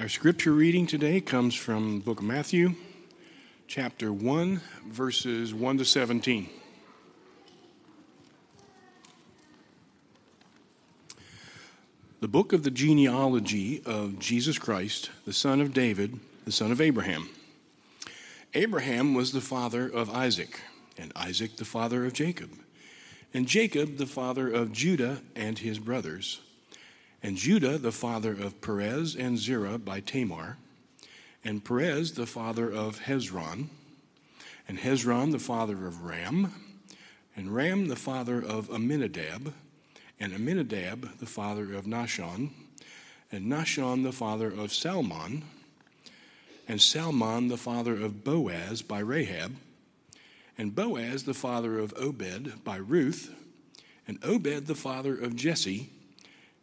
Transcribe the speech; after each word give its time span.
Our 0.00 0.08
scripture 0.08 0.52
reading 0.52 0.86
today 0.86 1.20
comes 1.20 1.54
from 1.54 1.98
the 1.98 2.04
book 2.06 2.20
of 2.20 2.24
Matthew, 2.24 2.74
chapter 3.68 4.10
1, 4.10 4.62
verses 4.86 5.52
1 5.52 5.76
to 5.76 5.84
17. 5.84 6.48
The 12.22 12.28
book 12.28 12.54
of 12.54 12.62
the 12.62 12.70
genealogy 12.70 13.82
of 13.84 14.18
Jesus 14.18 14.58
Christ, 14.58 15.10
the 15.26 15.34
son 15.34 15.60
of 15.60 15.74
David, 15.74 16.18
the 16.46 16.52
son 16.52 16.72
of 16.72 16.80
Abraham. 16.80 17.28
Abraham 18.54 19.12
was 19.12 19.32
the 19.32 19.42
father 19.42 19.86
of 19.86 20.08
Isaac, 20.08 20.62
and 20.96 21.12
Isaac 21.14 21.56
the 21.56 21.66
father 21.66 22.06
of 22.06 22.14
Jacob, 22.14 22.48
and 23.34 23.46
Jacob 23.46 23.98
the 23.98 24.06
father 24.06 24.50
of 24.50 24.72
Judah 24.72 25.20
and 25.36 25.58
his 25.58 25.78
brothers 25.78 26.40
and 27.22 27.36
Judah 27.36 27.78
the 27.78 27.92
father 27.92 28.32
of 28.32 28.60
Perez 28.60 29.14
and 29.14 29.38
Zerah 29.38 29.78
by 29.78 30.00
Tamar, 30.00 30.56
and 31.44 31.64
Perez 31.64 32.12
the 32.12 32.26
father 32.26 32.70
of 32.70 33.00
Hezron, 33.00 33.68
and 34.66 34.78
Hezron 34.78 35.32
the 35.32 35.38
father 35.38 35.86
of 35.86 36.04
Ram, 36.04 36.54
and 37.36 37.54
Ram 37.54 37.88
the 37.88 37.96
father 37.96 38.42
of 38.42 38.70
Amminadab, 38.70 39.52
and 40.18 40.32
Amminadab 40.32 41.18
the 41.18 41.26
father 41.26 41.74
of 41.74 41.84
Nahshon, 41.84 42.50
and 43.30 43.46
Nahshon 43.46 44.02
the 44.02 44.12
father 44.12 44.48
of 44.48 44.72
Salmon, 44.72 45.44
and 46.68 46.80
Salmon 46.80 47.48
the 47.48 47.56
father 47.56 47.94
of 47.94 48.24
Boaz 48.24 48.82
by 48.82 49.00
Rahab, 49.00 49.56
and 50.56 50.74
Boaz 50.74 51.24
the 51.24 51.34
father 51.34 51.78
of 51.78 51.92
Obed 51.96 52.64
by 52.64 52.76
Ruth, 52.76 53.34
and 54.06 54.18
Obed 54.24 54.66
the 54.66 54.74
father 54.74 55.16
of 55.16 55.36
Jesse 55.36 55.90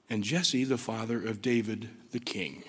and 0.10 0.24
Jesse 0.24 0.64
the 0.64 0.78
father 0.78 1.18
of 1.26 1.42
David 1.42 1.90
the 2.12 2.20
king. 2.20 2.64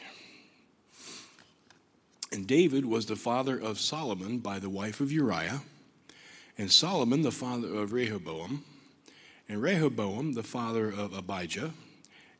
And 2.32 2.46
David 2.46 2.84
was 2.84 3.06
the 3.06 3.16
father 3.16 3.58
of 3.58 3.80
Solomon 3.80 4.38
by 4.38 4.58
the 4.58 4.68
wife 4.68 5.00
of 5.00 5.10
Uriah, 5.12 5.62
and 6.58 6.70
Solomon 6.70 7.22
the 7.22 7.32
father 7.32 7.74
of 7.74 7.92
Rehoboam, 7.92 8.64
and 9.48 9.62
Rehoboam 9.62 10.34
the 10.34 10.42
father 10.42 10.88
of 10.88 11.16
Abijah, 11.16 11.72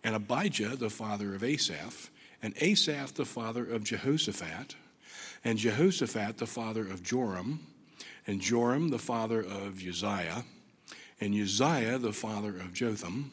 and 0.04 0.14
Abijah 0.14 0.76
the 0.76 0.91
father 0.91 1.34
of 1.34 1.42
Asaph, 1.42 2.10
and 2.42 2.54
Asaph 2.60 3.14
the 3.14 3.24
father 3.24 3.64
of 3.64 3.84
Jehoshaphat, 3.84 4.74
and 5.44 5.58
Jehoshaphat 5.58 6.38
the 6.38 6.46
father 6.46 6.82
of 6.82 7.02
Joram, 7.02 7.60
and 8.26 8.41
Joram 8.41 8.91
the 8.91 8.98
father 8.98 9.41
of 9.41 9.80
Uzziah, 9.80 10.44
and 11.20 11.34
Uzziah 11.34 11.98
the 11.98 12.12
father 12.12 12.50
of 12.50 12.74
Jotham, 12.74 13.32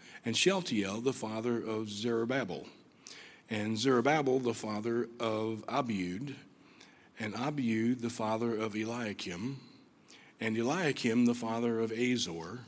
and 0.25 0.35
Shealtiel 0.37 1.01
the 1.01 1.13
father 1.13 1.57
of 1.57 1.89
Zerubbabel, 1.89 2.67
and 3.49 3.77
Zerubbabel 3.77 4.39
the 4.39 4.53
father 4.53 5.09
of 5.19 5.65
Abiud, 5.67 6.35
and 7.19 7.33
Abiud 7.33 8.01
the 8.01 8.09
father 8.09 8.55
of 8.55 8.75
Eliakim, 8.75 9.59
and 10.39 10.57
Eliakim 10.57 11.25
the 11.25 11.35
father 11.35 11.79
of 11.79 11.91
Azor, 11.91 12.61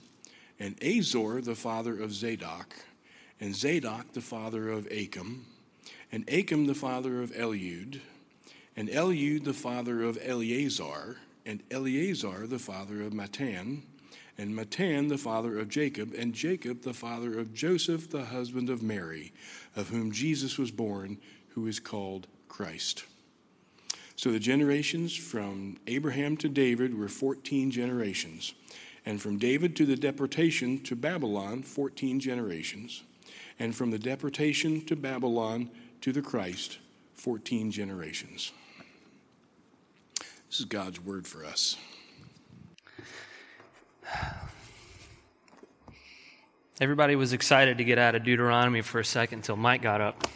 and 0.60 0.82
Azor 0.82 1.42
the 1.42 1.56
father 1.56 2.00
of 2.00 2.14
Zadok, 2.14 2.76
and 3.40 3.56
Zadok 3.56 4.14
the 4.14 4.22
father 4.22 4.70
of 4.70 4.88
Achim, 4.92 5.46
and 6.12 6.28
Achim 6.30 6.66
the 6.66 6.76
father 6.76 7.22
of 7.22 7.32
Eliud, 7.32 8.02
and 8.76 8.90
Eliud 8.90 9.44
the 9.44 9.54
father 9.54 10.04
of 10.04 10.18
Eleazar, 10.22 11.18
and 11.46 11.62
Eleazar 11.70 12.48
the 12.48 12.60
father 12.60 13.02
of 13.02 13.14
Matthan, 13.14 13.82
and 14.38 14.58
Matthan 14.58 15.10
the 15.10 15.18
father 15.18 15.60
of 15.60 15.70
Jacob, 15.70 16.14
and 16.18 16.34
Jacob 16.34 16.82
the 16.82 16.94
father 16.94 17.38
of 17.38 17.54
Joseph, 17.54 18.10
the 18.10 18.26
husband 18.26 18.70
of 18.70 18.82
Mary, 18.82 19.32
of 19.76 19.90
whom 19.90 20.12
Jesus 20.12 20.58
was 20.58 20.72
born, 20.72 21.18
who 21.50 21.68
is 21.68 21.80
called 21.80 22.28
Christ. 22.48 23.06
So 24.16 24.32
the 24.32 24.40
generations 24.40 25.16
from 25.16 25.78
Abraham 25.88 26.38
to 26.38 26.50
David 26.50 26.98
were 26.98 27.08
14 27.08 27.72
generations, 27.72 28.54
and 29.06 29.22
from 29.22 29.38
David 29.38 29.76
to 29.76 29.86
the 29.86 29.96
deportation 29.96 30.82
to 30.84 30.96
Babylon, 30.96 31.62
14 31.62 32.20
generations, 32.20 33.04
and 33.60 33.76
from 33.76 33.92
the 33.92 34.00
deportation 34.00 34.86
to 34.86 34.96
Babylon 34.96 35.70
to 36.02 36.12
the 36.12 36.22
Christ, 36.22 36.80
14 37.14 37.72
generations. 37.72 38.52
This 40.50 40.60
is 40.60 40.66
God's 40.66 41.00
word 41.00 41.28
for 41.28 41.44
us. 41.44 41.78
Everybody 46.82 47.16
was 47.16 47.34
excited 47.34 47.78
to 47.78 47.84
get 47.84 47.98
out 47.98 48.16
of 48.16 48.24
Deuteronomy 48.24 48.82
for 48.82 49.00
a 49.00 49.06
second 49.06 49.40
until 49.40 49.56
Mike 49.56 49.82
got 49.82 50.02
up. 50.02 50.28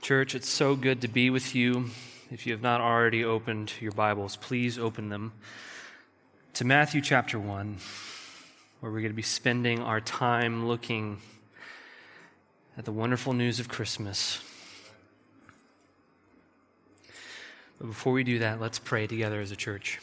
Church, 0.00 0.34
it's 0.34 0.48
so 0.48 0.74
good 0.74 1.00
to 1.02 1.08
be 1.08 1.30
with 1.30 1.54
you. 1.54 1.90
If 2.30 2.46
you 2.46 2.52
have 2.52 2.62
not 2.62 2.80
already 2.80 3.24
opened 3.24 3.74
your 3.80 3.92
Bibles, 3.92 4.36
please 4.36 4.78
open 4.78 5.10
them 5.10 5.32
to 6.54 6.64
Matthew 6.64 7.00
chapter 7.00 7.38
1, 7.38 7.76
where 8.80 8.90
we're 8.90 9.00
going 9.00 9.12
to 9.12 9.16
be 9.16 9.22
spending 9.22 9.80
our 9.80 10.00
time 10.00 10.66
looking 10.66 11.18
at 12.76 12.84
the 12.84 12.92
wonderful 12.92 13.32
news 13.32 13.60
of 13.60 13.68
Christmas. 13.68 14.40
Before 17.86 18.12
we 18.12 18.24
do 18.24 18.38
that, 18.38 18.60
let's 18.60 18.78
pray 18.78 19.06
together 19.06 19.40
as 19.40 19.50
a 19.50 19.56
church. 19.56 20.00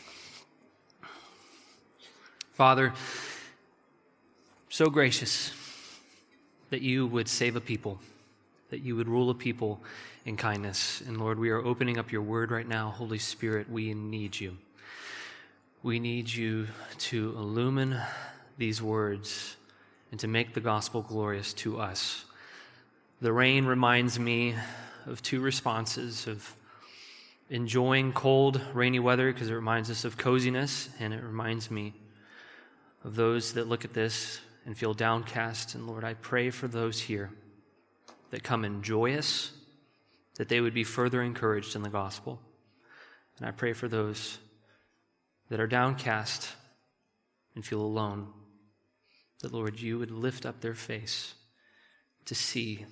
Father, 2.54 2.94
so 4.70 4.90
gracious 4.90 5.54
that 6.70 6.82
you 6.82 7.08
would 7.08 7.28
save 7.28 7.56
a 7.56 7.62
people, 7.62 8.00
that 8.70 8.82
you 8.82 8.96
would 8.96 9.08
rule 9.08 9.30
a 9.30 9.34
people 9.34 9.82
in 10.26 10.36
kindness. 10.36 11.02
And 11.08 11.18
Lord, 11.18 11.40
we 11.40 11.50
are 11.50 11.64
opening 11.64 11.98
up 11.98 12.12
your 12.12 12.22
word 12.22 12.52
right 12.52 12.68
now. 12.68 12.90
Holy 12.90 13.18
Spirit, 13.18 13.70
we 13.70 13.94
need 13.94 14.40
you. 14.40 14.58
We 15.82 16.00
need 16.00 16.30
you 16.30 16.68
to 16.98 17.34
illumine 17.38 18.02
these 18.58 18.82
words 18.82 19.56
and 20.12 20.20
to 20.20 20.28
make 20.28 20.54
the 20.54 20.60
gospel 20.60 21.02
glorious 21.02 21.54
to 21.54 21.80
us. 21.80 22.26
The 23.22 23.32
rain 23.32 23.66
reminds 23.66 24.20
me 24.20 24.56
of 25.06 25.22
two 25.22 25.40
responses 25.40 26.28
of 26.28 26.54
enjoying 27.50 28.14
cold, 28.14 28.62
rainy 28.74 29.00
weather 29.00 29.34
because 29.34 29.50
it 29.50 29.56
reminds 29.56 29.90
us 29.90 30.06
of 30.06 30.18
coziness 30.18 30.90
and 31.00 31.14
it 31.14 31.24
reminds 31.24 31.72
me 31.72 31.94
of 33.04 33.16
those 33.16 33.54
that 33.54 33.68
look 33.68 33.84
at 33.84 33.94
this 33.94 34.40
and 34.66 34.78
feel 34.78 34.94
downcast. 34.94 35.74
And 35.74 35.88
Lord, 35.88 36.04
I 36.04 36.14
pray 36.14 36.50
for 36.52 36.68
those 36.68 37.02
here 37.02 37.32
that 38.30 38.44
come 38.44 38.64
in 38.64 38.84
joyous, 38.84 39.52
that 40.36 40.50
they 40.50 40.62
would 40.62 40.74
be 40.74 40.84
further 40.84 41.22
encouraged 41.22 41.76
in 41.76 41.82
the 41.82 41.90
gospel. 41.90 42.40
And 43.38 43.48
I 43.48 43.52
pray 43.52 43.74
for 43.74 43.88
those 43.88 44.38
that 45.50 45.60
are 45.60 45.68
downcast 45.68 46.50
and 47.56 47.66
feel 47.66 47.82
alone, 47.82 48.28
that, 49.42 49.54
Lord, 49.54 49.80
you 49.80 49.98
would 49.98 50.12
lift 50.12 50.46
up 50.46 50.62
their 50.62 50.76
face 50.76 51.34
to 52.26 52.36
see 52.36 52.86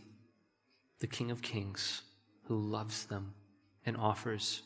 the 0.99 1.07
King 1.07 1.29
of 1.29 1.43
Kings 1.43 2.01
who 2.45 2.57
loves 2.57 3.05
them 3.05 3.33
and 3.87 3.97
offers 3.97 4.61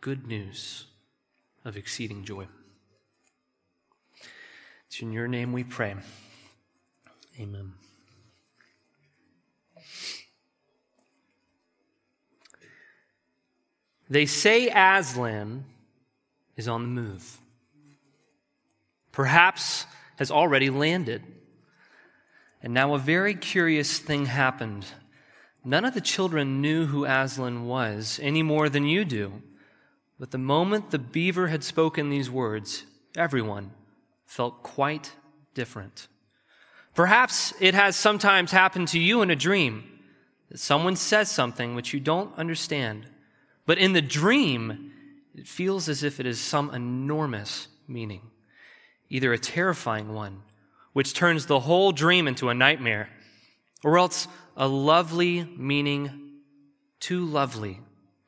good 0.00 0.26
news 0.26 0.86
of 1.64 1.76
exceeding 1.76 2.24
joy. 2.24 2.46
It's 4.86 5.02
in 5.02 5.12
your 5.12 5.26
name 5.26 5.52
we 5.52 5.64
pray. 5.64 5.96
Amen. 7.40 7.72
They 14.08 14.26
say 14.26 14.68
Aslan 14.68 15.64
is 16.56 16.68
on 16.68 16.82
the 16.82 16.88
move. 16.88 17.38
Perhaps 19.10 19.86
has 20.18 20.30
already 20.30 20.70
landed. 20.70 21.22
And 22.62 22.72
now 22.72 22.94
a 22.94 22.98
very 22.98 23.34
curious 23.34 23.98
thing 23.98 24.26
happened 24.26 24.86
None 25.64 25.86
of 25.86 25.94
the 25.94 26.00
children 26.00 26.60
knew 26.60 26.86
who 26.86 27.06
Aslan 27.06 27.66
was 27.66 28.20
any 28.22 28.42
more 28.42 28.68
than 28.68 28.86
you 28.86 29.04
do. 29.04 29.42
But 30.18 30.30
the 30.30 30.38
moment 30.38 30.90
the 30.90 30.98
beaver 30.98 31.48
had 31.48 31.64
spoken 31.64 32.08
these 32.08 32.30
words, 32.30 32.84
everyone 33.16 33.72
felt 34.26 34.62
quite 34.62 35.12
different. 35.54 36.08
Perhaps 36.94 37.54
it 37.60 37.74
has 37.74 37.96
sometimes 37.96 38.52
happened 38.52 38.88
to 38.88 39.00
you 39.00 39.22
in 39.22 39.30
a 39.30 39.36
dream 39.36 39.84
that 40.50 40.60
someone 40.60 40.96
says 40.96 41.30
something 41.30 41.74
which 41.74 41.92
you 41.92 41.98
don't 41.98 42.36
understand, 42.38 43.06
but 43.66 43.78
in 43.78 43.94
the 43.94 44.02
dream, 44.02 44.92
it 45.34 45.48
feels 45.48 45.88
as 45.88 46.02
if 46.02 46.20
it 46.20 46.26
is 46.26 46.40
some 46.40 46.72
enormous 46.72 47.68
meaning, 47.88 48.20
either 49.08 49.32
a 49.32 49.38
terrifying 49.38 50.14
one, 50.14 50.42
which 50.92 51.14
turns 51.14 51.46
the 51.46 51.60
whole 51.60 51.90
dream 51.90 52.28
into 52.28 52.50
a 52.50 52.54
nightmare, 52.54 53.08
or 53.84 53.98
else 53.98 54.26
a 54.56 54.66
lovely 54.66 55.44
meaning 55.56 56.40
too 57.00 57.24
lovely 57.24 57.80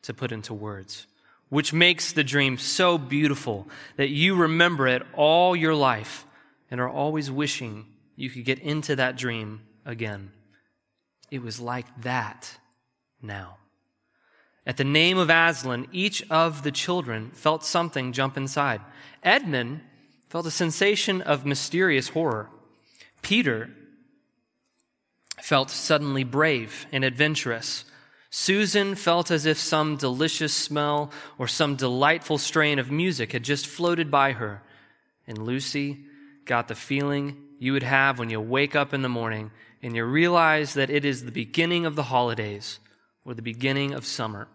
to 0.02 0.14
put 0.14 0.30
into 0.30 0.54
words, 0.54 1.06
which 1.48 1.72
makes 1.72 2.12
the 2.12 2.22
dream 2.22 2.58
so 2.58 2.98
beautiful 2.98 3.66
that 3.96 4.10
you 4.10 4.36
remember 4.36 4.86
it 4.86 5.02
all 5.14 5.56
your 5.56 5.74
life 5.74 6.26
and 6.70 6.80
are 6.80 6.88
always 6.88 7.30
wishing 7.30 7.86
you 8.16 8.30
could 8.30 8.44
get 8.44 8.58
into 8.58 8.96
that 8.96 9.16
dream 9.16 9.62
again. 9.84 10.30
It 11.30 11.42
was 11.42 11.58
like 11.58 11.86
that 12.02 12.58
now. 13.20 13.56
At 14.66 14.76
the 14.76 14.84
name 14.84 15.16
of 15.16 15.30
Aslan, 15.30 15.86
each 15.92 16.28
of 16.28 16.62
the 16.64 16.72
children 16.72 17.30
felt 17.30 17.64
something 17.64 18.12
jump 18.12 18.36
inside. 18.36 18.80
Edmund 19.22 19.80
felt 20.28 20.46
a 20.46 20.50
sensation 20.50 21.22
of 21.22 21.46
mysterious 21.46 22.08
horror. 22.10 22.50
Peter 23.22 23.70
felt 25.42 25.70
suddenly 25.70 26.24
brave 26.24 26.86
and 26.92 27.04
adventurous. 27.04 27.84
Susan 28.30 28.94
felt 28.94 29.30
as 29.30 29.46
if 29.46 29.58
some 29.58 29.96
delicious 29.96 30.54
smell 30.54 31.10
or 31.38 31.46
some 31.46 31.76
delightful 31.76 32.38
strain 32.38 32.78
of 32.78 32.90
music 32.90 33.32
had 33.32 33.42
just 33.42 33.66
floated 33.66 34.10
by 34.10 34.32
her. 34.32 34.62
And 35.26 35.38
Lucy 35.38 36.04
got 36.44 36.68
the 36.68 36.74
feeling 36.74 37.36
you 37.58 37.72
would 37.72 37.82
have 37.82 38.18
when 38.18 38.30
you 38.30 38.40
wake 38.40 38.76
up 38.76 38.92
in 38.92 39.02
the 39.02 39.08
morning 39.08 39.50
and 39.82 39.94
you 39.94 40.04
realize 40.04 40.74
that 40.74 40.90
it 40.90 41.04
is 41.04 41.24
the 41.24 41.32
beginning 41.32 41.86
of 41.86 41.96
the 41.96 42.04
holidays 42.04 42.78
or 43.24 43.34
the 43.34 43.42
beginning 43.42 43.92
of 43.94 44.06
summer. 44.06 44.48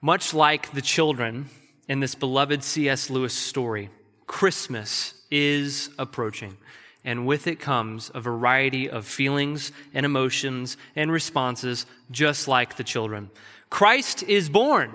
Much 0.00 0.34
like 0.34 0.72
the 0.72 0.82
children 0.82 1.48
in 1.88 2.00
this 2.00 2.14
beloved 2.14 2.62
C.S. 2.64 3.10
Lewis 3.10 3.34
story, 3.34 3.90
Christmas 4.26 5.14
is 5.30 5.90
approaching. 5.98 6.56
And 7.04 7.26
with 7.26 7.46
it 7.46 7.58
comes 7.58 8.10
a 8.14 8.20
variety 8.20 8.88
of 8.88 9.06
feelings 9.06 9.72
and 9.92 10.06
emotions 10.06 10.76
and 10.94 11.10
responses, 11.10 11.84
just 12.10 12.46
like 12.46 12.76
the 12.76 12.84
children. 12.84 13.30
Christ 13.70 14.22
is 14.22 14.48
born 14.48 14.92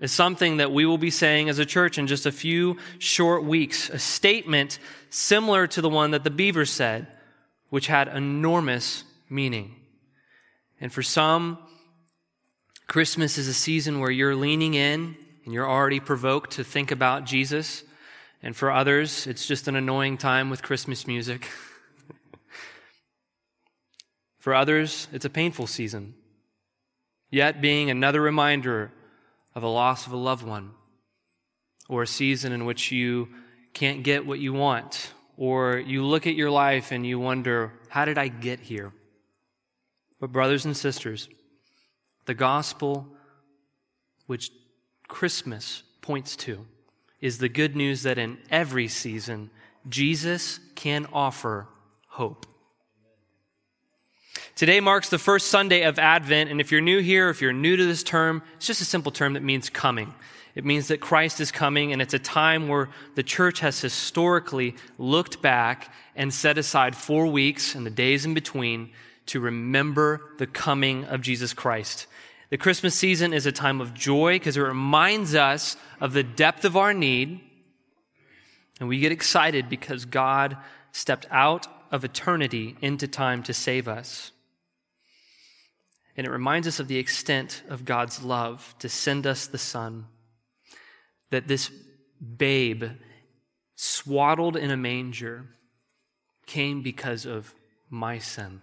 is 0.00 0.12
something 0.12 0.58
that 0.58 0.72
we 0.72 0.86
will 0.86 0.98
be 0.98 1.10
saying 1.10 1.48
as 1.48 1.58
a 1.58 1.66
church 1.66 1.98
in 1.98 2.06
just 2.06 2.26
a 2.26 2.32
few 2.32 2.76
short 2.98 3.44
weeks. 3.44 3.90
A 3.90 3.98
statement 3.98 4.78
similar 5.10 5.66
to 5.68 5.80
the 5.80 5.88
one 5.88 6.12
that 6.12 6.24
the 6.24 6.30
beaver 6.30 6.64
said, 6.64 7.06
which 7.70 7.86
had 7.86 8.08
enormous 8.08 9.04
meaning. 9.28 9.74
And 10.80 10.92
for 10.92 11.02
some, 11.02 11.58
Christmas 12.86 13.38
is 13.38 13.48
a 13.48 13.54
season 13.54 14.00
where 14.00 14.10
you're 14.10 14.36
leaning 14.36 14.74
in 14.74 15.16
and 15.44 15.52
you're 15.52 15.68
already 15.68 16.00
provoked 16.00 16.52
to 16.52 16.64
think 16.64 16.90
about 16.90 17.24
Jesus. 17.24 17.82
And 18.42 18.56
for 18.56 18.70
others, 18.70 19.26
it's 19.26 19.46
just 19.46 19.66
an 19.66 19.74
annoying 19.74 20.16
time 20.16 20.48
with 20.48 20.62
Christmas 20.62 21.06
music. 21.06 21.48
for 24.38 24.54
others, 24.54 25.08
it's 25.12 25.24
a 25.24 25.30
painful 25.30 25.66
season, 25.66 26.14
yet 27.30 27.60
being 27.60 27.90
another 27.90 28.20
reminder 28.20 28.92
of 29.54 29.64
a 29.64 29.68
loss 29.68 30.06
of 30.06 30.12
a 30.12 30.16
loved 30.16 30.46
one, 30.46 30.70
or 31.88 32.02
a 32.02 32.06
season 32.06 32.52
in 32.52 32.64
which 32.64 32.92
you 32.92 33.28
can't 33.74 34.04
get 34.04 34.24
what 34.24 34.38
you 34.38 34.52
want, 34.52 35.12
or 35.36 35.78
you 35.78 36.04
look 36.04 36.26
at 36.26 36.34
your 36.34 36.50
life 36.50 36.92
and 36.92 37.04
you 37.04 37.18
wonder, 37.18 37.72
how 37.88 38.04
did 38.04 38.18
I 38.18 38.28
get 38.28 38.60
here? 38.60 38.92
But, 40.20 40.32
brothers 40.32 40.64
and 40.64 40.76
sisters, 40.76 41.28
the 42.26 42.34
gospel 42.34 43.08
which 44.26 44.50
Christmas 45.08 45.82
points 46.02 46.36
to 46.36 46.66
is 47.20 47.38
the 47.38 47.48
good 47.48 47.74
news 47.74 48.02
that 48.02 48.18
in 48.18 48.38
every 48.50 48.88
season, 48.88 49.50
Jesus 49.88 50.60
can 50.74 51.06
offer 51.12 51.66
hope. 52.08 52.46
Today 54.54 54.80
marks 54.80 55.08
the 55.08 55.18
first 55.18 55.48
Sunday 55.48 55.82
of 55.82 55.98
Advent, 55.98 56.50
and 56.50 56.60
if 56.60 56.72
you're 56.72 56.80
new 56.80 57.00
here, 57.00 57.28
if 57.28 57.40
you're 57.40 57.52
new 57.52 57.76
to 57.76 57.86
this 57.86 58.02
term, 58.02 58.42
it's 58.56 58.66
just 58.66 58.80
a 58.80 58.84
simple 58.84 59.12
term 59.12 59.34
that 59.34 59.42
means 59.42 59.70
coming. 59.70 60.12
It 60.56 60.64
means 60.64 60.88
that 60.88 61.00
Christ 61.00 61.40
is 61.40 61.52
coming, 61.52 61.92
and 61.92 62.02
it's 62.02 62.14
a 62.14 62.18
time 62.18 62.66
where 62.66 62.88
the 63.14 63.22
church 63.22 63.60
has 63.60 63.80
historically 63.80 64.74
looked 64.98 65.40
back 65.40 65.94
and 66.16 66.34
set 66.34 66.58
aside 66.58 66.96
four 66.96 67.28
weeks 67.28 67.76
and 67.76 67.86
the 67.86 67.90
days 67.90 68.24
in 68.24 68.34
between 68.34 68.90
to 69.26 69.38
remember 69.38 70.32
the 70.38 70.46
coming 70.48 71.04
of 71.04 71.20
Jesus 71.20 71.52
Christ. 71.52 72.08
The 72.50 72.58
Christmas 72.58 72.94
season 72.94 73.34
is 73.34 73.44
a 73.44 73.52
time 73.52 73.80
of 73.80 73.92
joy 73.92 74.36
because 74.36 74.56
it 74.56 74.62
reminds 74.62 75.34
us 75.34 75.76
of 76.00 76.14
the 76.14 76.22
depth 76.22 76.64
of 76.64 76.76
our 76.76 76.94
need. 76.94 77.40
And 78.80 78.88
we 78.88 79.00
get 79.00 79.12
excited 79.12 79.68
because 79.68 80.06
God 80.06 80.56
stepped 80.92 81.26
out 81.30 81.66
of 81.90 82.04
eternity 82.04 82.76
into 82.80 83.06
time 83.06 83.42
to 83.42 83.52
save 83.52 83.86
us. 83.86 84.32
And 86.16 86.26
it 86.26 86.30
reminds 86.30 86.66
us 86.66 86.80
of 86.80 86.88
the 86.88 86.98
extent 86.98 87.62
of 87.68 87.84
God's 87.84 88.22
love 88.22 88.74
to 88.78 88.88
send 88.88 89.26
us 89.26 89.46
the 89.46 89.58
Son. 89.58 90.06
That 91.30 91.48
this 91.48 91.70
babe, 92.36 92.84
swaddled 93.76 94.56
in 94.56 94.70
a 94.70 94.76
manger, 94.76 95.46
came 96.46 96.82
because 96.82 97.26
of 97.26 97.54
my 97.90 98.18
sin 98.18 98.62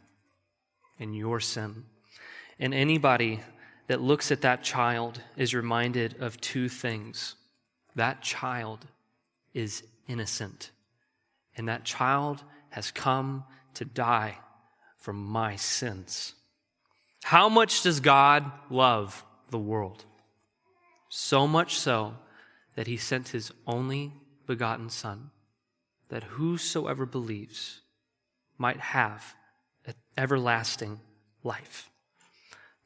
and 1.00 1.16
your 1.16 1.40
sin. 1.40 1.86
And 2.60 2.74
anybody 2.74 3.42
that 3.88 4.02
looks 4.02 4.32
at 4.32 4.42
that 4.42 4.64
child 4.64 5.22
is 5.38 5.54
reminded 5.54 6.22
of 6.22 6.40
two 6.42 6.70
things. 6.70 7.36
That 7.96 8.22
child 8.22 8.88
is 9.54 9.84
innocent, 10.08 10.72
and 11.56 11.68
that 11.68 11.84
child 11.84 12.44
has 12.70 12.92
come 12.92 13.46
to 13.76 13.86
die 13.86 14.38
for 14.98 15.14
my 15.14 15.56
sins. 15.56 16.34
How 17.24 17.48
much 17.50 17.82
does 17.84 18.00
God 18.00 18.52
love 18.70 19.24
the 19.50 19.60
world? 19.60 20.06
So 21.10 21.48
much 21.48 21.78
so 21.78 22.16
that 22.76 22.88
he 22.88 22.98
sent 22.98 23.30
his 23.30 23.52
only 23.66 24.12
begotten 24.46 24.90
Son, 24.90 25.31
that 26.10 26.24
whosoever 26.24 27.06
believes 27.06 27.81
might 28.58 28.80
have 28.80 29.36
everlasting 30.18 31.00
life. 31.44 31.90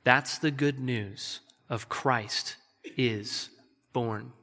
That's 0.04 0.38
the 0.38 0.52
good 0.52 0.80
news 0.80 1.42
of 1.70 1.90
Christ 1.90 2.56
is 2.98 3.50
born. 3.94 4.34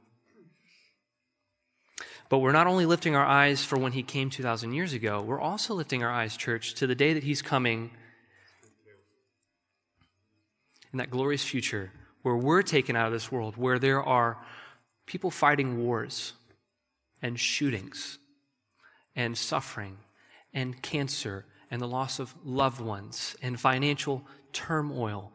But 2.29 2.39
we're 2.39 2.51
not 2.51 2.67
only 2.67 2.85
lifting 2.85 3.15
our 3.15 3.25
eyes 3.25 3.63
for 3.63 3.77
when 3.79 3.93
he 3.93 4.03
came 4.03 4.29
2,000 4.29 4.73
years 4.73 4.93
ago, 4.93 5.21
we're 5.21 5.39
also 5.39 5.73
lifting 5.73 6.03
our 6.03 6.11
eyes, 6.11 6.35
church, 6.35 6.73
to 6.75 6.87
the 6.87 6.95
day 6.95 7.13
that 7.13 7.23
he's 7.23 7.41
coming 7.41 7.91
in 10.91 10.97
that 10.97 11.09
glorious 11.09 11.43
future 11.43 11.91
where 12.23 12.35
we're 12.35 12.61
taken 12.61 12.95
out 12.95 13.07
of 13.07 13.13
this 13.13 13.31
world, 13.31 13.55
where 13.55 13.79
there 13.79 14.03
are 14.03 14.37
people 15.05 15.31
fighting 15.31 15.85
wars 15.85 16.33
and 17.21 17.39
shootings 17.39 18.19
and 19.15 19.37
suffering 19.37 19.97
and 20.53 20.81
cancer 20.81 21.45
and 21.71 21.81
the 21.81 21.87
loss 21.87 22.19
of 22.19 22.33
loved 22.43 22.81
ones 22.81 23.35
and 23.41 23.59
financial 23.59 24.25
turmoil 24.51 25.31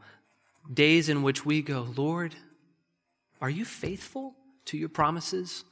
days 0.72 1.08
in 1.08 1.22
which 1.22 1.44
we 1.44 1.62
go, 1.62 1.88
Lord, 1.96 2.34
are 3.40 3.50
you 3.50 3.64
faithful 3.64 4.34
to 4.66 4.76
your 4.76 4.88
promises? 4.88 5.64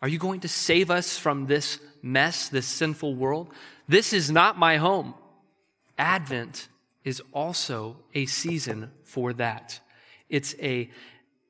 Are 0.00 0.08
you 0.08 0.18
going 0.18 0.40
to 0.40 0.48
save 0.48 0.90
us 0.90 1.18
from 1.18 1.46
this 1.46 1.78
mess, 2.02 2.48
this 2.48 2.66
sinful 2.66 3.14
world? 3.14 3.52
This 3.88 4.12
is 4.12 4.30
not 4.30 4.58
my 4.58 4.76
home. 4.76 5.14
Advent 5.98 6.68
is 7.04 7.20
also 7.32 7.96
a 8.14 8.26
season 8.26 8.90
for 9.04 9.32
that. 9.34 9.80
It's 10.28 10.54
a, 10.60 10.90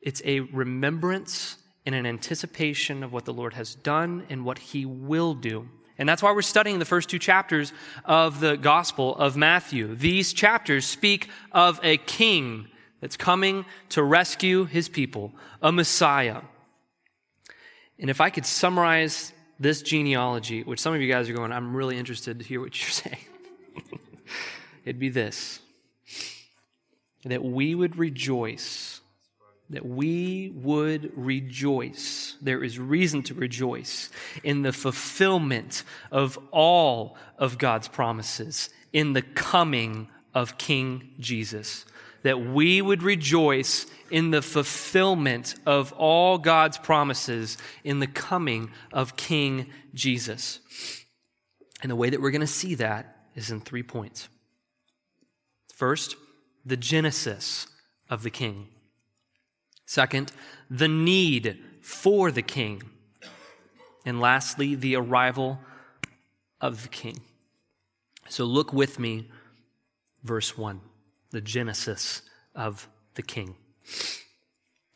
it's 0.00 0.22
a 0.24 0.40
remembrance 0.40 1.56
and 1.84 1.94
an 1.94 2.06
anticipation 2.06 3.02
of 3.02 3.12
what 3.12 3.24
the 3.24 3.32
Lord 3.32 3.54
has 3.54 3.74
done 3.74 4.26
and 4.30 4.44
what 4.44 4.58
he 4.58 4.86
will 4.86 5.34
do. 5.34 5.68
And 5.98 6.08
that's 6.08 6.22
why 6.22 6.32
we're 6.32 6.42
studying 6.42 6.78
the 6.78 6.84
first 6.84 7.08
two 7.08 7.18
chapters 7.18 7.72
of 8.04 8.40
the 8.40 8.56
Gospel 8.56 9.16
of 9.16 9.36
Matthew. 9.36 9.94
These 9.96 10.32
chapters 10.32 10.86
speak 10.86 11.28
of 11.50 11.80
a 11.82 11.96
king 11.96 12.68
that's 13.00 13.16
coming 13.16 13.64
to 13.90 14.02
rescue 14.02 14.64
his 14.64 14.88
people, 14.88 15.32
a 15.62 15.72
Messiah. 15.72 16.42
And 17.98 18.10
if 18.10 18.20
I 18.20 18.30
could 18.30 18.46
summarize 18.46 19.32
this 19.60 19.82
genealogy, 19.82 20.62
which 20.62 20.80
some 20.80 20.94
of 20.94 21.00
you 21.00 21.10
guys 21.10 21.28
are 21.28 21.32
going, 21.32 21.52
I'm 21.52 21.74
really 21.74 21.98
interested 21.98 22.38
to 22.38 22.44
hear 22.44 22.60
what 22.60 22.80
you're 22.80 22.90
saying, 22.90 23.24
it'd 24.84 25.00
be 25.00 25.08
this 25.08 25.60
that 27.24 27.44
we 27.44 27.74
would 27.74 27.96
rejoice. 27.98 29.00
That 29.70 29.84
we 29.84 30.50
would 30.54 31.12
rejoice. 31.14 32.36
There 32.40 32.64
is 32.64 32.78
reason 32.78 33.22
to 33.24 33.34
rejoice 33.34 34.08
in 34.42 34.62
the 34.62 34.72
fulfillment 34.72 35.82
of 36.10 36.38
all 36.52 37.16
of 37.36 37.58
God's 37.58 37.88
promises, 37.88 38.70
in 38.92 39.12
the 39.12 39.20
coming 39.20 40.08
of 40.32 40.56
King 40.56 41.10
Jesus, 41.18 41.84
that 42.22 42.40
we 42.40 42.82
would 42.82 43.02
rejoice 43.02 43.86
in 44.10 44.30
the 44.30 44.42
fulfillment 44.42 45.54
of 45.66 45.92
all 45.92 46.38
God's 46.38 46.78
promises 46.78 47.58
in 47.84 48.00
the 48.00 48.06
coming 48.06 48.70
of 48.92 49.16
King 49.16 49.70
Jesus. 49.94 50.60
And 51.82 51.90
the 51.90 51.96
way 51.96 52.10
that 52.10 52.20
we're 52.20 52.30
going 52.30 52.40
to 52.40 52.46
see 52.46 52.74
that 52.76 53.16
is 53.34 53.50
in 53.50 53.60
three 53.60 53.82
points. 53.82 54.28
First, 55.72 56.16
the 56.64 56.76
genesis 56.76 57.68
of 58.10 58.22
the 58.22 58.30
king. 58.30 58.68
Second, 59.86 60.32
the 60.68 60.88
need 60.88 61.58
for 61.80 62.30
the 62.30 62.42
king. 62.42 62.82
And 64.04 64.20
lastly, 64.20 64.74
the 64.74 64.96
arrival 64.96 65.60
of 66.60 66.82
the 66.82 66.88
king. 66.88 67.20
So 68.28 68.44
look 68.44 68.72
with 68.72 68.98
me, 68.98 69.30
verse 70.22 70.58
1, 70.58 70.80
the 71.30 71.40
genesis 71.40 72.22
of 72.54 72.88
the 73.14 73.22
king. 73.22 73.56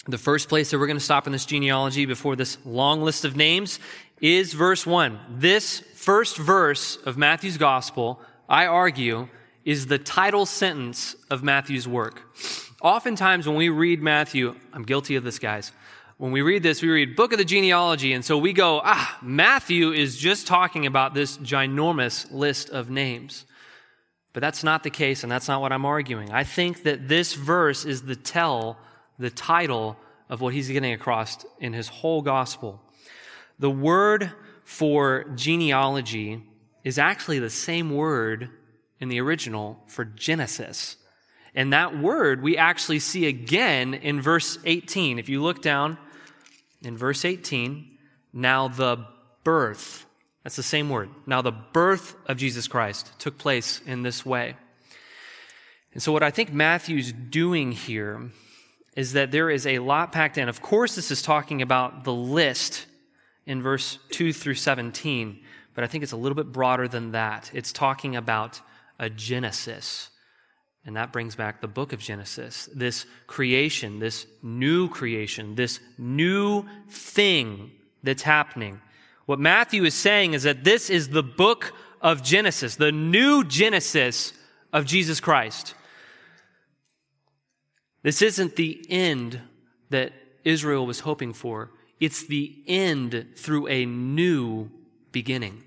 The 0.07 0.19
first 0.19 0.49
place 0.49 0.71
that 0.71 0.79
we're 0.79 0.87
going 0.87 0.99
to 0.99 1.05
stop 1.05 1.27
in 1.27 1.33
this 1.33 1.47
genealogy 1.47 2.07
before 2.07 2.35
this 2.35 2.59
long 2.65 3.03
list 3.03 3.25
of 3.25 3.37
names 3.37 3.79
is 4.21 4.53
verse 4.53 4.85
1. 4.85 5.19
This 5.39 5.81
first 5.95 6.37
verse 6.37 6.97
of 6.97 7.17
Matthew's 7.17 7.57
gospel, 7.57 8.21
I 8.49 8.67
argue, 8.67 9.29
is 9.65 9.87
the 9.87 9.99
title 9.99 10.47
sentence 10.47 11.15
of 11.31 11.43
Matthew's 11.43 11.87
work. 11.87 12.23
Oftentimes, 12.81 13.47
when 13.47 13.57
we 13.57 13.69
read 13.69 14.03
Matthew, 14.03 14.57
I'm 14.73 14.83
guilty 14.83 15.15
of 15.15 15.23
this, 15.23 15.39
guys. 15.39 15.71
When 16.19 16.33
we 16.33 16.43
read 16.43 16.62
this, 16.62 16.83
we 16.83 16.89
read 16.89 17.17
Book 17.17 17.33
of 17.33 17.39
the 17.39 17.45
Genealogy, 17.45 18.12
and 18.12 18.25
so 18.25 18.39
we 18.39 18.53
go, 18.53 18.81
ah, 18.85 19.19
Matthew 19.23 19.93
is 19.93 20.17
just 20.17 20.47
talking 20.47 20.87
about 20.87 21.15
this 21.15 21.39
ginormous 21.39 22.31
list 22.33 22.71
of 22.71 22.91
names. 22.91 23.45
But 24.33 24.41
that's 24.41 24.65
not 24.65 24.83
the 24.83 24.91
case, 24.91 25.23
and 25.23 25.31
that's 25.31 25.49
not 25.49 25.61
what 25.61 25.73
I'm 25.73 25.85
arguing. 25.85 26.31
I 26.31 26.45
think 26.45 26.85
that 26.85 27.09
this 27.09 27.35
verse 27.35 27.85
is 27.85 28.03
the 28.03 28.17
tell, 28.17 28.79
the 29.19 29.31
title 29.31 29.97
of 30.29 30.41
what 30.41 30.55
he's 30.55 30.69
getting 30.69 30.93
across 30.93 31.45
in 31.61 31.75
his 31.75 31.89
whole 31.89 32.23
gospel. 32.23 32.81
The 33.59 33.71
word 33.71 34.33
for 34.65 35.25
genealogy 35.35 36.43
is 36.85 36.99
actually 36.99 37.39
the 37.39 37.51
same 37.51 37.91
word 37.95 38.49
in 39.01 39.09
the 39.09 39.21
original 39.21 39.83
for 39.87 40.05
Genesis. 40.05 40.97
And 41.55 41.73
that 41.73 41.99
word 41.99 42.43
we 42.43 42.57
actually 42.57 43.01
see 43.01 43.27
again 43.27 43.93
in 43.93 44.23
verse 44.23 44.59
18. 44.65 45.19
If 45.19 45.29
you 45.29 45.43
look 45.43 45.61
down 45.61 45.99
in 46.83 46.97
verse 46.97 47.25
18, 47.25 47.99
now 48.33 48.69
the 48.69 49.05
birth 49.45 50.07
that's 50.43 50.57
the 50.57 50.63
same 50.63 50.89
word. 50.89 51.11
Now, 51.27 51.43
the 51.43 51.53
birth 51.53 52.17
of 52.27 52.37
Jesus 52.37 52.67
Christ 52.67 53.13
took 53.19 53.39
place 53.39 53.81
in 53.87 54.03
this 54.03 54.27
way. 54.27 54.57
And 55.93 56.03
so, 56.03 56.13
what 56.13 56.23
I 56.23 56.31
think 56.31 56.53
Matthew's 56.53 57.13
doing 57.13 57.73
here 57.73 58.31
is 58.97 59.13
that 59.13 59.31
there 59.31 59.51
is 59.51 59.67
a 59.67 59.79
lot 59.79 60.13
packed 60.13 60.39
in. 60.39 60.49
Of 60.49 60.61
course, 60.61 60.97
this 60.97 61.11
is 61.11 61.23
talking 61.23 61.63
about 61.63 62.05
the 62.05 62.13
list 62.13 62.87
in 63.47 63.63
verse 63.63 63.99
2 64.11 64.33
through 64.33 64.55
17, 64.55 65.41
but 65.75 65.85
I 65.85 65.87
think 65.87 66.03
it's 66.03 66.13
a 66.13 66.17
little 66.17 66.37
bit 66.37 66.53
broader 66.53 66.89
than 66.89 67.13
that. 67.13 67.51
It's 67.55 67.73
talking 67.73 68.17
about 68.17 68.61
a 68.99 69.09
Genesis. 69.09 70.11
And 70.85 70.97
that 70.97 71.13
brings 71.13 71.37
back 71.37 71.61
the 71.61 71.69
book 71.69 71.93
of 71.93 72.01
Genesis. 72.01 72.69
This 72.75 73.07
creation, 73.27 74.01
this 74.01 74.27
new 74.43 74.89
creation, 74.89 75.55
this 75.55 75.79
new 75.97 76.65
thing 76.89 77.71
that's 78.03 78.23
happening 78.23 78.81
what 79.26 79.38
Matthew 79.38 79.85
is 79.85 79.95
saying 79.95 80.35
is 80.35 80.43
that 80.43 80.64
this 80.64 80.91
is 80.91 81.09
the 81.09 81.23
book 81.23 81.73
of 82.00 82.23
Genesis, 82.23 82.76
the 82.76 82.93
new 82.93 83.45
Genesis 83.45 84.33
of 84.73 84.85
Jesus 84.85 85.21
Christ. 85.21 85.75
This 88.02 88.21
isn't 88.21 88.57
the 88.57 88.85
end 88.88 89.41
that 89.91 90.12
Israel 90.45 90.87
was 90.87 91.00
hoping 91.00 91.33
for. 91.33 91.71
It's 92.00 92.26
the 92.26 92.52
end 92.67 93.29
through 93.37 93.69
a 93.69 93.87
new 93.87 94.71
beginning. 95.12 95.62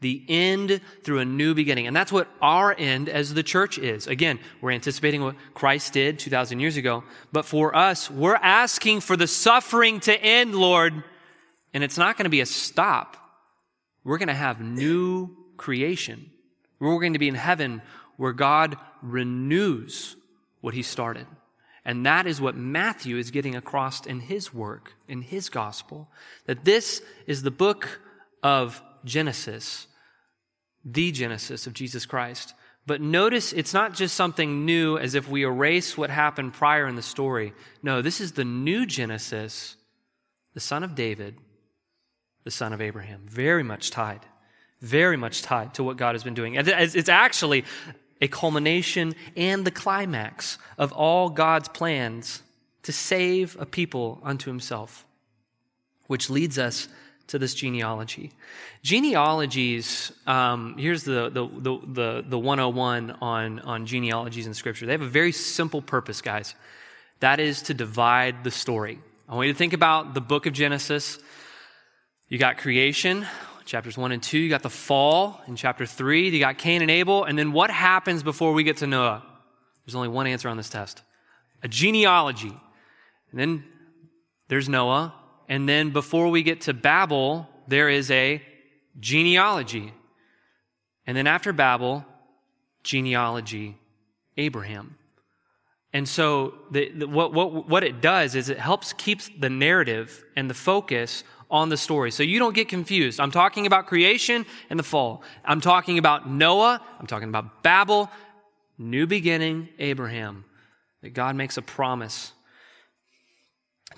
The 0.00 0.24
end 0.28 0.80
through 1.02 1.20
a 1.20 1.24
new 1.24 1.54
beginning. 1.54 1.86
And 1.86 1.94
that's 1.94 2.12
what 2.12 2.28
our 2.40 2.74
end 2.78 3.08
as 3.08 3.34
the 3.34 3.42
church 3.42 3.78
is. 3.78 4.06
Again, 4.06 4.38
we're 4.60 4.70
anticipating 4.70 5.22
what 5.22 5.36
Christ 5.52 5.92
did 5.92 6.18
2,000 6.18 6.60
years 6.60 6.76
ago. 6.76 7.04
But 7.32 7.44
for 7.44 7.74
us, 7.76 8.10
we're 8.10 8.36
asking 8.36 9.00
for 9.00 9.16
the 9.16 9.26
suffering 9.26 10.00
to 10.00 10.18
end, 10.18 10.54
Lord. 10.54 11.02
And 11.76 11.84
it's 11.84 11.98
not 11.98 12.16
going 12.16 12.24
to 12.24 12.30
be 12.30 12.40
a 12.40 12.46
stop. 12.46 13.18
We're 14.02 14.16
going 14.16 14.28
to 14.28 14.34
have 14.34 14.62
new 14.62 15.36
creation. 15.58 16.30
We're 16.80 16.98
going 16.98 17.12
to 17.12 17.18
be 17.18 17.28
in 17.28 17.34
heaven 17.34 17.82
where 18.16 18.32
God 18.32 18.78
renews 19.02 20.16
what 20.62 20.72
he 20.72 20.80
started. 20.80 21.26
And 21.84 22.06
that 22.06 22.26
is 22.26 22.40
what 22.40 22.56
Matthew 22.56 23.18
is 23.18 23.30
getting 23.30 23.54
across 23.54 24.06
in 24.06 24.20
his 24.20 24.54
work, 24.54 24.94
in 25.06 25.20
his 25.20 25.50
gospel, 25.50 26.08
that 26.46 26.64
this 26.64 27.02
is 27.26 27.42
the 27.42 27.50
book 27.50 28.00
of 28.42 28.82
Genesis, 29.04 29.86
the 30.82 31.12
Genesis 31.12 31.66
of 31.66 31.74
Jesus 31.74 32.06
Christ. 32.06 32.54
But 32.86 33.02
notice 33.02 33.52
it's 33.52 33.74
not 33.74 33.92
just 33.92 34.14
something 34.14 34.64
new 34.64 34.96
as 34.96 35.14
if 35.14 35.28
we 35.28 35.42
erase 35.42 35.98
what 35.98 36.08
happened 36.08 36.54
prior 36.54 36.88
in 36.88 36.96
the 36.96 37.02
story. 37.02 37.52
No, 37.82 38.00
this 38.00 38.18
is 38.18 38.32
the 38.32 38.46
new 38.46 38.86
Genesis, 38.86 39.76
the 40.54 40.60
son 40.60 40.82
of 40.82 40.94
David, 40.94 41.36
the 42.46 42.50
son 42.52 42.72
of 42.72 42.80
Abraham. 42.80 43.22
Very 43.28 43.64
much 43.64 43.90
tied, 43.90 44.20
very 44.80 45.16
much 45.16 45.42
tied 45.42 45.74
to 45.74 45.82
what 45.82 45.96
God 45.96 46.14
has 46.14 46.22
been 46.22 46.32
doing. 46.32 46.54
It's 46.54 47.08
actually 47.08 47.64
a 48.20 48.28
culmination 48.28 49.16
and 49.36 49.64
the 49.64 49.72
climax 49.72 50.56
of 50.78 50.92
all 50.92 51.28
God's 51.28 51.68
plans 51.68 52.44
to 52.84 52.92
save 52.92 53.56
a 53.58 53.66
people 53.66 54.20
unto 54.22 54.48
himself, 54.48 55.04
which 56.06 56.30
leads 56.30 56.56
us 56.56 56.86
to 57.26 57.40
this 57.40 57.52
genealogy. 57.52 58.30
Genealogies, 58.84 60.12
um, 60.28 60.76
here's 60.78 61.02
the, 61.02 61.28
the, 61.28 61.48
the, 61.48 61.80
the, 61.84 62.24
the 62.28 62.38
101 62.38 63.10
on, 63.20 63.58
on 63.58 63.86
genealogies 63.86 64.46
in 64.46 64.54
Scripture. 64.54 64.86
They 64.86 64.92
have 64.92 65.02
a 65.02 65.06
very 65.08 65.32
simple 65.32 65.82
purpose, 65.82 66.22
guys. 66.22 66.54
That 67.18 67.40
is 67.40 67.62
to 67.62 67.74
divide 67.74 68.44
the 68.44 68.52
story. 68.52 69.00
I 69.28 69.34
want 69.34 69.48
you 69.48 69.52
to 69.52 69.58
think 69.58 69.72
about 69.72 70.14
the 70.14 70.20
book 70.20 70.46
of 70.46 70.52
Genesis 70.52 71.18
you 72.28 72.38
got 72.38 72.58
creation, 72.58 73.26
chapters 73.66 73.96
1 73.96 74.12
and 74.12 74.22
2. 74.22 74.38
You 74.38 74.48
got 74.48 74.62
the 74.62 74.70
fall 74.70 75.40
in 75.46 75.54
chapter 75.54 75.86
3. 75.86 76.28
You 76.30 76.38
got 76.40 76.58
Cain 76.58 76.82
and 76.82 76.90
Abel. 76.90 77.24
And 77.24 77.38
then 77.38 77.52
what 77.52 77.70
happens 77.70 78.22
before 78.22 78.52
we 78.52 78.64
get 78.64 78.78
to 78.78 78.86
Noah? 78.86 79.22
There's 79.84 79.94
only 79.94 80.08
one 80.08 80.26
answer 80.26 80.48
on 80.48 80.56
this 80.56 80.68
test 80.68 81.02
a 81.62 81.68
genealogy. 81.68 82.54
And 83.30 83.40
then 83.40 83.64
there's 84.48 84.68
Noah. 84.68 85.14
And 85.48 85.68
then 85.68 85.90
before 85.90 86.28
we 86.28 86.42
get 86.42 86.62
to 86.62 86.74
Babel, 86.74 87.48
there 87.68 87.88
is 87.88 88.10
a 88.10 88.42
genealogy. 88.98 89.92
And 91.06 91.16
then 91.16 91.26
after 91.26 91.52
Babel, 91.52 92.04
genealogy, 92.82 93.76
Abraham. 94.36 94.96
And 95.92 96.08
so 96.08 96.54
the, 96.70 96.90
the, 96.90 97.08
what, 97.08 97.32
what, 97.32 97.68
what 97.68 97.84
it 97.84 98.00
does 98.00 98.34
is 98.34 98.48
it 98.48 98.58
helps 98.58 98.92
keep 98.92 99.40
the 99.40 99.48
narrative 99.48 100.24
and 100.34 100.50
the 100.50 100.54
focus 100.54 101.24
on 101.50 101.68
the 101.68 101.76
story. 101.76 102.10
So 102.10 102.22
you 102.22 102.38
don't 102.38 102.54
get 102.54 102.68
confused. 102.68 103.20
I'm 103.20 103.30
talking 103.30 103.66
about 103.66 103.86
creation 103.86 104.46
and 104.70 104.78
the 104.78 104.84
fall. 104.84 105.22
I'm 105.44 105.60
talking 105.60 105.98
about 105.98 106.28
Noah. 106.28 106.80
I'm 106.98 107.06
talking 107.06 107.28
about 107.28 107.62
Babel, 107.62 108.10
new 108.78 109.06
beginning, 109.06 109.68
Abraham. 109.78 110.44
That 111.02 111.10
God 111.10 111.36
makes 111.36 111.56
a 111.56 111.62
promise 111.62 112.32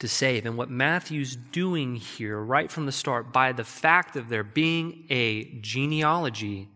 to 0.00 0.08
save. 0.08 0.46
And 0.46 0.56
what 0.56 0.70
Matthew's 0.70 1.36
doing 1.36 1.96
here, 1.96 2.38
right 2.38 2.70
from 2.70 2.86
the 2.86 2.92
start, 2.92 3.32
by 3.32 3.52
the 3.52 3.64
fact 3.64 4.16
of 4.16 4.28
there 4.28 4.44
being 4.44 5.06
a 5.10 5.44
genealogy, 5.60 6.68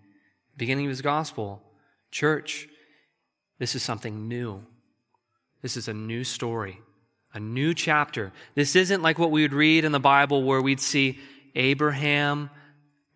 beginning 0.57 0.87
of 0.87 0.91
his 0.91 1.03
gospel, 1.03 1.63
church, 2.11 2.69
this 3.59 3.75
is 3.75 3.83
something 3.83 4.27
new. 4.29 4.65
This 5.61 5.77
is 5.77 5.87
a 5.87 5.95
new 5.95 6.25
story 6.25 6.81
a 7.35 7.41
new 7.41 7.75
chapter. 7.75 8.33
This 8.55 8.77
isn't 8.77 9.03
like 9.03 9.19
what 9.19 9.31
we 9.31 9.43
would 9.43 9.53
read 9.53 9.85
in 9.85 9.93
the 9.93 10.01
Bible 10.01 10.43
where 10.43 10.61
we'd 10.61 10.81
see 10.81 11.19
Abraham 11.55 12.51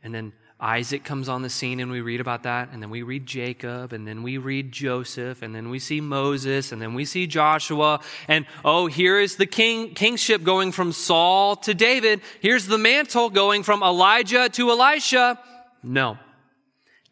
and 0.03 0.15
then 0.15 0.33
Isaac 0.59 1.05
comes 1.05 1.29
on 1.29 1.43
the 1.43 1.51
scene 1.51 1.81
and 1.81 1.91
we 1.91 2.01
read 2.01 2.21
about 2.21 2.45
that, 2.45 2.71
and 2.73 2.81
then 2.81 2.89
we 2.89 3.03
read 3.03 3.27
Jacob, 3.27 3.93
and 3.93 4.09
then 4.09 4.23
we 4.23 4.39
read 4.39 4.73
Joseph, 4.73 5.43
and 5.43 5.55
then 5.55 5.69
we 5.69 5.79
see 5.79 6.01
Moses, 6.01 6.73
and 6.73 6.81
then 6.81 6.95
we 6.95 7.05
see 7.05 7.27
Joshua, 7.27 8.01
and 8.27 8.47
oh, 8.65 8.87
here 8.87 9.21
is 9.21 9.37
the 9.37 9.45
king, 9.45 9.93
kingship 9.93 10.43
going 10.43 10.73
from 10.73 10.93
Saul 10.93 11.57
to 11.57 11.75
David. 11.75 12.23
Here's 12.41 12.67
the 12.67 12.79
mantle 12.79 13.29
going 13.29 13.65
from 13.65 13.83
Elijah 13.83 14.49
to 14.51 14.71
Elisha. 14.71 15.39
No. 15.83 16.17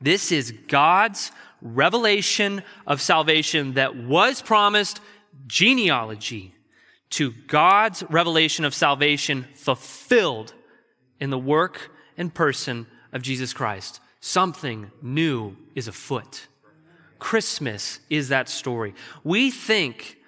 This 0.01 0.33
is 0.33 0.53
God's 0.69 1.31
revelation 1.61 2.63
of 2.87 3.03
salvation 3.03 3.75
that 3.75 3.95
was 3.95 4.41
promised 4.41 5.01
genealogy 5.47 6.55
to 7.15 7.33
God's 7.47 8.03
revelation 8.11 8.65
of 8.65 8.75
salvation 8.75 9.47
fulfilled 9.55 10.55
in 11.21 11.31
the 11.31 11.39
work 11.39 11.91
and 12.17 12.33
person 12.33 12.87
of 13.13 13.23
Jesus 13.23 13.53
Christ. 13.53 14.01
Something 14.21 14.91
new 15.01 15.57
is 15.75 15.89
afoot. 15.89 16.49
Christmas 17.19 18.01
is 18.11 18.29
that 18.29 18.49
story. 18.49 18.95
We 19.23 19.51
think 19.51 20.19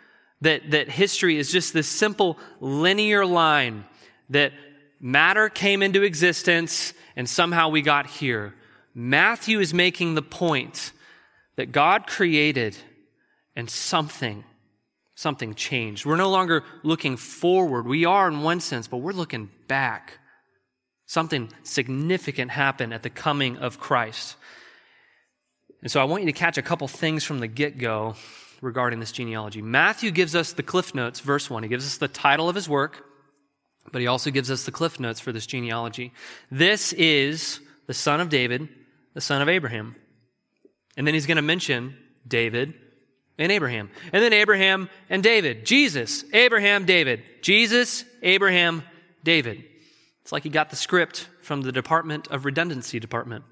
that, 0.42 0.70
that 0.70 0.88
history 0.88 1.36
is 1.38 1.50
just 1.50 1.72
this 1.72 1.88
simple 1.88 2.38
linear 2.60 3.26
line 3.26 3.84
that 4.30 4.52
matter 5.00 5.48
came 5.48 5.82
into 5.82 6.02
existence 6.02 6.94
and 7.16 7.28
somehow 7.28 7.68
we 7.68 7.82
got 7.82 8.06
here. 8.06 8.54
Matthew 8.94 9.60
is 9.60 9.74
making 9.74 10.14
the 10.14 10.22
point 10.22 10.92
that 11.56 11.72
God 11.72 12.06
created 12.06 12.76
and 13.56 13.68
something, 13.68 14.44
something 15.16 15.54
changed. 15.54 16.06
We're 16.06 16.16
no 16.16 16.30
longer 16.30 16.62
looking 16.84 17.16
forward. 17.16 17.86
We 17.86 18.04
are 18.04 18.28
in 18.28 18.42
one 18.42 18.60
sense, 18.60 18.86
but 18.86 18.98
we're 18.98 19.12
looking 19.12 19.48
back. 19.66 20.18
Something 21.06 21.50
significant 21.64 22.50
happened 22.52 22.94
at 22.94 23.02
the 23.02 23.10
coming 23.10 23.56
of 23.56 23.80
Christ. 23.80 24.36
And 25.82 25.90
so 25.90 26.00
I 26.00 26.04
want 26.04 26.22
you 26.22 26.26
to 26.26 26.38
catch 26.38 26.58
a 26.58 26.62
couple 26.62 26.86
things 26.86 27.24
from 27.24 27.40
the 27.40 27.48
get 27.48 27.78
go 27.78 28.14
regarding 28.60 29.00
this 29.00 29.12
genealogy. 29.12 29.62
Matthew 29.62 30.10
gives 30.10 30.34
us 30.34 30.52
the 30.52 30.62
cliff 30.62 30.94
notes, 30.94 31.20
verse 31.20 31.48
1. 31.48 31.62
He 31.62 31.68
gives 31.68 31.86
us 31.86 31.96
the 31.96 32.08
title 32.08 32.48
of 32.48 32.54
his 32.54 32.68
work, 32.68 33.04
but 33.92 34.00
he 34.00 34.06
also 34.06 34.30
gives 34.30 34.50
us 34.50 34.64
the 34.64 34.72
cliff 34.72 35.00
notes 35.00 35.20
for 35.20 35.32
this 35.32 35.46
genealogy. 35.46 36.12
This 36.50 36.92
is 36.92 37.60
the 37.86 37.94
son 37.94 38.20
of 38.20 38.28
David, 38.28 38.68
the 39.14 39.20
son 39.20 39.40
of 39.40 39.48
Abraham. 39.48 39.96
And 40.96 41.06
then 41.06 41.14
he's 41.14 41.26
going 41.26 41.36
to 41.36 41.42
mention 41.42 41.96
David 42.26 42.74
and 43.38 43.52
Abraham. 43.52 43.90
And 44.12 44.22
then 44.22 44.32
Abraham 44.32 44.88
and 45.10 45.22
David. 45.22 45.66
Jesus, 45.66 46.24
Abraham, 46.32 46.84
David. 46.84 47.22
Jesus, 47.42 48.04
Abraham, 48.22 48.82
David. 49.24 49.64
It's 50.22 50.32
like 50.32 50.42
he 50.42 50.48
got 50.48 50.70
the 50.70 50.76
script 50.76 51.28
from 51.42 51.62
the 51.62 51.72
Department 51.72 52.28
of 52.28 52.44
Redundancy 52.44 52.98
Department. 52.98 53.44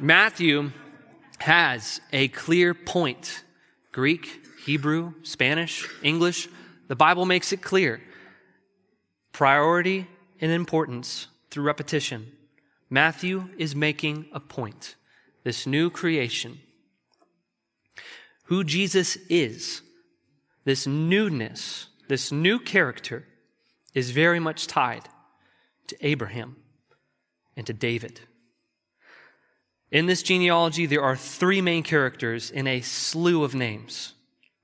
Matthew 0.00 0.72
has 1.38 2.00
a 2.12 2.28
clear 2.28 2.74
point 2.74 3.44
Greek, 3.92 4.44
Hebrew, 4.64 5.14
Spanish, 5.22 5.88
English. 6.02 6.48
The 6.88 6.96
Bible 6.96 7.26
makes 7.26 7.52
it 7.52 7.62
clear. 7.62 8.00
Priority 9.32 10.08
and 10.40 10.50
importance 10.50 11.28
through 11.50 11.64
repetition. 11.64 12.32
Matthew 12.90 13.48
is 13.56 13.76
making 13.76 14.26
a 14.32 14.40
point. 14.40 14.96
This 15.44 15.66
new 15.66 15.90
creation, 15.90 16.58
who 18.44 18.64
Jesus 18.64 19.16
is, 19.28 19.82
this 20.64 20.86
newness, 20.86 21.88
this 22.08 22.32
new 22.32 22.58
character, 22.58 23.26
is 23.94 24.10
very 24.10 24.40
much 24.40 24.66
tied 24.66 25.08
to 25.86 25.96
Abraham 26.00 26.56
and 27.56 27.66
to 27.66 27.72
David. 27.72 28.20
In 29.90 30.06
this 30.06 30.22
genealogy, 30.22 30.86
there 30.86 31.02
are 31.02 31.16
three 31.16 31.60
main 31.60 31.82
characters 31.82 32.50
in 32.50 32.66
a 32.66 32.80
slew 32.80 33.44
of 33.44 33.54
names. 33.54 34.14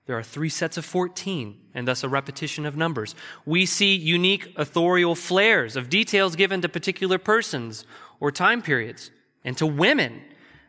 There 0.07 0.19
are 0.19 0.25
three 0.25 0.49
sets 0.49 0.77
of 0.77 0.85
14, 0.85 1.57
and 1.73 1.87
thus 1.87 2.03
a 2.03 2.09
repetition 2.09 2.67
of 2.67 2.77
numbers. 2.77 3.15
We 3.47 3.65
see 3.65 3.95
unique 3.95 4.53
authorial 4.57 5.15
flares 5.15 5.77
of 5.77 5.89
details 5.89 6.35
given 6.35 6.63
to 6.63 6.69
particular 6.69 7.17
persons 7.19 7.85
or 8.19 8.33
time 8.33 8.61
periods 8.61 9.13
and 9.45 9.57
to 9.59 9.67
women. 9.67 10.23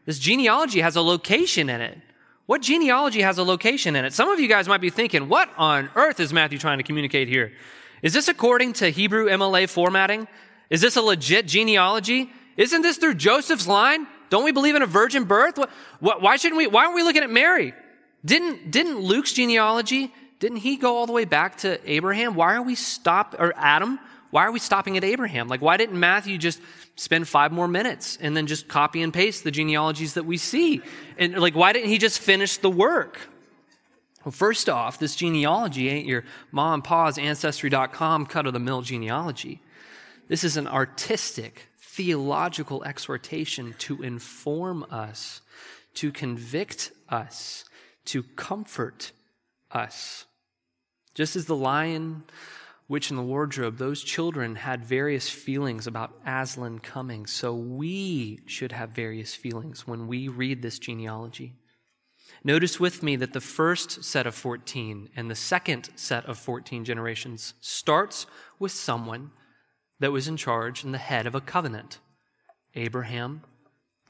This 0.06 0.20
genealogy 0.20 0.82
has 0.82 0.96
a 0.96 1.02
location 1.02 1.70
in 1.70 1.82
it. 1.82 1.98
What 2.46 2.62
genealogy 2.62 3.22
has 3.22 3.38
a 3.38 3.44
location 3.44 3.96
in 3.96 4.06
it? 4.06 4.14
Some 4.14 4.30
of 4.30 4.40
you 4.40 4.48
guys 4.48 4.68
might 4.68 4.82
be 4.82 4.90
thinking, 4.90 5.30
what 5.30 5.50
on 5.58 5.90
earth 5.96 6.20
is 6.20 6.34
Matthew 6.34 6.58
trying 6.58 6.80
to 6.80 6.84
communicate 6.84 7.28
here? 7.28 7.54
Is 8.02 8.14
this 8.14 8.28
according 8.28 8.74
to 8.74 8.90
Hebrew 8.90 9.28
MLA 9.28 9.70
formatting? 9.70 10.28
Is 10.70 10.82
this 10.82 10.96
a 10.96 11.02
legit 11.02 11.48
genealogy? 11.48 12.32
Isn't 12.58 12.82
this 12.82 12.98
through 12.98 13.16
Joseph's 13.16 13.68
line? 13.68 14.08
Don't 14.30 14.44
we 14.44 14.52
believe 14.52 14.76
in 14.76 14.82
a 14.82 14.88
virgin 14.88 15.26
birth? 15.26 15.58
What, 15.58 15.70
what, 16.00 16.22
why 16.22 16.38
shouldn't 16.38 16.58
we? 16.58 16.68
Why 16.68 16.86
aren't 16.86 16.96
we 16.96 17.04
looking 17.04 17.24
at 17.24 17.30
Mary? 17.30 17.74
Didn't, 18.24 18.72
didn't 18.72 19.00
Luke's 19.00 19.34
genealogy, 19.34 20.14
didn't 20.40 20.58
he 20.58 20.78
go 20.78 20.98
all 20.98 21.06
the 21.06 21.12
way 21.12 21.26
back 21.26 21.58
to 21.60 21.80
Abraham? 21.90 22.36
Why 22.36 22.56
are 22.56 22.62
we 22.62 22.76
stop, 22.76 23.36
or 23.38 23.54
Adam? 23.56 24.00
Why 24.32 24.46
are 24.46 24.52
we 24.52 24.60
stopping 24.60 24.98
at 24.98 25.04
Abraham? 25.04 25.48
Like, 25.48 25.62
why 25.62 25.78
didn't 25.78 26.00
Matthew 26.00 26.38
just 26.38 26.62
spend 26.96 27.28
five 27.28 27.52
more 27.52 27.68
minutes 27.68 28.18
and 28.20 28.36
then 28.36 28.48
just 28.48 28.68
copy 28.68 29.02
and 29.02 29.14
paste 29.14 29.44
the 29.44 29.52
genealogies 29.52 30.16
that 30.16 30.26
we 30.26 30.38
see? 30.38 30.82
And 31.18 31.38
like, 31.38 31.54
why 31.54 31.74
didn't 31.74 31.90
he 31.90 31.98
just 31.98 32.20
finish 32.20 32.58
the 32.58 32.70
work? 32.70 33.20
Well, 34.24 34.32
first 34.32 34.70
off, 34.70 35.00
this 35.00 35.16
genealogy 35.16 35.90
ain't 35.90 36.08
your 36.08 36.24
mom 36.52 36.76
and 36.76 36.84
pa's 36.84 37.18
ancestry.com 37.18 38.26
cut 38.28 38.46
of 38.46 38.54
the 38.54 38.60
mill 38.60 38.82
genealogy. 38.82 39.62
This 40.28 40.44
is 40.44 40.58
an 40.58 40.68
artistic, 40.68 41.68
theological 41.80 42.84
exhortation 42.84 43.76
to 43.80 44.02
inform 44.02 44.86
us, 44.90 45.42
to 45.96 46.12
convict 46.12 46.92
us, 47.10 47.66
to 48.06 48.24
comfort 48.24 49.12
us. 49.72 50.26
Just 51.16 51.36
as 51.36 51.46
the 51.46 51.56
lion, 51.56 52.24
witch, 52.92 53.10
in 53.10 53.16
the 53.16 53.24
wardrobe, 53.24 53.78
those 53.78 54.04
children 54.04 54.54
had 54.54 54.84
various 54.84 55.30
feelings 55.30 55.88
about 55.88 56.14
Aslan 56.28 56.80
coming, 56.80 57.26
so 57.26 57.56
we 57.56 58.42
should 58.46 58.74
have 58.74 58.90
various 58.90 59.34
feelings 59.34 59.88
when 59.88 60.08
we 60.08 60.28
read 60.28 60.62
this 60.62 60.78
genealogy. 60.78 61.54
Notice 62.44 62.82
with 62.82 63.02
me 63.02 63.16
that 63.16 63.32
the 63.32 63.40
first 63.40 64.04
set 64.04 64.28
of 64.28 64.36
14 64.36 65.08
and 65.16 65.32
the 65.32 65.36
second 65.36 65.90
set 65.96 66.26
of 66.26 66.38
14 66.38 66.84
generations 66.84 67.54
starts 67.62 68.26
with 68.60 68.74
someone 68.74 69.32
that 70.02 70.12
was 70.12 70.28
in 70.28 70.36
charge 70.36 70.84
and 70.84 70.94
the 70.94 70.98
head 70.98 71.26
of 71.26 71.34
a 71.34 71.42
covenant 71.42 72.00
Abraham, 72.76 73.42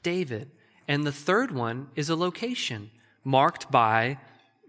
David. 0.02 0.50
And 0.88 1.06
the 1.06 1.12
third 1.12 1.52
one 1.52 1.86
is 1.94 2.08
a 2.08 2.16
location 2.16 2.90
marked 3.22 3.70
by 3.70 4.18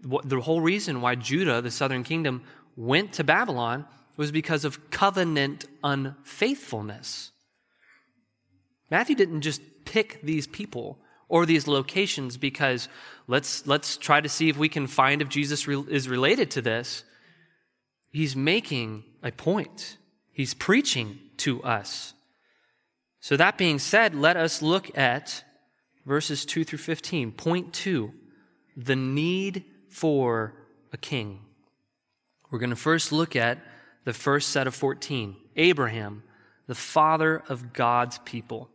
the 0.02 0.40
whole 0.40 0.60
reason 0.60 1.00
why 1.00 1.16
Judah, 1.16 1.60
the 1.60 1.72
southern 1.72 2.04
kingdom, 2.04 2.42
went 2.76 3.12
to 3.14 3.24
Babylon 3.24 3.86
was 4.16 4.30
because 4.30 4.64
of 4.64 4.90
covenant 4.90 5.64
unfaithfulness. 5.82 7.32
Matthew 8.90 9.16
didn't 9.16 9.40
just 9.40 9.60
pick 9.84 10.20
these 10.22 10.46
people 10.46 10.98
or 11.28 11.46
these 11.46 11.66
locations 11.66 12.36
because 12.36 12.88
let's, 13.26 13.66
let's 13.66 13.96
try 13.96 14.20
to 14.20 14.28
see 14.28 14.48
if 14.48 14.56
we 14.56 14.68
can 14.68 14.86
find 14.86 15.20
if 15.20 15.28
Jesus 15.28 15.66
re- 15.66 15.84
is 15.88 16.08
related 16.08 16.50
to 16.52 16.62
this. 16.62 17.04
He's 18.12 18.36
making 18.36 19.04
a 19.22 19.32
point. 19.32 19.96
He's 20.30 20.54
preaching 20.54 21.18
to 21.38 21.62
us. 21.62 22.14
So, 23.20 23.36
that 23.36 23.56
being 23.56 23.78
said, 23.78 24.14
let 24.14 24.36
us 24.36 24.60
look 24.60 24.96
at 24.96 25.42
verses 26.04 26.44
2 26.44 26.62
through 26.62 26.78
15. 26.78 27.32
Point 27.32 27.72
2 27.72 28.12
the 28.76 28.96
need 28.96 29.64
for 29.88 30.54
a 30.92 30.96
king. 30.96 31.40
We're 32.50 32.58
going 32.58 32.70
to 32.70 32.76
first 32.76 33.12
look 33.12 33.36
at 33.36 33.58
the 34.04 34.12
first 34.12 34.50
set 34.50 34.66
of 34.66 34.74
14 34.74 35.36
Abraham, 35.56 36.22
the 36.66 36.74
father 36.74 37.42
of 37.48 37.72
God's 37.72 38.18
people. 38.18 38.68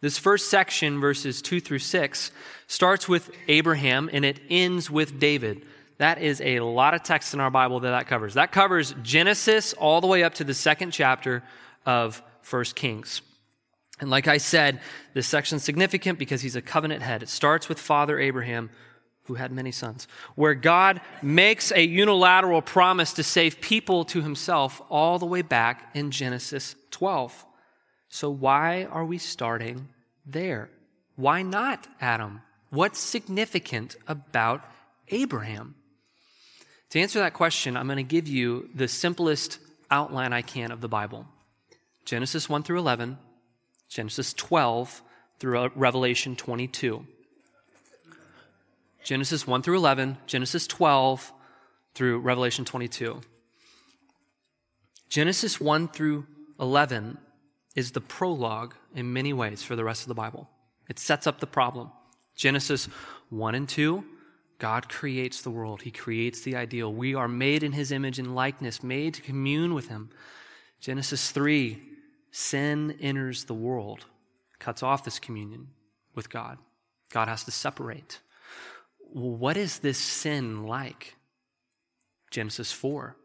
This 0.00 0.18
first 0.18 0.50
section, 0.50 1.00
verses 1.00 1.40
2 1.40 1.60
through 1.60 1.78
6, 1.78 2.30
starts 2.66 3.08
with 3.08 3.30
Abraham 3.48 4.10
and 4.12 4.24
it 4.24 4.40
ends 4.50 4.90
with 4.90 5.18
David. 5.18 5.64
That 5.98 6.20
is 6.20 6.40
a 6.40 6.60
lot 6.60 6.94
of 6.94 7.02
text 7.02 7.34
in 7.34 7.40
our 7.40 7.50
Bible 7.50 7.80
that 7.80 7.90
that 7.90 8.06
covers. 8.06 8.34
That 8.34 8.52
covers 8.52 8.94
Genesis 9.02 9.72
all 9.72 10.00
the 10.00 10.06
way 10.06 10.22
up 10.22 10.34
to 10.34 10.44
the 10.44 10.54
second 10.54 10.90
chapter 10.90 11.42
of 11.86 12.22
First 12.42 12.76
Kings. 12.76 13.22
And 14.00 14.10
like 14.10 14.26
I 14.26 14.38
said, 14.38 14.80
this 15.14 15.26
section's 15.26 15.62
significant 15.62 16.18
because 16.18 16.42
he's 16.42 16.56
a 16.56 16.62
covenant 16.62 17.02
head. 17.02 17.22
It 17.22 17.28
starts 17.28 17.68
with 17.68 17.78
Father 17.78 18.18
Abraham, 18.18 18.70
who 19.24 19.34
had 19.34 19.52
many 19.52 19.72
sons, 19.72 20.06
where 20.34 20.54
God 20.54 21.00
makes 21.22 21.72
a 21.72 21.84
unilateral 21.84 22.62
promise 22.62 23.12
to 23.14 23.22
save 23.22 23.60
people 23.60 24.04
to 24.04 24.22
himself 24.22 24.82
all 24.90 25.18
the 25.18 25.26
way 25.26 25.42
back 25.42 25.90
in 25.94 26.10
Genesis 26.10 26.76
12. 26.90 27.46
So 28.08 28.30
why 28.30 28.84
are 28.84 29.04
we 29.04 29.18
starting 29.18 29.88
there? 30.26 30.70
Why 31.16 31.42
not 31.42 31.86
Adam? 32.00 32.42
What's 32.70 32.98
significant 32.98 33.96
about 34.06 34.62
Abraham? 35.08 35.74
To 36.90 37.00
answer 37.00 37.18
that 37.18 37.34
question, 37.34 37.76
I'm 37.76 37.86
going 37.86 37.96
to 37.96 38.02
give 38.02 38.28
you 38.28 38.68
the 38.74 38.88
simplest 38.88 39.58
outline 39.90 40.32
I 40.32 40.42
can 40.42 40.70
of 40.70 40.80
the 40.80 40.88
Bible 40.88 41.26
Genesis 42.04 42.48
1 42.48 42.62
through 42.62 42.78
11, 42.78 43.16
Genesis 43.88 44.34
12 44.34 45.02
through 45.38 45.58
uh, 45.58 45.68
Revelation 45.74 46.36
22. 46.36 47.06
Genesis 49.04 49.46
1 49.46 49.62
through 49.62 49.76
11, 49.76 50.16
Genesis 50.26 50.66
12 50.66 51.32
through 51.94 52.18
Revelation 52.18 52.64
22. 52.64 53.20
Genesis 55.10 55.60
1 55.60 55.88
through 55.88 56.26
11 56.58 57.18
is 57.76 57.92
the 57.92 58.00
prologue 58.00 58.74
in 58.94 59.12
many 59.12 59.32
ways 59.32 59.62
for 59.62 59.76
the 59.76 59.84
rest 59.84 60.02
of 60.02 60.08
the 60.08 60.14
Bible. 60.14 60.48
It 60.88 60.98
sets 60.98 61.26
up 61.26 61.40
the 61.40 61.46
problem. 61.46 61.92
Genesis 62.34 62.86
1 63.28 63.54
and 63.54 63.68
2 63.68 64.04
God 64.58 64.88
creates 64.88 65.42
the 65.42 65.50
world, 65.50 65.82
He 65.82 65.90
creates 65.90 66.40
the 66.40 66.56
ideal. 66.56 66.90
We 66.90 67.14
are 67.14 67.28
made 67.28 67.62
in 67.62 67.72
His 67.72 67.92
image 67.92 68.18
and 68.18 68.34
likeness, 68.34 68.82
made 68.82 69.14
to 69.14 69.20
commune 69.20 69.74
with 69.74 69.88
Him. 69.88 70.10
Genesis 70.80 71.30
3 71.30 71.82
sin 72.30 72.96
enters 73.00 73.44
the 73.44 73.54
world, 73.54 74.06
cuts 74.58 74.82
off 74.82 75.04
this 75.04 75.18
communion 75.18 75.68
with 76.14 76.30
God. 76.30 76.58
God 77.10 77.28
has 77.28 77.44
to 77.44 77.50
separate. 77.50 78.20
What 79.14 79.56
is 79.56 79.78
this 79.78 79.96
sin 79.96 80.66
like? 80.66 81.14
Genesis 82.32 82.72
4. 82.72 83.16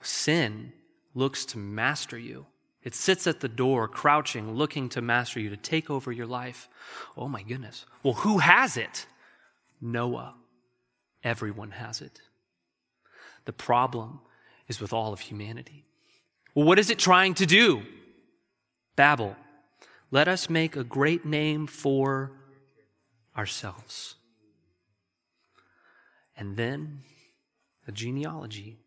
Sin 0.00 0.72
looks 1.14 1.44
to 1.44 1.58
master 1.58 2.18
you. 2.18 2.46
It 2.82 2.94
sits 2.94 3.26
at 3.26 3.40
the 3.40 3.48
door, 3.48 3.86
crouching, 3.86 4.54
looking 4.54 4.88
to 4.88 5.02
master 5.02 5.38
you, 5.38 5.50
to 5.50 5.56
take 5.58 5.90
over 5.90 6.10
your 6.10 6.26
life. 6.26 6.70
Oh 7.18 7.28
my 7.28 7.42
goodness. 7.42 7.84
Well, 8.02 8.14
who 8.14 8.38
has 8.38 8.78
it? 8.78 9.06
Noah. 9.78 10.36
Everyone 11.22 11.72
has 11.72 12.00
it. 12.00 12.22
The 13.44 13.52
problem 13.52 14.20
is 14.68 14.80
with 14.80 14.94
all 14.94 15.12
of 15.12 15.20
humanity. 15.20 15.84
Well, 16.54 16.64
what 16.64 16.78
is 16.78 16.88
it 16.88 16.98
trying 16.98 17.34
to 17.34 17.44
do? 17.44 17.82
Babel. 18.96 19.36
Let 20.10 20.28
us 20.28 20.48
make 20.48 20.76
a 20.76 20.84
great 20.84 21.26
name 21.26 21.66
for 21.66 22.32
ourselves. 23.36 24.14
And 26.40 26.56
then 26.56 27.02
a 27.86 27.92
genealogy. 27.92 28.78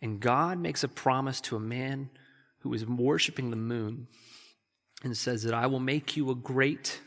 And 0.00 0.20
God 0.20 0.58
makes 0.58 0.84
a 0.84 0.88
promise 0.88 1.40
to 1.42 1.56
a 1.56 1.60
man 1.60 2.08
who 2.60 2.72
is 2.72 2.86
worshiping 2.86 3.50
the 3.50 3.56
moon 3.56 4.06
and 5.02 5.16
says 5.16 5.42
that 5.42 5.54
I 5.54 5.66
will 5.66 5.80
make 5.80 6.16
you 6.16 6.30
a 6.30 6.34
great 6.34 7.00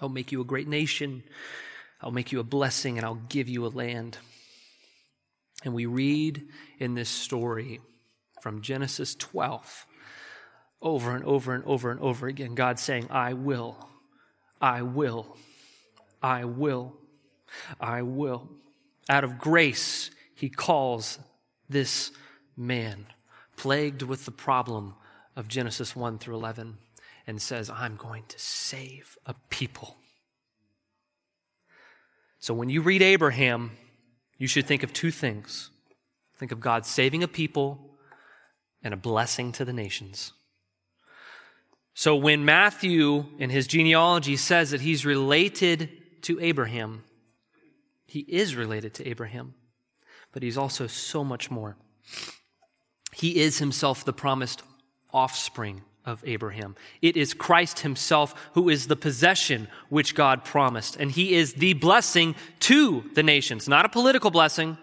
I'll 0.00 0.08
make 0.08 0.30
you 0.30 0.40
a 0.40 0.44
great 0.44 0.68
nation. 0.68 1.24
I'll 2.00 2.12
make 2.12 2.30
you 2.30 2.38
a 2.38 2.44
blessing 2.44 2.98
and 2.98 3.04
I'll 3.04 3.16
give 3.28 3.48
you 3.48 3.66
a 3.66 3.68
land. 3.68 4.18
And 5.64 5.74
we 5.74 5.86
read 5.86 6.46
in 6.78 6.94
this 6.94 7.08
story 7.08 7.80
from 8.40 8.62
Genesis 8.62 9.16
12 9.16 9.86
over 10.80 11.16
and 11.16 11.24
over 11.24 11.52
and 11.52 11.64
over 11.64 11.90
and 11.90 11.98
over 12.00 12.28
again 12.28 12.54
God 12.54 12.78
saying, 12.78 13.08
I 13.10 13.32
will, 13.32 13.88
I 14.60 14.82
will, 14.82 15.36
I 16.22 16.44
will, 16.44 16.96
I 17.80 18.02
will. 18.02 18.48
Out 19.08 19.24
of 19.24 19.38
grace, 19.38 20.10
he 20.34 20.48
calls 20.48 21.18
this 21.68 22.12
man, 22.56 23.06
plagued 23.56 24.02
with 24.02 24.24
the 24.24 24.30
problem 24.30 24.94
of 25.36 25.48
Genesis 25.48 25.94
1 25.96 26.18
through 26.18 26.34
11, 26.34 26.76
and 27.26 27.40
says, 27.40 27.70
I'm 27.70 27.96
going 27.96 28.24
to 28.28 28.38
save 28.38 29.16
a 29.26 29.34
people. 29.50 29.96
So 32.38 32.54
when 32.54 32.68
you 32.70 32.82
read 32.82 33.02
Abraham, 33.02 33.72
you 34.38 34.46
should 34.46 34.66
think 34.66 34.82
of 34.82 34.92
two 34.92 35.10
things 35.10 35.70
think 36.38 36.52
of 36.52 36.60
God 36.60 36.86
saving 36.86 37.22
a 37.24 37.28
people 37.28 37.96
and 38.82 38.94
a 38.94 38.96
blessing 38.96 39.50
to 39.52 39.64
the 39.64 39.72
nations. 39.72 40.32
So 41.94 42.14
when 42.14 42.44
Matthew 42.44 43.26
in 43.40 43.50
his 43.50 43.66
genealogy 43.66 44.36
says 44.36 44.70
that 44.70 44.82
he's 44.82 45.04
related 45.04 45.90
to 46.22 46.38
Abraham, 46.40 47.02
he 48.08 48.20
is 48.20 48.56
related 48.56 48.94
to 48.94 49.06
Abraham, 49.06 49.54
but 50.32 50.42
he's 50.42 50.58
also 50.58 50.86
so 50.86 51.22
much 51.22 51.50
more. 51.50 51.76
He 53.12 53.36
is 53.36 53.58
himself 53.58 54.04
the 54.04 54.14
promised 54.14 54.62
offspring 55.12 55.82
of 56.06 56.22
Abraham. 56.26 56.74
It 57.02 57.18
is 57.18 57.34
Christ 57.34 57.80
himself 57.80 58.34
who 58.54 58.70
is 58.70 58.86
the 58.86 58.96
possession 58.96 59.68
which 59.90 60.14
God 60.14 60.42
promised, 60.42 60.96
and 60.96 61.10
he 61.10 61.34
is 61.34 61.54
the 61.54 61.74
blessing 61.74 62.34
to 62.60 63.04
the 63.14 63.22
nations, 63.22 63.68
not 63.68 63.84
a 63.84 63.90
political 63.90 64.30
blessing, 64.30 64.78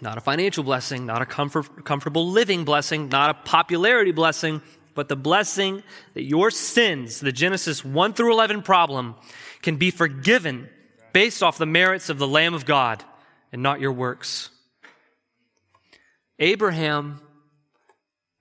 not 0.00 0.16
a 0.16 0.20
financial 0.20 0.62
blessing, 0.62 1.04
not 1.04 1.20
a 1.20 1.26
comfort, 1.26 1.84
comfortable 1.84 2.30
living 2.30 2.64
blessing, 2.64 3.08
not 3.08 3.30
a 3.30 3.34
popularity 3.34 4.12
blessing, 4.12 4.62
but 4.94 5.08
the 5.08 5.16
blessing 5.16 5.82
that 6.14 6.22
your 6.22 6.52
sins, 6.52 7.18
the 7.18 7.32
Genesis 7.32 7.84
1 7.84 8.12
through 8.12 8.32
11 8.32 8.62
problem, 8.62 9.16
can 9.62 9.76
be 9.76 9.90
forgiven 9.90 10.68
based 11.12 11.42
off 11.42 11.58
the 11.58 11.66
merits 11.66 12.08
of 12.08 12.18
the 12.18 12.28
Lamb 12.28 12.54
of 12.54 12.64
God 12.64 13.04
and 13.52 13.62
not 13.62 13.80
your 13.80 13.92
works. 13.92 14.50
Abraham 16.38 17.20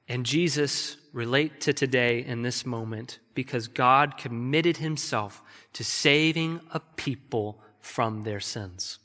and 0.08 0.26
Jesus 0.26 0.98
relate 1.14 1.62
to 1.62 1.74
today 1.74 2.24
in 2.24 2.42
this 2.44 2.66
moment 2.66 3.20
because 3.34 3.68
God 3.68 4.18
committed 4.18 4.78
himself 4.78 5.42
to 5.74 5.84
saving 5.84 6.62
a 6.72 6.80
people 6.80 7.62
from 7.82 8.24
their 8.24 8.40
sins. 8.40 9.00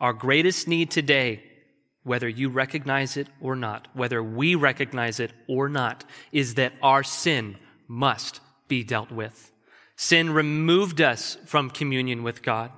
Our 0.00 0.12
greatest 0.12 0.68
need 0.68 0.90
today, 0.90 1.42
whether 2.02 2.28
you 2.28 2.48
recognize 2.48 3.16
it 3.16 3.28
or 3.40 3.56
not, 3.56 3.88
whether 3.94 4.22
we 4.22 4.54
recognize 4.54 5.18
it 5.18 5.32
or 5.48 5.68
not, 5.68 6.04
is 6.32 6.54
that 6.54 6.72
our 6.82 7.02
sin 7.02 7.56
must 7.88 8.40
be 8.68 8.84
dealt 8.84 9.10
with. 9.10 9.50
Sin 9.96 10.30
removed 10.30 11.00
us 11.00 11.36
from 11.46 11.70
communion 11.70 12.22
with 12.22 12.42
God, 12.42 12.70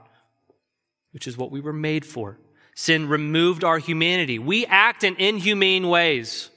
which 1.18 1.26
is 1.26 1.36
what 1.36 1.50
we 1.50 1.60
were 1.60 1.72
made 1.72 2.06
for. 2.06 2.38
Sin 2.76 3.08
removed 3.08 3.64
our 3.64 3.78
humanity. 3.78 4.38
We 4.38 4.64
act 4.66 5.02
in 5.02 5.16
inhumane 5.16 5.88
ways. 5.88 6.48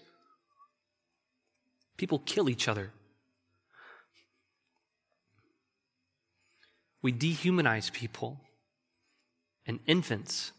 People 1.97 2.19
kill 2.19 2.47
each 2.47 2.67
other. 2.67 2.91
We 7.01 7.11
dehumanize 7.11 7.91
people 7.91 8.39
and 9.65 9.79
infants, 9.87 10.51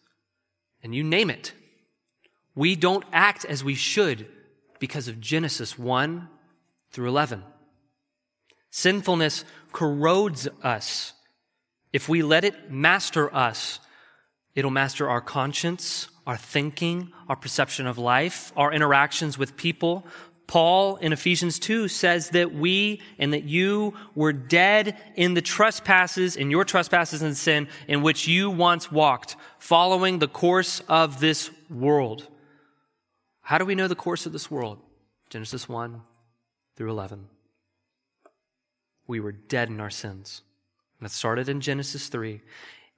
and 0.82 0.92
you 0.92 1.04
name 1.04 1.30
it. 1.30 1.52
We 2.56 2.74
don't 2.74 3.04
act 3.12 3.44
as 3.44 3.62
we 3.62 3.76
should 3.76 4.26
because 4.80 5.06
of 5.06 5.20
Genesis 5.20 5.78
1 5.78 6.28
through 6.90 7.06
11. 7.06 7.44
Sinfulness 8.72 9.44
corrodes 9.70 10.48
us. 10.60 11.12
If 11.92 12.08
we 12.08 12.22
let 12.22 12.42
it 12.42 12.68
master 12.68 13.32
us, 13.32 13.78
it'll 14.54 14.70
master 14.70 15.08
our 15.08 15.20
conscience, 15.20 16.08
our 16.26 16.36
thinking, 16.36 17.12
our 17.28 17.36
perception 17.36 17.86
of 17.86 17.98
life, 17.98 18.52
our 18.56 18.72
interactions 18.72 19.38
with 19.38 19.56
people, 19.56 20.06
Paul 20.52 20.96
in 20.96 21.14
Ephesians 21.14 21.58
2 21.58 21.88
says 21.88 22.28
that 22.30 22.52
we 22.52 23.00
and 23.18 23.32
that 23.32 23.44
you 23.44 23.94
were 24.14 24.34
dead 24.34 24.98
in 25.16 25.32
the 25.32 25.40
trespasses, 25.40 26.36
in 26.36 26.50
your 26.50 26.66
trespasses 26.66 27.22
and 27.22 27.34
sin, 27.34 27.68
in 27.88 28.02
which 28.02 28.28
you 28.28 28.50
once 28.50 28.92
walked, 28.92 29.34
following 29.58 30.18
the 30.18 30.28
course 30.28 30.80
of 30.90 31.20
this 31.20 31.50
world. 31.70 32.28
How 33.40 33.56
do 33.56 33.64
we 33.64 33.74
know 33.74 33.88
the 33.88 33.94
course 33.94 34.26
of 34.26 34.32
this 34.32 34.50
world? 34.50 34.78
Genesis 35.30 35.70
1 35.70 36.02
through 36.76 36.90
11. 36.90 37.28
We 39.06 39.20
were 39.20 39.32
dead 39.32 39.70
in 39.70 39.80
our 39.80 39.88
sins. 39.88 40.42
And 41.00 41.06
it 41.06 41.12
started 41.12 41.48
in 41.48 41.62
Genesis 41.62 42.08
3. 42.08 42.42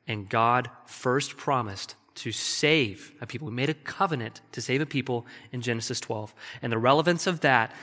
And 0.07 0.29
God 0.29 0.71
first 0.87 1.37
promised 1.37 1.95
to 2.17 2.31
save 2.31 3.13
a 3.21 3.27
people. 3.27 3.49
We 3.49 3.55
made 3.55 3.71
a 3.71 3.75
covenant 3.75 4.41
to 4.53 4.61
save 4.61 4.81
a 4.81 4.87
people 4.87 5.27
in 5.53 5.63
Genesis 5.63 6.01
12. 6.01 6.35
And 6.63 6.73
the 6.73 6.79
relevance 6.79 7.27
of 7.27 7.41
that 7.41 7.75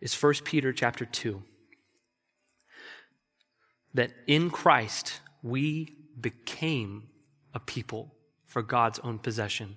is 0.00 0.20
1 0.20 0.34
Peter 0.44 0.72
chapter 0.72 1.04
2. 1.04 1.42
That 3.94 4.12
in 4.26 4.50
Christ 4.50 5.20
we 5.42 5.96
became 6.20 7.04
a 7.54 7.60
people 7.60 8.14
for 8.44 8.62
God's 8.62 8.98
own 9.00 9.18
possession. 9.18 9.76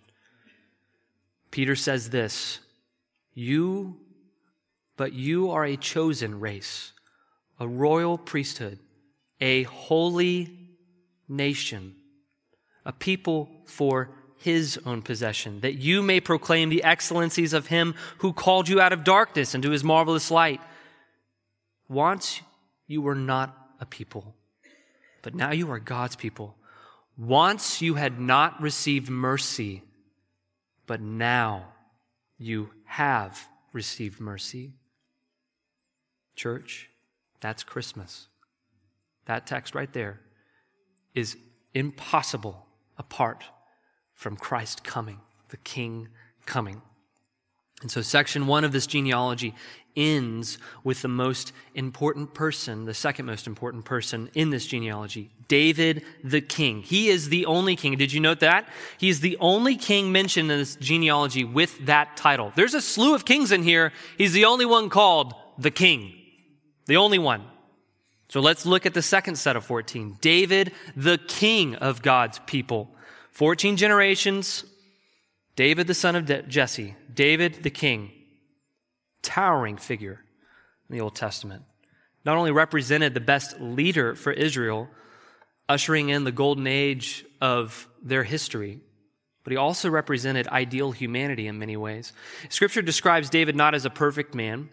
Peter 1.52 1.76
says 1.76 2.10
this, 2.10 2.60
you, 3.34 3.98
but 4.98 5.14
you 5.14 5.52
are 5.52 5.66
a 5.66 5.78
chosen 5.78 6.40
race, 6.40 6.94
a 7.60 7.68
royal 7.68 8.18
priesthood, 8.18 8.80
a 9.40 9.64
holy 9.64 10.61
nation 11.32 11.96
a 12.86 12.92
people 12.92 13.50
for 13.66 14.10
his 14.38 14.80
own 14.86 15.02
possession, 15.02 15.60
that 15.60 15.76
you 15.76 16.02
may 16.02 16.20
proclaim 16.20 16.70
the 16.70 16.84
excellencies 16.84 17.54
of 17.54 17.68
him 17.68 17.94
who 18.20 18.34
called 18.34 18.68
you 18.68 18.82
out 18.82 18.94
of 18.94 19.04
darkness 19.04 19.54
into 19.54 19.70
his 19.70 19.84
marvelous 19.84 20.32
light. 20.32 20.60
Once 21.88 22.42
you 22.88 23.02
were 23.02 23.16
not 23.16 23.56
a 23.80 23.86
people, 23.86 24.36
but 25.22 25.36
now 25.36 25.52
you 25.52 25.70
are 25.70 25.80
God's 25.80 26.16
people. 26.16 26.56
Once 27.18 27.82
you 27.82 27.96
had 27.96 28.20
not 28.20 28.60
received 28.62 29.10
mercy, 29.10 29.84
but 30.88 31.00
now 31.00 31.68
you 32.40 32.72
have 32.86 33.48
received 33.74 34.20
mercy. 34.20 34.72
Church, 36.36 36.90
that's 37.42 37.64
Christmas. 37.64 38.28
That 39.26 39.46
text 39.46 39.76
right 39.76 39.92
there 39.94 40.20
is 41.16 41.38
impossible 41.74 42.66
apart 42.98 43.44
from 44.14 44.36
Christ 44.36 44.84
coming, 44.84 45.20
the 45.50 45.58
King 45.58 46.10
coming. 46.46 46.82
And 47.82 47.90
so, 47.90 48.02
section 48.02 48.46
one 48.46 48.64
of 48.64 48.72
this 48.72 48.86
genealogy 48.86 49.56
ends 49.96 50.58
with 50.84 51.02
the 51.02 51.08
most 51.08 51.52
important 51.76 52.34
person, 52.34 52.86
the 52.86 52.94
second 52.94 53.26
most 53.26 53.48
important 53.48 53.86
person 53.86 54.30
in 54.34 54.50
this 54.50 54.66
genealogy, 54.66 55.32
David 55.48 56.04
the 56.24 56.42
king. 56.42 56.82
He 56.82 57.10
is 57.10 57.30
the 57.30 57.46
only 57.46 57.76
king. 57.76 57.98
Did 57.98 58.14
you 58.14 58.20
note 58.20 58.40
that? 58.40 58.68
He 58.98 59.10
is 59.10 59.20
the 59.20 59.38
only 59.40 59.76
king 59.76 60.12
mentioned 60.12 60.52
in 60.52 60.60
this 60.60 60.76
genealogy 60.76 61.44
with 61.44 61.86
that 61.88 62.16
title. 62.16 62.54
There's 62.56 62.74
a 62.74 62.82
slew 62.82 63.16
of 63.16 63.26
kings 63.26 63.52
in 63.52 63.64
here. 63.64 63.92
He's 64.18 64.34
the 64.34 64.46
only 64.46 64.66
one 64.66 64.90
called 64.90 65.34
the 65.58 65.72
king. 65.72 66.14
The 66.86 66.98
only 66.98 67.20
one. 67.20 67.44
So 68.32 68.40
let's 68.40 68.66
look 68.66 68.86
at 68.86 68.94
the 68.94 69.02
second 69.02 69.36
set 69.36 69.58
of 69.58 69.66
14. 69.66 70.18
David, 70.22 70.72
the 70.96 71.18
king 71.18 71.76
of 71.76 72.02
God's 72.02 72.40
people. 72.46 72.96
14 73.32 73.76
generations. 73.76 74.64
David, 75.58 75.86
the 75.86 75.94
son 75.94 76.16
of 76.16 76.48
Jesse. 76.48 76.96
David, 77.14 77.56
the 77.56 77.70
king. 77.70 78.10
Towering 79.22 79.76
figure 79.76 80.24
in 80.90 80.96
the 80.96 81.02
Old 81.02 81.14
Testament. 81.14 81.64
Not 82.24 82.38
only 82.38 82.52
represented 82.52 83.14
the 83.14 83.20
best 83.20 83.60
leader 83.60 84.16
for 84.16 84.32
Israel, 84.32 84.88
ushering 85.68 86.08
in 86.08 86.24
the 86.24 86.32
golden 86.32 86.68
age 86.68 87.26
of 87.42 87.90
their 88.02 88.24
history, 88.24 88.80
but 89.44 89.52
he 89.52 89.58
also 89.58 89.90
represented 89.90 90.48
ideal 90.48 90.94
humanity 90.94 91.48
in 91.48 91.60
many 91.60 91.76
ways. 91.76 92.14
Scripture 92.48 92.82
describes 92.82 93.30
David 93.30 93.58
not 93.58 93.76
as 93.76 93.84
a 93.84 93.90
perfect 93.90 94.34
man, 94.34 94.70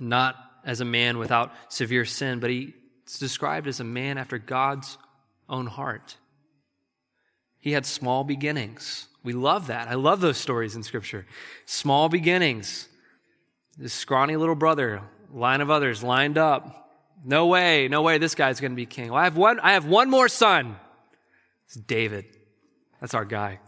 not 0.00 0.36
as 0.64 0.80
a 0.80 0.84
man 0.84 1.18
without 1.18 1.52
severe 1.68 2.04
sin, 2.04 2.40
but 2.40 2.50
he's 2.50 2.72
described 3.18 3.66
as 3.66 3.80
a 3.80 3.84
man 3.84 4.18
after 4.18 4.38
God's 4.38 4.98
own 5.48 5.66
heart. 5.66 6.16
He 7.58 7.72
had 7.72 7.86
small 7.86 8.24
beginnings. 8.24 9.06
We 9.22 9.32
love 9.32 9.68
that. 9.68 9.88
I 9.88 9.94
love 9.94 10.20
those 10.20 10.36
stories 10.36 10.74
in 10.74 10.82
Scripture. 10.82 11.26
Small 11.66 12.08
beginnings. 12.08 12.88
This 13.78 13.92
scrawny 13.92 14.36
little 14.36 14.54
brother, 14.54 15.02
line 15.32 15.60
of 15.60 15.70
others 15.70 16.02
lined 16.02 16.38
up. 16.38 16.90
No 17.24 17.46
way, 17.46 17.88
no 17.88 18.02
way 18.02 18.18
this 18.18 18.34
guy's 18.34 18.60
going 18.60 18.72
to 18.72 18.76
be 18.76 18.86
king. 18.86 19.10
Well, 19.10 19.20
I 19.20 19.24
have 19.24 19.36
one, 19.36 19.60
I 19.60 19.72
have 19.72 19.86
one 19.86 20.10
more 20.10 20.28
son. 20.28 20.76
It's 21.66 21.76
David. 21.76 22.24
That's 23.00 23.14
our 23.14 23.24
guy. 23.24 23.60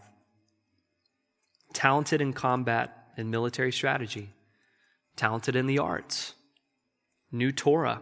Talented 1.73 2.21
in 2.21 2.33
combat 2.33 3.11
and 3.17 3.31
military 3.31 3.71
strategy. 3.71 4.29
Talented 5.15 5.55
in 5.55 5.67
the 5.67 5.79
arts 5.79 6.34
knew 7.31 7.51
Torah, 7.51 8.01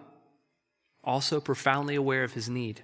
also 1.04 1.40
profoundly 1.40 1.96
aware 1.96 2.24
of 2.24 2.34
his 2.34 2.50
need. 2.50 2.84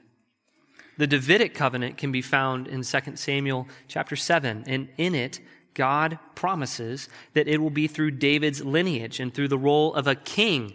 The 0.97 1.07
Davidic 1.07 1.53
covenant 1.53 1.97
can 1.97 2.11
be 2.11 2.21
found 2.21 2.67
in 2.67 2.83
2 2.83 2.99
Samuel 3.15 3.67
chapter 3.87 4.15
7, 4.15 4.65
and 4.67 4.89
in 4.97 5.15
it, 5.15 5.39
God 5.73 6.19
promises 6.35 7.07
that 7.33 7.47
it 7.47 7.61
will 7.61 7.69
be 7.69 7.87
through 7.87 8.11
David's 8.11 8.63
lineage 8.65 9.19
and 9.19 9.33
through 9.33 9.47
the 9.47 9.57
role 9.57 9.93
of 9.93 10.07
a 10.07 10.15
king 10.15 10.73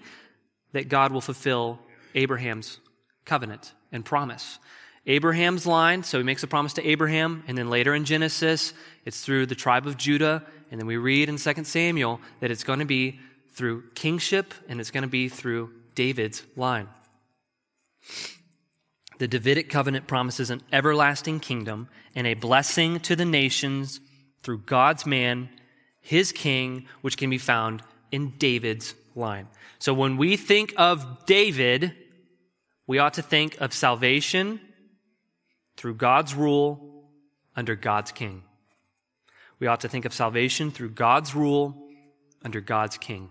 that 0.72 0.88
God 0.88 1.12
will 1.12 1.20
fulfill 1.20 1.78
Abraham's 2.14 2.80
covenant 3.26 3.74
and 3.92 4.04
promise. 4.04 4.58
Abraham's 5.06 5.66
line, 5.66 6.02
so 6.02 6.16
he 6.16 6.24
makes 6.24 6.42
a 6.42 6.46
promise 6.46 6.72
to 6.74 6.86
Abraham, 6.86 7.44
and 7.46 7.58
then 7.58 7.68
later 7.68 7.94
in 7.94 8.06
Genesis, 8.06 8.72
it's 9.04 9.20
through 9.20 9.44
the 9.44 9.54
tribe 9.54 9.86
of 9.86 9.98
Judah, 9.98 10.42
and 10.70 10.80
then 10.80 10.86
we 10.86 10.96
read 10.96 11.28
in 11.28 11.36
2 11.36 11.64
Samuel 11.64 12.20
that 12.40 12.50
it's 12.50 12.64
going 12.64 12.78
to 12.78 12.86
be 12.86 13.20
through 13.54 13.84
kingship 13.94 14.52
and 14.68 14.80
it's 14.80 14.90
going 14.90 15.02
to 15.02 15.08
be 15.08 15.28
through 15.28 15.70
David's 15.94 16.42
line. 16.56 16.88
The 19.18 19.28
Davidic 19.28 19.70
covenant 19.70 20.06
promises 20.06 20.50
an 20.50 20.62
everlasting 20.72 21.40
kingdom 21.40 21.88
and 22.14 22.26
a 22.26 22.34
blessing 22.34 23.00
to 23.00 23.14
the 23.14 23.24
nations 23.24 24.00
through 24.42 24.58
God's 24.58 25.06
man, 25.06 25.48
his 26.00 26.32
king, 26.32 26.86
which 27.00 27.16
can 27.16 27.30
be 27.30 27.38
found 27.38 27.82
in 28.10 28.30
David's 28.38 28.94
line. 29.14 29.48
So 29.78 29.94
when 29.94 30.16
we 30.16 30.36
think 30.36 30.74
of 30.76 31.24
David, 31.26 31.94
we 32.86 32.98
ought 32.98 33.14
to 33.14 33.22
think 33.22 33.60
of 33.60 33.72
salvation 33.72 34.60
through 35.76 35.94
God's 35.94 36.34
rule 36.34 37.08
under 37.56 37.74
God's 37.76 38.12
king. 38.12 38.42
We 39.60 39.68
ought 39.68 39.80
to 39.80 39.88
think 39.88 40.04
of 40.04 40.12
salvation 40.12 40.70
through 40.70 40.90
God's 40.90 41.34
rule 41.34 41.88
under 42.44 42.60
God's 42.60 42.98
king. 42.98 43.30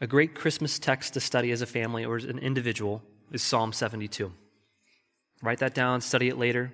A 0.00 0.06
great 0.06 0.34
Christmas 0.34 0.78
text 0.78 1.14
to 1.14 1.20
study 1.20 1.50
as 1.50 1.60
a 1.60 1.66
family 1.66 2.04
or 2.04 2.16
as 2.16 2.24
an 2.24 2.38
individual 2.38 3.02
is 3.32 3.42
Psalm 3.42 3.72
72. 3.72 4.32
Write 5.42 5.58
that 5.58 5.74
down, 5.74 6.00
study 6.00 6.28
it 6.28 6.38
later. 6.38 6.72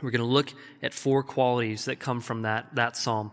We're 0.00 0.12
going 0.12 0.20
to 0.20 0.26
look 0.26 0.52
at 0.80 0.94
four 0.94 1.24
qualities 1.24 1.86
that 1.86 1.98
come 1.98 2.20
from 2.20 2.42
that, 2.42 2.72
that 2.76 2.96
psalm. 2.96 3.32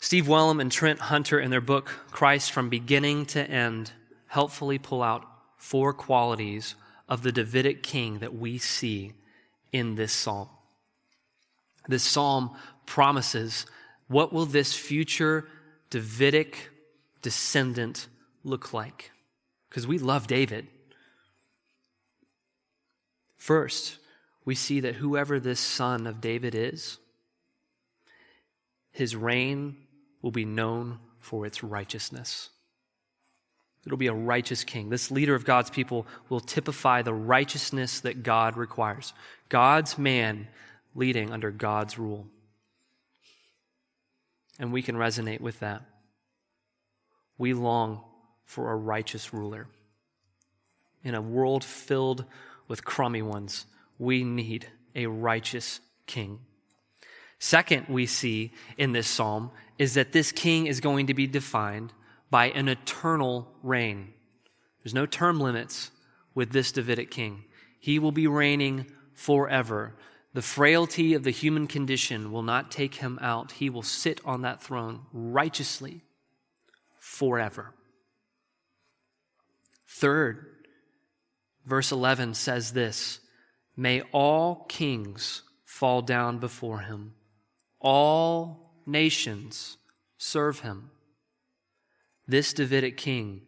Steve 0.00 0.26
Wellum 0.26 0.58
and 0.58 0.72
Trent 0.72 0.98
Hunter, 0.98 1.38
in 1.38 1.50
their 1.50 1.60
book, 1.60 1.90
Christ 2.10 2.50
from 2.50 2.70
Beginning 2.70 3.26
to 3.26 3.48
End, 3.48 3.92
helpfully 4.28 4.78
pull 4.78 5.02
out 5.02 5.26
four 5.58 5.92
qualities 5.92 6.74
of 7.10 7.22
the 7.22 7.32
Davidic 7.32 7.82
king 7.82 8.20
that 8.20 8.34
we 8.34 8.56
see 8.56 9.12
in 9.70 9.96
this 9.96 10.12
psalm. 10.12 10.48
This 11.86 12.04
psalm 12.04 12.56
promises 12.86 13.66
what 14.08 14.32
will 14.32 14.46
this 14.46 14.74
future 14.74 15.46
Davidic 15.90 16.70
descendant 17.20 18.08
look 18.44 18.72
like? 18.72 19.10
Because 19.68 19.86
we 19.86 19.98
love 19.98 20.26
David. 20.26 20.66
First, 23.36 23.96
we 24.44 24.54
see 24.54 24.80
that 24.80 24.96
whoever 24.96 25.38
this 25.38 25.60
son 25.60 26.06
of 26.06 26.20
David 26.20 26.54
is, 26.54 26.98
his 28.92 29.14
reign 29.14 29.76
will 30.22 30.30
be 30.30 30.44
known 30.44 30.98
for 31.18 31.46
its 31.46 31.62
righteousness. 31.62 32.50
It'll 33.86 33.96
be 33.96 34.08
a 34.08 34.12
righteous 34.12 34.62
king. 34.64 34.90
This 34.90 35.10
leader 35.10 35.34
of 35.34 35.44
God's 35.44 35.70
people 35.70 36.06
will 36.28 36.40
typify 36.40 37.00
the 37.00 37.14
righteousness 37.14 38.00
that 38.00 38.22
God 38.22 38.56
requires. 38.56 39.14
God's 39.48 39.96
man 39.96 40.48
leading 40.94 41.32
under 41.32 41.50
God's 41.50 41.98
rule. 41.98 42.26
And 44.58 44.72
we 44.72 44.82
can 44.82 44.96
resonate 44.96 45.40
with 45.40 45.60
that. 45.60 45.82
We 47.38 47.54
long 47.54 48.02
for 48.50 48.72
a 48.72 48.76
righteous 48.76 49.32
ruler. 49.32 49.68
In 51.04 51.14
a 51.14 51.22
world 51.22 51.62
filled 51.62 52.24
with 52.66 52.84
crummy 52.84 53.22
ones, 53.22 53.64
we 53.96 54.24
need 54.24 54.66
a 54.92 55.06
righteous 55.06 55.78
king. 56.08 56.40
Second, 57.38 57.86
we 57.88 58.06
see 58.06 58.50
in 58.76 58.90
this 58.90 59.06
psalm 59.06 59.52
is 59.78 59.94
that 59.94 60.10
this 60.10 60.32
king 60.32 60.66
is 60.66 60.80
going 60.80 61.06
to 61.06 61.14
be 61.14 61.28
defined 61.28 61.92
by 62.28 62.46
an 62.46 62.68
eternal 62.68 63.46
reign. 63.62 64.14
There's 64.82 64.94
no 64.94 65.06
term 65.06 65.38
limits 65.38 65.92
with 66.34 66.50
this 66.50 66.72
Davidic 66.72 67.12
king. 67.12 67.44
He 67.78 68.00
will 68.00 68.10
be 68.10 68.26
reigning 68.26 68.86
forever. 69.14 69.94
The 70.34 70.42
frailty 70.42 71.14
of 71.14 71.22
the 71.22 71.30
human 71.30 71.68
condition 71.68 72.32
will 72.32 72.42
not 72.42 72.72
take 72.72 72.96
him 72.96 73.16
out. 73.22 73.52
He 73.52 73.70
will 73.70 73.84
sit 73.84 74.20
on 74.24 74.42
that 74.42 74.60
throne 74.60 75.02
righteously 75.12 76.00
forever. 76.98 77.74
Third, 79.92 80.46
verse 81.66 81.90
11 81.90 82.34
says 82.34 82.72
this 82.72 83.18
May 83.76 84.02
all 84.12 84.66
kings 84.68 85.42
fall 85.64 86.00
down 86.00 86.38
before 86.38 86.80
him, 86.80 87.14
all 87.80 88.72
nations 88.86 89.76
serve 90.16 90.60
him. 90.60 90.90
This 92.26 92.52
Davidic 92.52 92.96
king 92.96 93.42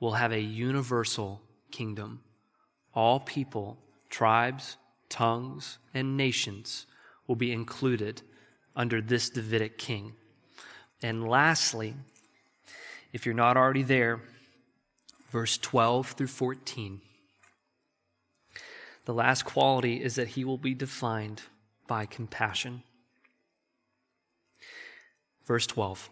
will 0.00 0.12
have 0.12 0.32
a 0.32 0.40
universal 0.40 1.42
kingdom. 1.70 2.20
All 2.94 3.20
people, 3.20 3.76
tribes, 4.08 4.78
tongues, 5.10 5.76
and 5.92 6.16
nations 6.16 6.86
will 7.26 7.36
be 7.36 7.52
included 7.52 8.22
under 8.74 9.02
this 9.02 9.28
Davidic 9.28 9.76
king. 9.76 10.14
And 11.02 11.28
lastly, 11.28 11.94
if 13.12 13.26
you're 13.26 13.34
not 13.34 13.58
already 13.58 13.82
there, 13.82 14.22
verse 15.30 15.58
12 15.58 16.12
through 16.12 16.26
14. 16.26 17.00
The 19.04 19.14
last 19.14 19.44
quality 19.44 20.02
is 20.02 20.16
that 20.16 20.28
he 20.28 20.44
will 20.44 20.58
be 20.58 20.74
defined 20.74 21.42
by 21.86 22.06
compassion. 22.06 22.82
Verse 25.44 25.66
12 25.66 26.10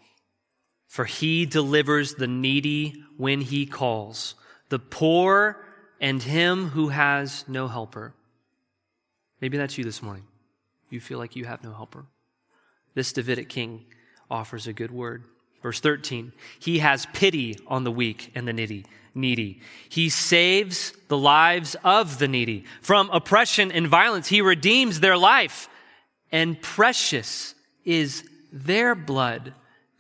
For 0.87 1.05
he 1.05 1.45
delivers 1.45 2.15
the 2.15 2.29
needy 2.29 3.03
when 3.17 3.41
he 3.41 3.67
calls, 3.67 4.35
the 4.69 4.79
poor 4.79 5.65
and 6.01 6.23
him 6.23 6.69
who 6.69 6.89
has 6.89 7.45
no 7.49 7.67
helper. 7.69 8.15
Maybe 9.41 9.59
that's 9.59 9.77
you 9.77 9.85
this 9.85 10.03
morning. 10.03 10.25
You 10.89 11.01
feel 11.01 11.19
like 11.19 11.35
you 11.35 11.45
have 11.45 11.65
no 11.65 11.73
helper. 11.73 12.07
This 12.95 13.13
Davidic 13.13 13.49
king 13.49 13.87
offers 14.31 14.67
a 14.67 14.73
good 14.73 14.93
word. 14.93 15.25
Verse 15.63 15.81
13 15.81 16.33
He 16.61 16.79
has 16.79 17.07
pity 17.13 17.59
on 17.67 17.83
the 17.83 17.91
weak 17.91 18.31
and 18.35 18.47
the 18.47 18.53
needy 18.53 18.85
needy. 19.15 19.61
He 19.89 20.09
saves 20.09 20.93
the 21.09 21.19
lives 21.19 21.77
of 21.85 22.19
the 22.19 22.29
needy. 22.29 22.65
From 22.83 23.11
oppression 23.11 23.71
and 23.71 23.87
violence, 23.87 24.29
he 24.29 24.41
redeems 24.41 25.01
their 25.01 25.17
life. 25.17 25.69
And 26.33 26.61
precious 26.61 27.55
is 27.85 28.29
their 28.53 28.95
blood 28.95 29.55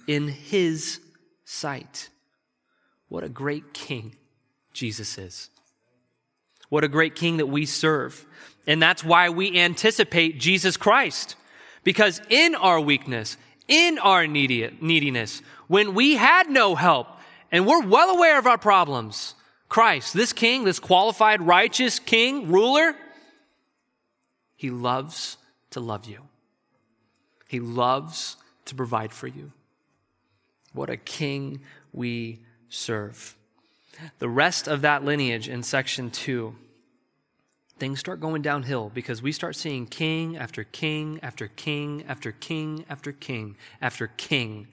in 0.07 0.29
his 0.29 1.01
sight. 1.45 2.09
What 3.09 3.25
a 3.25 3.29
great 3.29 3.73
king 3.73 4.17
Jesus 4.73 5.17
is. 5.19 5.51
What 6.69 6.83
a 6.83 6.89
great 6.89 7.15
king 7.15 7.37
that 7.37 7.47
we 7.47 7.67
serve. 7.67 8.27
And 8.67 8.83
that's 8.83 9.05
why 9.05 9.29
we 9.29 9.61
anticipate 9.61 10.41
Jesus 10.41 10.77
Christ. 10.77 11.37
Because 11.85 12.21
in 12.31 12.55
our 12.55 12.81
weakness, 12.81 13.37
in 13.69 13.99
our 13.99 14.27
neediness, 14.27 15.43
when 15.69 15.95
we 15.95 16.17
had 16.17 16.51
no 16.51 16.75
help, 16.75 17.07
And 17.55 17.69
we're 17.69 17.87
well 17.87 18.11
aware 18.11 18.37
of 18.37 18.49
our 18.49 18.59
problems. 18.59 19.37
Christ, 19.69 20.13
this 20.13 20.33
king, 20.33 20.65
this 20.65 20.81
qualified, 20.81 21.41
righteous 21.41 22.01
king, 22.01 22.51
ruler, 22.51 22.97
he 24.57 24.71
loves 24.71 25.37
to 25.71 25.79
love 25.79 26.05
you. 26.05 26.23
He 27.47 27.61
loves 27.61 28.37
to 28.65 28.75
provide 28.75 29.13
for 29.13 29.29
you. 29.29 29.53
What 30.73 30.91
a 30.91 30.97
king 30.97 31.61
we 31.93 32.41
serve. 32.71 33.37
The 34.19 34.29
rest 34.29 34.67
of 34.67 34.81
that 34.81 35.05
lineage 35.05 35.49
in 35.49 35.63
section 35.63 36.11
two, 36.11 36.57
things 37.79 38.01
start 38.01 38.21
going 38.21 38.43
downhill 38.43 38.91
because 38.93 39.23
we 39.23 39.31
start 39.31 39.55
seeing 39.55 39.87
king 39.87 40.37
after 40.37 40.65
king 40.65 41.21
after 41.23 41.47
king 41.47 42.03
after 42.09 42.33
king 42.33 42.85
after 42.91 43.13
king 43.13 43.55
after 43.81 44.09
king 44.09 44.67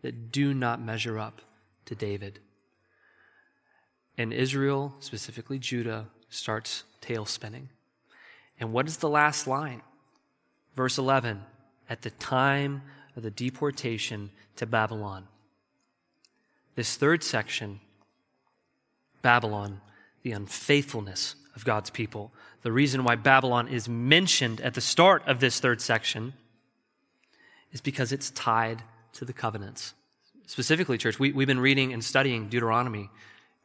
that 0.00 0.32
do 0.32 0.54
not 0.54 0.80
measure 0.80 1.18
up 1.18 1.42
to 1.86 1.94
David. 1.94 2.40
And 4.18 4.32
Israel, 4.32 4.94
specifically 5.00 5.58
Judah, 5.58 6.06
starts 6.28 6.84
tail 7.00 7.24
spinning. 7.24 7.70
And 8.58 8.72
what 8.72 8.86
is 8.86 8.98
the 8.98 9.08
last 9.08 9.46
line? 9.46 9.82
Verse 10.74 10.98
11 10.98 11.42
At 11.88 12.02
the 12.02 12.10
time 12.10 12.82
of 13.16 13.22
the 13.22 13.30
deportation 13.30 14.30
to 14.56 14.66
Babylon. 14.66 15.26
This 16.74 16.96
third 16.96 17.24
section, 17.24 17.80
Babylon, 19.22 19.80
the 20.22 20.32
unfaithfulness 20.32 21.34
of 21.54 21.64
God's 21.64 21.90
people. 21.90 22.32
The 22.62 22.72
reason 22.72 23.04
why 23.04 23.16
Babylon 23.16 23.68
is 23.68 23.88
mentioned 23.88 24.60
at 24.60 24.74
the 24.74 24.80
start 24.80 25.22
of 25.26 25.40
this 25.40 25.58
third 25.60 25.80
section 25.80 26.34
is 27.72 27.80
because 27.80 28.12
it's 28.12 28.30
tied 28.30 28.82
to 29.14 29.24
the 29.24 29.32
covenants. 29.32 29.94
Specifically, 30.46 30.96
church, 30.96 31.18
we, 31.18 31.32
we've 31.32 31.46
been 31.46 31.60
reading 31.60 31.92
and 31.92 32.02
studying 32.02 32.48
Deuteronomy. 32.48 33.10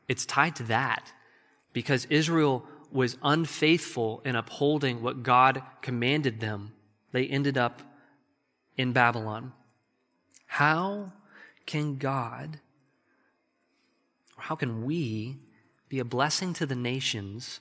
It's 0.07 0.25
tied 0.25 0.55
to 0.57 0.63
that 0.63 1.11
because 1.73 2.05
Israel 2.09 2.65
was 2.91 3.17
unfaithful 3.23 4.21
in 4.25 4.35
upholding 4.35 5.01
what 5.01 5.23
God 5.23 5.61
commanded 5.81 6.39
them. 6.39 6.73
They 7.11 7.27
ended 7.27 7.57
up 7.57 7.81
in 8.75 8.91
Babylon. 8.91 9.53
How 10.47 11.13
can 11.65 11.97
God, 11.97 12.59
or 14.37 14.43
how 14.43 14.55
can 14.55 14.83
we 14.83 15.37
be 15.87 15.99
a 15.99 16.05
blessing 16.05 16.53
to 16.53 16.65
the 16.65 16.75
nations 16.75 17.59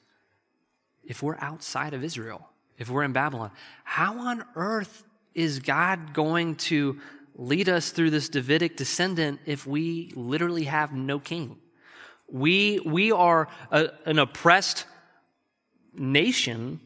if 1.04 1.22
we're 1.22 1.38
outside 1.38 1.94
of 1.94 2.02
Israel, 2.02 2.48
if 2.78 2.88
we're 2.88 3.04
in 3.04 3.12
Babylon? 3.12 3.50
How 3.85 4.18
on 4.18 4.44
earth 4.56 5.04
is 5.35 5.61
God 5.61 6.12
going 6.12 6.56
to 6.56 6.98
lead 7.35 7.69
us 7.69 7.90
through 7.90 8.11
this 8.11 8.29
Davidic 8.29 8.77
descendant 8.77 9.40
if 9.47 9.66
we 9.66 10.12
literally 10.14 10.64
have 10.64 10.93
no 10.93 11.19
king? 11.19 11.59
We, 12.29 12.81
we 12.81 13.11
are 13.12 13.49
a, 13.71 13.90
an 14.07 14.19
oppressed 14.19 14.87
nation 15.95 16.81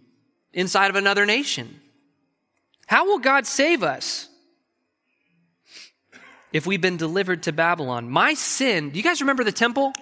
inside 0.53 0.91
of 0.91 0.97
another 0.97 1.27
nation. 1.27 1.81
How 2.87 3.07
will 3.07 3.19
God 3.19 3.47
save 3.47 3.83
us 3.83 4.29
if 6.53 6.67
we've 6.67 6.81
been 6.81 6.97
delivered 6.97 7.43
to 7.45 7.53
Babylon? 7.53 8.11
My 8.11 8.35
sin, 8.35 8.91
do 8.91 8.99
you 8.99 9.03
guys 9.03 9.21
remember 9.21 9.45
the 9.45 9.53
temple? 9.53 9.93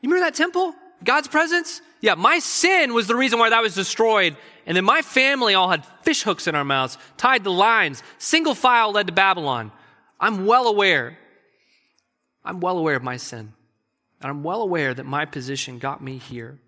You 0.00 0.08
remember 0.08 0.26
that 0.26 0.34
temple? 0.34 0.74
God's 1.04 1.28
presence? 1.28 1.80
Yeah, 2.00 2.14
my 2.14 2.38
sin 2.38 2.94
was 2.94 3.06
the 3.06 3.16
reason 3.16 3.38
why 3.38 3.50
that 3.50 3.62
was 3.62 3.74
destroyed. 3.74 4.36
And 4.66 4.76
then 4.76 4.84
my 4.84 5.02
family 5.02 5.54
all 5.54 5.68
had 5.68 5.84
fish 6.02 6.22
hooks 6.22 6.46
in 6.46 6.54
our 6.54 6.64
mouths, 6.64 6.98
tied 7.16 7.44
the 7.44 7.50
lines, 7.50 8.02
single 8.18 8.54
file 8.54 8.92
led 8.92 9.06
to 9.08 9.12
Babylon. 9.12 9.72
I'm 10.20 10.46
well 10.46 10.66
aware. 10.66 11.18
I'm 12.44 12.60
well 12.60 12.78
aware 12.78 12.96
of 12.96 13.02
my 13.02 13.16
sin. 13.16 13.52
And 14.20 14.30
I'm 14.30 14.42
well 14.42 14.62
aware 14.62 14.94
that 14.94 15.04
my 15.04 15.24
position 15.24 15.78
got 15.78 16.02
me 16.02 16.18
here. 16.18 16.58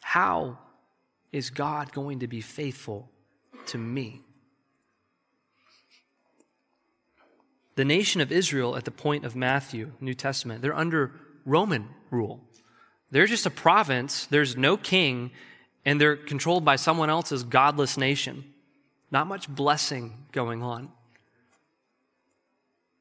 How 0.00 0.58
is 1.32 1.50
God 1.50 1.92
going 1.92 2.20
to 2.20 2.28
be 2.28 2.40
faithful 2.40 3.10
to 3.66 3.78
me? 3.78 4.20
The 7.76 7.84
nation 7.84 8.20
of 8.20 8.30
Israel 8.30 8.76
at 8.76 8.84
the 8.84 8.90
point 8.90 9.24
of 9.24 9.34
Matthew, 9.34 9.92
New 10.00 10.14
Testament, 10.14 10.62
they're 10.62 10.76
under 10.76 11.12
Roman 11.44 11.88
rule. 12.10 12.44
They're 13.10 13.26
just 13.26 13.46
a 13.46 13.50
province, 13.50 14.26
there's 14.26 14.56
no 14.56 14.76
king, 14.76 15.30
and 15.84 16.00
they're 16.00 16.16
controlled 16.16 16.64
by 16.64 16.76
someone 16.76 17.10
else's 17.10 17.42
godless 17.42 17.96
nation. 17.96 18.44
Not 19.10 19.26
much 19.26 19.48
blessing 19.48 20.26
going 20.30 20.62
on. 20.62 20.90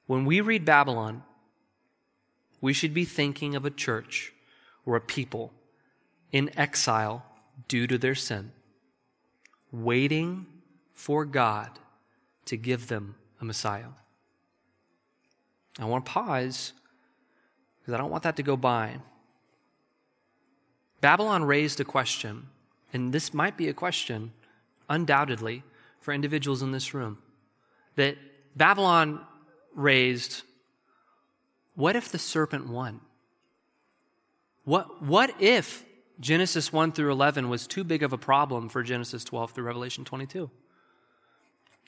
When 0.09 0.25
we 0.25 0.41
read 0.41 0.65
Babylon, 0.65 1.21
we 2.61 2.73
should 2.73 2.95
be 2.95 3.05
thinking 3.05 3.53
of 3.53 3.63
a 3.63 3.69
church 3.69 4.33
or 4.83 4.95
a 4.95 5.01
people 5.01 5.53
in 6.31 6.49
exile 6.57 7.23
due 7.67 7.85
to 7.85 7.95
their 7.95 8.15
sin, 8.15 8.51
waiting 9.71 10.47
for 10.95 11.25
God 11.25 11.77
to 12.45 12.57
give 12.57 12.87
them 12.87 13.17
a 13.39 13.45
Messiah. 13.45 13.89
I 15.77 15.85
want 15.85 16.07
to 16.07 16.11
pause 16.11 16.73
because 17.79 17.93
I 17.93 17.97
don't 17.97 18.09
want 18.09 18.23
that 18.23 18.37
to 18.37 18.43
go 18.43 18.57
by. 18.57 18.95
Babylon 21.01 21.43
raised 21.43 21.79
a 21.79 21.85
question, 21.85 22.47
and 22.91 23.13
this 23.13 23.31
might 23.31 23.57
be 23.57 23.67
a 23.67 23.75
question, 23.75 24.31
undoubtedly, 24.89 25.61
for 25.99 26.15
individuals 26.15 26.63
in 26.63 26.71
this 26.71 26.95
room. 26.95 27.19
That 27.95 28.17
Babylon 28.55 29.23
raised 29.75 30.43
what 31.79 31.95
if 31.95 32.11
the 32.11 32.19
serpent 32.19 32.67
won? 32.67 32.99
What, 34.65 35.01
what 35.01 35.33
if 35.39 35.85
Genesis 36.19 36.73
1 36.73 36.91
through 36.91 37.09
11 37.09 37.47
was 37.47 37.67
too 37.67 37.85
big 37.85 38.03
of 38.03 38.11
a 38.11 38.17
problem 38.17 38.67
for 38.67 38.83
Genesis 38.83 39.23
12 39.23 39.51
through 39.51 39.63
Revelation 39.63 40.03
22? 40.03 40.51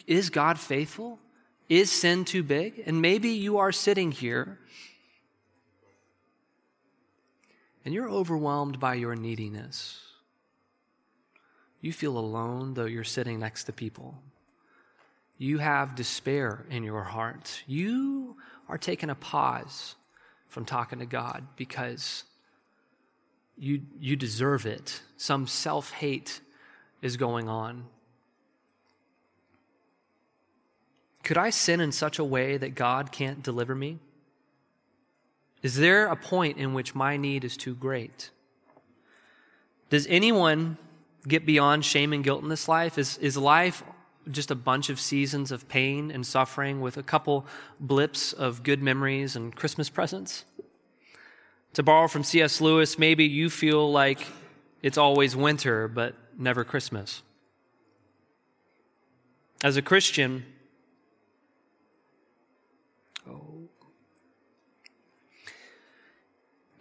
Is 0.07 0.29
God 0.29 0.57
faithful? 0.57 1.19
Is 1.67 1.91
sin 1.91 2.23
too 2.23 2.41
big? 2.41 2.81
And 2.85 3.01
maybe 3.01 3.31
you 3.31 3.57
are 3.57 3.73
sitting 3.73 4.13
here 4.13 4.59
and 7.83 7.93
you're 7.93 8.09
overwhelmed 8.09 8.79
by 8.79 8.93
your 8.93 9.15
neediness. 9.15 9.99
You 11.81 11.91
feel 11.91 12.17
alone, 12.17 12.75
though 12.75 12.85
you're 12.85 13.03
sitting 13.03 13.39
next 13.39 13.65
to 13.65 13.73
people. 13.73 14.23
You 15.41 15.57
have 15.57 15.95
despair 15.95 16.67
in 16.69 16.83
your 16.83 17.01
heart. 17.01 17.63
You 17.65 18.37
are 18.69 18.77
taking 18.77 19.09
a 19.09 19.15
pause 19.15 19.95
from 20.47 20.65
talking 20.65 20.99
to 20.99 21.07
God 21.07 21.47
because 21.55 22.25
you, 23.57 23.81
you 23.99 24.15
deserve 24.15 24.67
it. 24.67 25.01
Some 25.17 25.47
self 25.47 25.93
hate 25.93 26.41
is 27.01 27.17
going 27.17 27.49
on. 27.49 27.85
Could 31.23 31.39
I 31.39 31.49
sin 31.49 31.81
in 31.81 31.91
such 31.91 32.19
a 32.19 32.23
way 32.23 32.57
that 32.57 32.75
God 32.75 33.11
can't 33.11 33.41
deliver 33.41 33.73
me? 33.73 33.97
Is 35.63 35.75
there 35.75 36.05
a 36.05 36.15
point 36.15 36.59
in 36.59 36.75
which 36.75 36.93
my 36.93 37.17
need 37.17 37.43
is 37.43 37.57
too 37.57 37.73
great? 37.73 38.29
Does 39.89 40.05
anyone 40.05 40.77
get 41.27 41.47
beyond 41.47 41.83
shame 41.83 42.13
and 42.13 42.23
guilt 42.23 42.43
in 42.43 42.49
this 42.49 42.67
life? 42.67 42.99
Is, 42.99 43.17
is 43.17 43.37
life 43.37 43.83
just 44.29 44.51
a 44.51 44.55
bunch 44.55 44.89
of 44.89 44.99
seasons 44.99 45.51
of 45.51 45.67
pain 45.67 46.11
and 46.11 46.25
suffering 46.25 46.81
with 46.81 46.97
a 46.97 47.03
couple 47.03 47.45
blips 47.79 48.33
of 48.33 48.63
good 48.63 48.81
memories 48.81 49.35
and 49.35 49.55
Christmas 49.55 49.89
presents? 49.89 50.45
To 51.73 51.83
borrow 51.83 52.07
from 52.07 52.23
C.S. 52.23 52.59
Lewis, 52.59 52.99
maybe 52.99 53.25
you 53.25 53.49
feel 53.49 53.91
like 53.91 54.27
it's 54.81 54.97
always 54.97 55.35
winter, 55.35 55.87
but 55.87 56.15
never 56.37 56.63
Christmas. 56.63 57.21
As 59.63 59.77
a 59.77 59.81
Christian, 59.81 60.45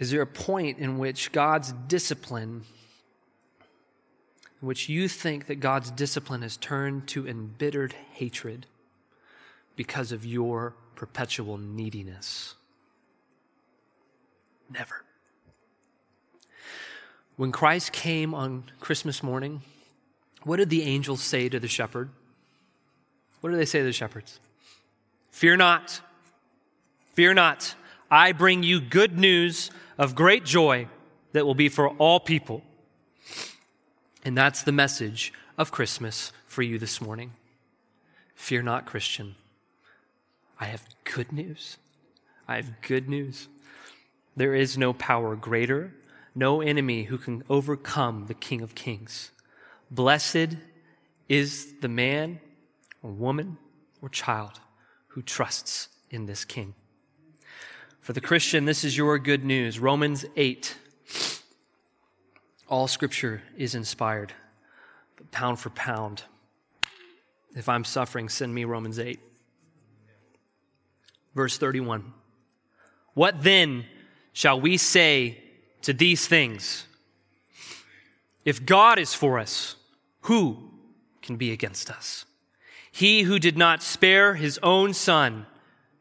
Is 0.00 0.10
there 0.10 0.22
a 0.22 0.26
point 0.26 0.78
in 0.78 0.96
which 0.96 1.30
God's 1.30 1.72
discipline, 1.86 2.64
in 4.60 4.68
which 4.68 4.88
you 4.88 5.08
think 5.08 5.46
that 5.46 5.56
God's 5.56 5.90
discipline 5.90 6.42
has 6.42 6.56
turned 6.56 7.08
to 7.08 7.26
embittered 7.26 7.94
hatred 8.12 8.66
because 9.76 10.12
of 10.12 10.24
your 10.24 10.74
perpetual 10.94 11.56
neediness? 11.56 12.54
Never. 14.72 15.04
When 17.36 17.52
Christ 17.52 17.92
came 17.92 18.34
on 18.34 18.64
Christmas 18.80 19.22
morning, 19.22 19.62
what 20.42 20.56
did 20.56 20.68
the 20.68 20.82
angels 20.82 21.22
say 21.22 21.48
to 21.48 21.58
the 21.58 21.68
shepherd? 21.68 22.10
What 23.40 23.50
did 23.50 23.58
they 23.58 23.64
say 23.64 23.78
to 23.78 23.84
the 23.84 23.92
shepherds? 23.92 24.40
Fear 25.30 25.56
not. 25.56 26.00
Fear 27.14 27.34
not. 27.34 27.74
I 28.10 28.32
bring 28.32 28.62
you 28.62 28.80
good 28.80 29.18
news 29.18 29.70
of 29.96 30.14
great 30.14 30.44
joy 30.44 30.88
that 31.32 31.46
will 31.46 31.54
be 31.54 31.68
for 31.68 31.88
all 31.88 32.20
people. 32.20 32.62
And 34.24 34.36
that's 34.36 34.62
the 34.62 34.72
message 34.72 35.32
of 35.56 35.70
Christmas 35.70 36.32
for 36.46 36.62
you 36.62 36.78
this 36.78 37.00
morning. 37.00 37.32
Fear 38.34 38.62
not, 38.62 38.86
Christian. 38.86 39.34
I 40.58 40.66
have 40.66 40.84
good 41.04 41.32
news. 41.32 41.78
I 42.46 42.56
have 42.56 42.80
good 42.82 43.08
news. 43.08 43.48
There 44.36 44.54
is 44.54 44.76
no 44.76 44.92
power 44.92 45.36
greater, 45.36 45.94
no 46.34 46.60
enemy 46.60 47.04
who 47.04 47.16
can 47.16 47.42
overcome 47.48 48.26
the 48.26 48.34
King 48.34 48.60
of 48.60 48.74
Kings. 48.74 49.30
Blessed 49.90 50.56
is 51.28 51.74
the 51.80 51.88
man 51.88 52.40
or 53.02 53.10
woman 53.10 53.56
or 54.02 54.08
child 54.08 54.60
who 55.08 55.22
trusts 55.22 55.88
in 56.10 56.26
this 56.26 56.44
King. 56.44 56.74
For 58.00 58.12
the 58.12 58.20
Christian, 58.20 58.64
this 58.64 58.84
is 58.84 58.96
your 58.96 59.18
good 59.18 59.44
news. 59.44 59.78
Romans 59.78 60.24
8. 60.36 60.76
All 62.70 62.86
scripture 62.86 63.42
is 63.58 63.74
inspired, 63.74 64.32
but 65.16 65.32
pound 65.32 65.58
for 65.58 65.70
pound. 65.70 66.22
If 67.56 67.68
I'm 67.68 67.82
suffering, 67.82 68.28
send 68.28 68.54
me 68.54 68.64
Romans 68.64 69.00
8. 69.00 69.18
Verse 71.34 71.58
31. 71.58 72.12
What 73.14 73.42
then 73.42 73.86
shall 74.32 74.60
we 74.60 74.76
say 74.76 75.42
to 75.82 75.92
these 75.92 76.28
things? 76.28 76.86
If 78.44 78.64
God 78.64 79.00
is 79.00 79.14
for 79.14 79.40
us, 79.40 79.74
who 80.22 80.70
can 81.22 81.36
be 81.36 81.50
against 81.50 81.90
us? 81.90 82.24
He 82.92 83.22
who 83.22 83.40
did 83.40 83.58
not 83.58 83.82
spare 83.82 84.34
his 84.34 84.60
own 84.62 84.94
son, 84.94 85.46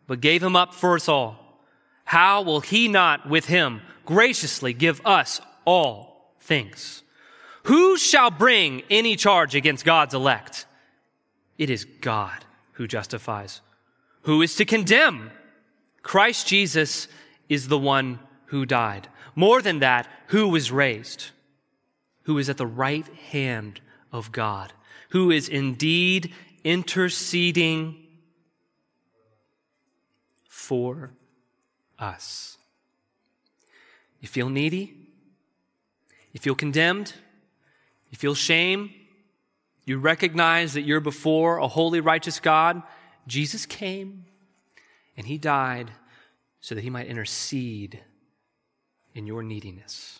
but 0.06 0.22
gave 0.22 0.44
him 0.44 0.56
up 0.56 0.76
for 0.76 0.94
us 0.94 1.10
all, 1.10 1.64
how 2.06 2.44
will 2.44 2.62
he 2.62 2.88
not 2.88 3.28
with 3.28 3.46
him 3.46 3.82
graciously 4.06 4.74
give 4.74 5.02
us 5.04 5.42
all 5.66 6.09
things? 6.50 7.04
Who 7.64 7.98
shall 7.98 8.32
bring 8.32 8.82
any 8.90 9.16
charge 9.16 9.56
against 9.56 9.86
God's 9.86 10.14
elect? 10.14 10.66
It 11.58 11.70
is 11.70 11.86
God 11.86 12.44
who 12.74 12.88
justifies. 12.88 13.62
Who 14.24 14.42
is 14.42 14.56
to 14.56 14.66
condemn? 14.66 15.32
Christ 16.02 16.48
Jesus 16.48 17.08
is 17.48 17.68
the 17.68 17.78
one 17.78 18.20
who 18.46 18.66
died. 18.66 19.08
More 19.36 19.62
than 19.62 19.80
that, 19.80 20.08
who 20.28 20.50
was 20.50 20.72
raised, 20.72 21.30
who 22.24 22.38
is 22.38 22.50
at 22.50 22.58
the 22.58 22.68
right 22.68 23.08
hand 23.32 23.80
of 24.12 24.32
God, 24.32 24.74
who 25.10 25.30
is 25.32 25.48
indeed 25.48 26.34
interceding 26.64 28.08
for 30.48 31.14
us. 32.00 32.58
You 34.20 34.28
feel 34.28 34.50
needy? 34.50 34.99
You 36.40 36.42
feel 36.42 36.56
condemned? 36.56 37.12
You 38.12 38.18
feel 38.18 38.34
shame? 38.34 38.92
You 39.84 39.98
recognize 39.98 40.72
that 40.72 40.84
you're 40.84 41.02
before 41.02 41.58
a 41.58 41.68
holy, 41.68 42.00
righteous 42.00 42.40
God? 42.40 42.82
Jesus 43.28 43.66
came 43.66 44.24
and 45.18 45.28
he 45.28 45.38
died 45.38 45.92
so 46.62 46.76
that 46.76 46.82
he 46.82 46.90
might 46.90 47.08
intercede 47.08 48.00
in 49.14 49.28
your 49.28 49.44
neediness. 49.44 50.20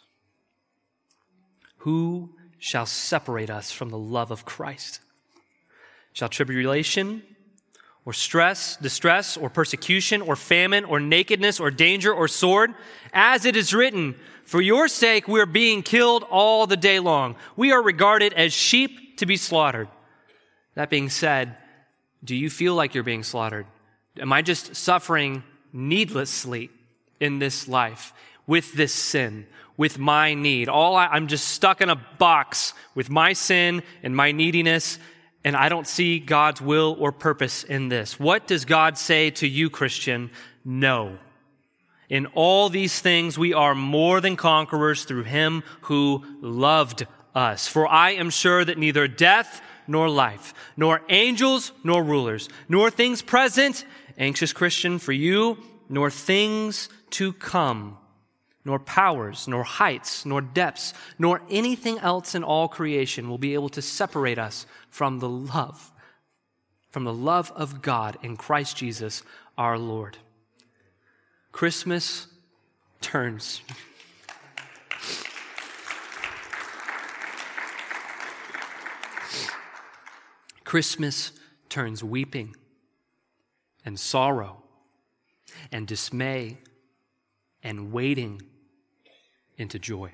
Who 1.78 2.36
shall 2.58 2.86
separate 2.86 3.50
us 3.50 3.72
from 3.72 3.88
the 3.88 3.98
love 3.98 4.30
of 4.30 4.44
Christ? 4.44 5.00
Shall 6.12 6.28
tribulation 6.28 7.24
or 8.04 8.12
stress, 8.12 8.76
distress 8.76 9.38
or 9.38 9.50
persecution 9.50 10.22
or 10.22 10.36
famine 10.36 10.84
or 10.84 11.00
nakedness 11.00 11.62
or 11.62 11.72
danger 11.72 12.14
or 12.14 12.28
sword? 12.28 12.74
As 13.14 13.46
it 13.46 13.56
is 13.56 13.74
written, 13.74 14.16
for 14.50 14.62
your 14.62 14.88
sake 14.88 15.28
we 15.28 15.40
are 15.40 15.46
being 15.46 15.84
killed 15.84 16.24
all 16.24 16.68
the 16.68 16.78
day 16.78 17.00
long. 17.00 17.36
We 17.56 17.72
are 17.72 17.82
regarded 17.82 18.34
as 18.34 18.52
sheep 18.52 19.18
to 19.18 19.26
be 19.26 19.38
slaughtered. 19.38 19.88
That 20.76 20.90
being 20.90 21.10
said, 21.10 21.56
do 22.24 22.36
you 22.36 22.50
feel 22.50 22.76
like 22.76 22.94
you're 22.94 23.04
being 23.04 23.24
slaughtered? 23.24 23.66
Am 24.20 24.34
I 24.34 24.42
just 24.42 24.76
suffering 24.76 25.44
needlessly 25.72 26.70
in 27.20 27.40
this 27.40 27.68
life 27.68 28.14
with 28.48 28.74
this 28.74 28.94
sin, 28.94 29.46
with 29.78 30.00
my 30.00 30.34
need. 30.34 30.70
All 30.70 30.96
I, 30.96 31.08
I'm 31.08 31.28
just 31.28 31.50
stuck 31.50 31.82
in 31.82 31.90
a 31.90 31.96
box 31.96 32.74
with 32.96 33.10
my 33.10 33.34
sin 33.34 33.84
and 34.02 34.16
my 34.16 34.32
neediness, 34.32 34.98
and 35.44 35.56
I 35.56 35.70
don't 35.70 35.88
see 35.88 36.20
God's 36.20 36.62
will 36.62 36.96
or 37.00 37.12
purpose 37.12 37.64
in 37.64 37.90
this. 37.90 38.20
What 38.20 38.48
does 38.48 38.66
God 38.66 38.98
say 38.98 39.30
to 39.32 39.48
you, 39.48 39.70
Christian? 39.70 40.32
No. 40.66 41.18
In 42.10 42.26
all 42.28 42.70
these 42.70 43.00
things, 43.00 43.38
we 43.38 43.54
are 43.54 43.76
more 43.76 44.20
than 44.20 44.36
conquerors 44.36 45.04
through 45.04 45.24
him 45.24 45.64
who 45.82 46.26
loved 46.42 47.06
us. 47.36 47.68
For 47.68 47.88
I 47.88 48.12
am 48.12 48.32
sure 48.32 48.66
that 48.66 48.80
neither 48.80 49.08
death 49.08 49.62
nor 49.88 50.10
life, 50.10 50.54
nor 50.76 51.02
angels 51.10 51.72
nor 51.84 52.04
rulers, 52.04 52.50
nor 52.68 52.90
things 52.90 53.22
present 53.22 53.86
anxious 54.18 54.54
Christian, 54.54 55.00
for 55.00 55.14
you, 55.14 55.58
nor 55.88 56.12
things 56.12 56.90
to 57.12 57.34
come, 57.34 57.98
nor 58.66 58.78
powers, 58.78 59.48
nor 59.48 59.64
heights, 59.64 60.26
nor 60.26 60.42
depths, 60.42 60.94
nor 61.18 61.42
anything 61.50 61.98
else 62.00 62.36
in 62.36 62.44
all 62.44 62.68
creation 62.68 63.30
will 63.30 63.38
be 63.38 63.54
able 63.54 63.70
to 63.70 63.82
separate 63.82 64.38
us 64.38 64.68
from 64.90 65.20
the 65.20 65.30
love, 65.30 65.92
from 66.90 67.06
the 67.06 67.14
love 67.14 67.52
of 67.56 67.82
God 67.82 68.18
in 68.22 68.36
Christ 68.36 68.78
Jesus 68.78 69.24
our 69.58 69.80
Lord. 69.80 70.18
Christmas 71.52 72.28
turns. 73.02 73.62
Christmas 80.64 81.32
turns 81.68 82.04
weeping 82.04 82.56
and 83.84 84.00
sorrow 84.00 84.64
and 85.72 85.88
dismay 85.88 86.58
and 87.64 87.92
waiting 87.92 88.42
into 89.58 89.80
joy. 89.80 90.12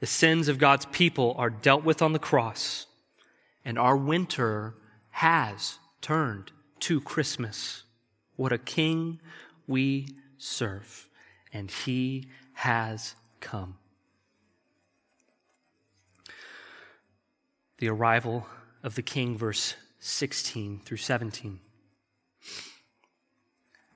The 0.00 0.06
sins 0.06 0.48
of 0.48 0.58
God's 0.58 0.86
people 0.86 1.34
are 1.38 1.50
dealt 1.50 1.84
with 1.84 2.02
on 2.02 2.12
the 2.12 2.18
cross, 2.18 2.86
and 3.64 3.78
our 3.78 3.96
winter 3.96 4.74
has 5.10 5.78
turned 6.00 6.50
to 6.80 7.00
Christmas. 7.00 7.84
What 8.36 8.52
a 8.52 8.58
king 8.58 9.20
we 9.66 10.08
serve, 10.38 11.08
and 11.52 11.70
he 11.70 12.26
has 12.54 13.14
come. 13.40 13.76
The 17.78 17.88
arrival 17.88 18.46
of 18.82 18.94
the 18.94 19.02
king, 19.02 19.36
verse 19.36 19.74
16 19.98 20.80
through 20.84 20.98
17. 20.98 21.60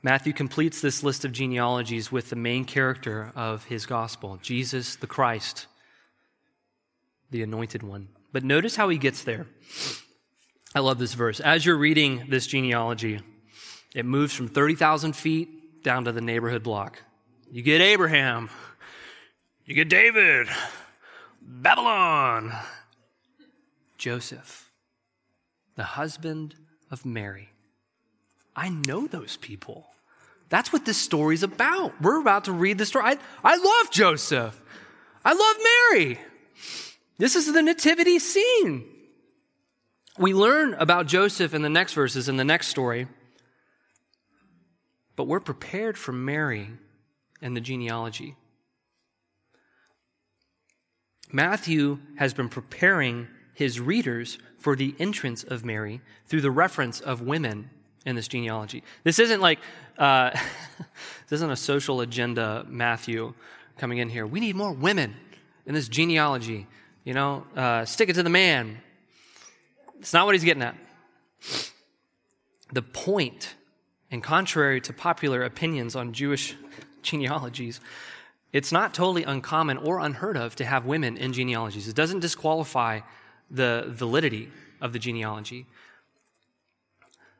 Matthew 0.03 0.33
completes 0.33 0.81
this 0.81 1.03
list 1.03 1.25
of 1.25 1.33
genealogies 1.33 2.13
with 2.13 2.31
the 2.31 2.37
main 2.37 2.65
character 2.65 3.33
of 3.35 3.65
his 3.65 3.87
gospel, 3.87 4.39
Jesus 4.41 4.95
the 4.95 5.07
Christ, 5.09 5.67
the 7.31 7.43
anointed 7.43 7.83
one. 7.83 8.09
But 8.33 8.45
notice 8.45 8.77
how 8.77 8.89
he 8.89 8.99
gets 8.99 9.25
there. 9.25 9.47
I 10.75 10.81
love 10.81 10.99
this 10.99 11.15
verse. 11.15 11.41
As 11.41 11.67
you're 11.67 11.77
reading 11.77 12.27
this 12.29 12.47
genealogy, 12.47 13.21
it 13.97 14.05
moves 14.05 14.35
from 14.35 14.47
30,000 14.47 15.15
feet 15.17 15.83
down 15.83 16.05
to 16.05 16.13
the 16.13 16.21
neighborhood 16.21 16.63
block. 16.63 17.03
You 17.51 17.63
get 17.63 17.81
Abraham, 17.81 18.51
you 19.65 19.75
get 19.75 19.89
David, 19.89 20.49
Babylon, 21.41 22.53
Joseph, 23.97 24.71
the 25.77 25.85
husband 25.85 26.57
of 26.91 27.07
Mary. 27.07 27.49
I 28.55 28.69
know 28.69 29.07
those 29.07 29.39
people. 29.39 29.87
That's 30.51 30.75
what 30.75 30.85
this 30.85 30.99
story's 30.99 31.43
about. 31.43 31.99
We're 32.03 32.21
about 32.21 32.45
to 32.45 32.53
read 32.53 32.77
the 32.77 32.85
story. 32.85 33.07
I, 33.07 33.19
I 33.43 33.57
love 33.57 33.91
Joseph. 33.91 34.61
I 35.25 35.33
love 35.33 35.57
Mary. 36.03 36.21
This 37.17 37.35
is 37.35 37.51
the 37.51 37.63
nativity 37.63 38.19
scene. 38.19 38.85
We 40.19 40.35
learn 40.35 40.75
about 40.75 41.07
Joseph 41.07 41.55
in 41.55 41.63
the 41.63 41.71
next 41.71 41.95
verses, 41.95 42.29
in 42.29 42.37
the 42.37 42.45
next 42.45 42.69
story, 42.69 43.09
but 45.17 45.27
we're 45.27 45.41
prepared 45.41 45.99
for 45.99 46.13
Mary 46.13 46.69
and 47.43 47.57
the 47.57 47.61
genealogy. 47.61 48.37
Matthew 51.33 51.99
has 52.17 52.33
been 52.33 52.49
preparing 52.49 53.29
his 53.53 53.81
readers 53.81 54.39
for 54.59 54.77
the 54.77 54.95
entrance 54.99 55.43
of 55.43 55.65
Mary 55.65 56.01
through 56.27 56.43
the 56.43 56.51
reference 56.51 57.01
of 57.01 57.21
women 57.21 57.71
in 58.05 58.15
this 58.15 58.29
genealogy. 58.29 58.83
This 59.03 59.19
isn't 59.19 59.41
like, 59.41 59.59
uh, 59.99 60.31
this 61.29 61.39
isn't 61.39 61.51
a 61.51 61.57
social 61.57 62.01
agenda 62.01 62.65
Matthew 62.69 63.35
coming 63.79 63.99
in 63.99 64.09
here. 64.09 64.27
We 64.27 64.41
need 64.41 64.55
more 64.55 64.73
women 64.73 65.17
in 65.67 65.75
this 65.75 65.89
genealogy. 65.89 66.67
You 67.05 67.15
know, 67.15 67.45
uh, 67.57 67.85
stick 67.85 68.09
it 68.09 68.15
to 68.15 68.23
the 68.23 68.31
man. 68.31 68.79
It's 69.99 70.13
not 70.13 70.27
what 70.27 70.35
he's 70.35 70.45
getting 70.45 70.63
at. 70.63 70.77
The 72.73 72.83
point, 72.83 73.55
and 74.11 74.23
contrary 74.23 74.81
to 74.83 74.93
popular 74.93 75.43
opinions 75.43 75.97
on 75.97 76.13
Jewish 76.13 76.55
genealogies, 77.03 77.81
it's 78.53 78.73
not 78.73 78.95
totally 78.95 79.25
uncommon 79.25 79.79
or 79.79 80.01
unheard 80.01 80.37
of 80.37 80.57
to 80.57 80.65
have 80.65 80.87
women 80.87 81.17
in 81.17 81.33
genealogies. 81.33 81.89
It 81.89 81.97
doesn't 81.97 82.21
disqualify 82.21 83.01
the 83.51 83.85
validity 83.89 84.51
of 84.81 84.93
the 84.93 84.99
genealogy. 84.99 85.67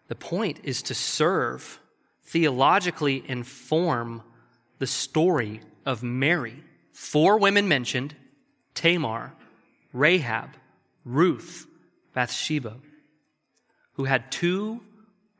The 0.09 0.15
point 0.15 0.61
is 0.63 0.83
to 0.83 0.95
serve, 0.95 1.81
theologically 2.25 3.25
inform 3.27 4.23
the 4.79 4.87
story 4.87 5.61
of 5.85 6.03
Mary. 6.03 6.63
Four 6.93 7.39
women 7.39 7.69
mentioned 7.69 8.15
Tamar, 8.75 9.33
Rahab, 9.93 10.51
Ruth, 11.05 11.67
Bathsheba, 12.13 12.77
who 13.95 14.05
had 14.05 14.31
two 14.31 14.81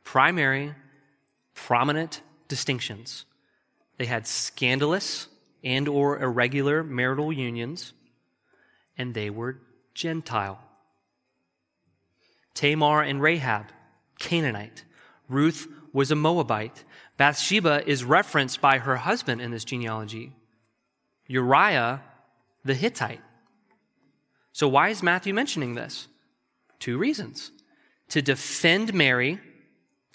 primary, 0.03 0.73
prominent 1.57 2.21
distinctions. 2.47 3.25
They 3.97 4.05
had 4.05 4.27
scandalous 4.27 5.27
and 5.63 5.87
or 5.87 6.21
irregular 6.21 6.83
marital 6.83 7.33
unions, 7.33 7.93
and 8.97 9.13
they 9.13 9.29
were 9.29 9.57
Gentile. 9.93 10.59
Tamar 12.53 13.01
and 13.01 13.21
Rahab, 13.21 13.65
Canaanite. 14.19 14.85
Ruth 15.27 15.67
was 15.91 16.11
a 16.11 16.15
Moabite. 16.15 16.83
Bathsheba 17.17 17.83
is 17.89 18.03
referenced 18.03 18.61
by 18.61 18.77
her 18.77 18.97
husband 18.97 19.41
in 19.41 19.51
this 19.51 19.65
genealogy, 19.65 20.33
Uriah 21.25 22.01
the 22.63 22.75
Hittite. 22.75 23.21
So, 24.53 24.67
why 24.67 24.89
is 24.89 25.01
Matthew 25.01 25.33
mentioning 25.33 25.75
this? 25.75 26.07
Two 26.79 26.97
reasons 26.97 27.51
to 28.09 28.21
defend 28.21 28.93
Mary 28.93 29.39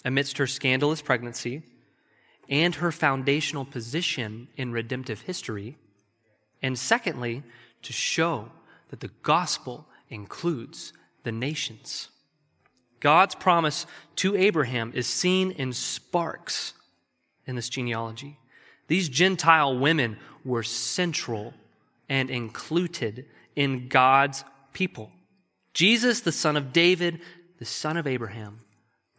amidst 0.05 0.37
her 0.37 0.47
scandalous 0.47 1.01
pregnancy 1.01 1.63
and 2.49 2.75
her 2.75 2.91
foundational 2.91 3.65
position 3.65 4.47
in 4.57 4.71
redemptive 4.71 5.21
history. 5.21 5.77
And 6.61 6.77
secondly, 6.77 7.43
to 7.83 7.93
show 7.93 8.49
that 8.89 8.99
the 8.99 9.11
gospel 9.21 9.87
includes 10.09 10.93
the 11.23 11.31
nations. 11.31 12.09
God's 12.99 13.35
promise 13.35 13.85
to 14.17 14.35
Abraham 14.35 14.91
is 14.95 15.07
seen 15.07 15.51
in 15.51 15.73
sparks 15.73 16.73
in 17.45 17.55
this 17.55 17.69
genealogy. 17.69 18.37
These 18.87 19.09
Gentile 19.09 19.77
women 19.77 20.17
were 20.45 20.63
central 20.63 21.53
and 22.07 22.29
included 22.29 23.25
in 23.55 23.87
God's 23.87 24.43
people. 24.73 25.11
Jesus, 25.73 26.21
the 26.21 26.31
son 26.31 26.55
of 26.55 26.71
David, 26.71 27.19
the 27.59 27.65
son 27.65 27.97
of 27.97 28.07
Abraham, 28.07 28.59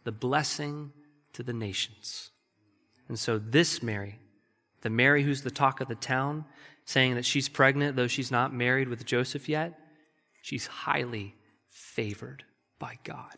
the 0.05 0.13
blessing 0.13 0.93
to 1.33 1.43
the 1.43 1.53
nations. 1.53 2.31
And 3.09 3.19
so, 3.19 3.39
this 3.39 3.83
Mary, 3.83 4.19
the 4.83 4.91
Mary 4.91 5.23
who's 5.23 5.43
the 5.43 5.51
talk 5.51 5.81
of 5.81 5.89
the 5.89 5.95
town, 5.95 6.45
saying 6.85 7.15
that 7.15 7.25
she's 7.25 7.49
pregnant, 7.49 7.97
though 7.97 8.07
she's 8.07 8.31
not 8.31 8.55
married 8.55 8.89
with 8.89 9.05
Joseph 9.05 9.49
yet, 9.49 9.79
she's 10.43 10.67
highly 10.67 11.35
favored 11.71 12.45
by 12.79 12.99
God. 13.05 13.35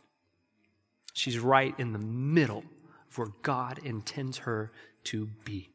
She's 1.14 1.38
right 1.38 1.74
in 1.78 1.92
the 1.92 1.98
middle 1.98 2.64
of 3.08 3.18
where 3.18 3.28
God 3.42 3.78
intends 3.82 4.38
her 4.38 4.70
to 5.04 5.26
be. 5.44 5.70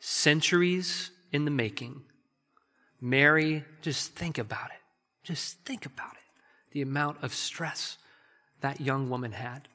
Centuries 0.00 1.10
in 1.32 1.44
the 1.44 1.50
making. 1.50 2.02
Mary, 3.00 3.64
just 3.82 4.14
think 4.14 4.38
about 4.38 4.66
it. 4.66 4.80
Just 5.22 5.58
think 5.60 5.86
about 5.86 6.12
it. 6.12 6.72
The 6.72 6.82
amount 6.82 7.22
of 7.22 7.32
stress 7.32 7.98
that 8.64 8.80
young 8.80 9.10
woman 9.10 9.30
had. 9.30 9.68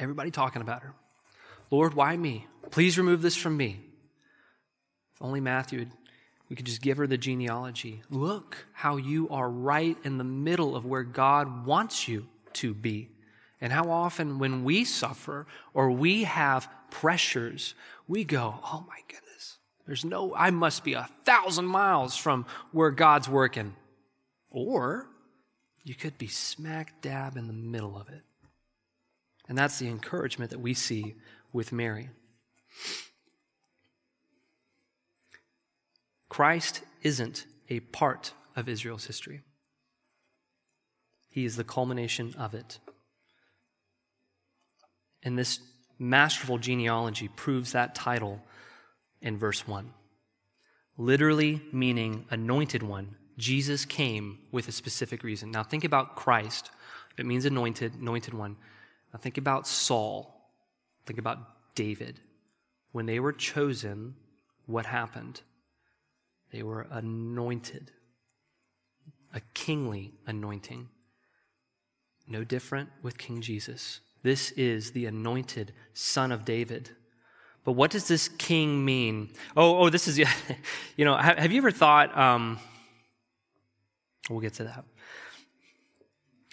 Everybody 0.00 0.30
talking 0.30 0.62
about 0.62 0.82
her. 0.82 0.94
Lord, 1.70 1.92
why 1.92 2.16
me? 2.16 2.46
Please 2.70 2.96
remove 2.96 3.20
this 3.20 3.36
from 3.36 3.58
me. 3.58 3.78
If 5.14 5.20
only 5.20 5.40
Matthew 5.40 5.86
we 6.48 6.56
could 6.56 6.64
just 6.64 6.80
give 6.80 6.96
her 6.96 7.06
the 7.06 7.18
genealogy. 7.18 8.02
Look 8.10 8.64
how 8.72 8.96
you 8.96 9.28
are 9.28 9.50
right 9.50 9.98
in 10.02 10.16
the 10.16 10.24
middle 10.24 10.74
of 10.74 10.86
where 10.86 11.02
God 11.02 11.66
wants 11.66 12.08
you 12.08 12.26
to 12.54 12.72
be. 12.72 13.10
And 13.60 13.70
how 13.70 13.90
often, 13.90 14.38
when 14.38 14.64
we 14.64 14.84
suffer 14.84 15.46
or 15.74 15.90
we 15.90 16.24
have 16.24 16.68
pressures, 16.90 17.74
we 18.08 18.24
go, 18.24 18.60
Oh 18.64 18.84
my 18.88 18.98
goodness, 19.08 19.56
there's 19.86 20.06
no, 20.06 20.34
I 20.34 20.50
must 20.50 20.84
be 20.84 20.94
a 20.94 21.08
thousand 21.24 21.66
miles 21.66 22.16
from 22.16 22.46
where 22.70 22.90
God's 22.90 23.28
working. 23.28 23.76
Or 24.50 25.06
you 25.84 25.94
could 25.94 26.18
be 26.18 26.28
smack 26.28 27.00
dab 27.00 27.36
in 27.36 27.46
the 27.46 27.52
middle 27.52 27.96
of 27.96 28.08
it. 28.08 28.22
And 29.48 29.58
that's 29.58 29.78
the 29.78 29.88
encouragement 29.88 30.50
that 30.50 30.60
we 30.60 30.74
see 30.74 31.14
with 31.52 31.72
Mary. 31.72 32.10
Christ 36.28 36.82
isn't 37.02 37.44
a 37.68 37.80
part 37.80 38.32
of 38.56 38.68
Israel's 38.68 39.06
history. 39.06 39.42
He 41.28 41.44
is 41.44 41.56
the 41.56 41.64
culmination 41.64 42.34
of 42.38 42.54
it. 42.54 42.78
And 45.22 45.38
this 45.38 45.60
masterful 45.98 46.58
genealogy 46.58 47.28
proves 47.28 47.72
that 47.72 47.94
title 47.94 48.40
in 49.20 49.38
verse 49.38 49.66
1. 49.66 49.92
Literally 50.96 51.60
meaning 51.72 52.26
anointed 52.30 52.82
one, 52.82 53.16
Jesus 53.38 53.84
came 53.84 54.38
with 54.50 54.68
a 54.68 54.72
specific 54.72 55.22
reason. 55.22 55.50
Now 55.50 55.62
think 55.62 55.84
about 55.84 56.16
Christ. 56.16 56.70
It 57.16 57.26
means 57.26 57.44
anointed, 57.44 57.94
anointed 57.94 58.34
one. 58.34 58.56
Now 59.12 59.18
think 59.18 59.38
about 59.38 59.66
Saul. 59.66 60.50
Think 61.06 61.18
about 61.18 61.74
David. 61.74 62.20
When 62.92 63.06
they 63.06 63.20
were 63.20 63.32
chosen, 63.32 64.14
what 64.66 64.86
happened? 64.86 65.40
They 66.52 66.62
were 66.62 66.86
anointed, 66.90 67.90
a 69.34 69.40
kingly 69.54 70.12
anointing. 70.26 70.88
No 72.28 72.44
different 72.44 72.90
with 73.02 73.18
King 73.18 73.40
Jesus. 73.40 74.00
This 74.22 74.52
is 74.52 74.92
the 74.92 75.06
anointed 75.06 75.72
son 75.94 76.30
of 76.30 76.44
David. 76.44 76.90
But 77.64 77.72
what 77.72 77.90
does 77.90 78.08
this 78.08 78.28
king 78.28 78.84
mean? 78.84 79.30
Oh, 79.56 79.78
oh, 79.78 79.90
this 79.90 80.06
is, 80.06 80.18
you 80.96 81.04
know, 81.04 81.16
have, 81.16 81.50
you 81.50 81.58
ever 81.58 81.70
thought, 81.70 82.16
um, 82.16 82.58
we'll 84.30 84.40
get 84.40 84.54
to 84.54 84.64
that. 84.64 84.84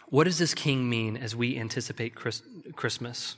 What 0.07 0.24
does 0.24 0.39
this 0.39 0.53
king 0.53 0.89
mean 0.89 1.17
as 1.17 1.36
we 1.36 1.57
anticipate 1.57 2.15
Chris, 2.15 2.41
Christmas? 2.76 3.36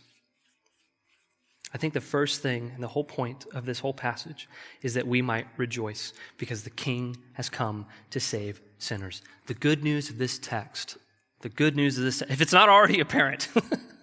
I 1.73 1.77
think 1.77 1.93
the 1.93 2.01
first 2.01 2.41
thing 2.41 2.71
and 2.73 2.84
the 2.84 2.89
whole 2.89 3.03
point 3.03 3.45
of 3.53 3.65
this 3.65 3.79
whole 3.79 3.93
passage 3.93 4.49
is 4.82 4.93
that 4.93 5.07
we 5.07 5.21
might 5.21 5.47
rejoice 5.57 6.13
because 6.38 6.63
the 6.63 6.69
king 6.69 7.17
has 7.34 7.49
come 7.49 7.86
to 8.09 8.19
save 8.19 8.61
sinners. 8.77 9.21
The 9.47 9.53
good 9.53 9.84
news 9.84 10.09
of 10.09 10.17
this 10.17 10.38
text, 10.38 10.97
the 11.41 11.49
good 11.49 11.75
news 11.75 11.97
of 11.97 12.03
this, 12.03 12.21
if 12.23 12.41
it's 12.41 12.53
not 12.53 12.67
already 12.67 12.99
apparent, 12.99 13.47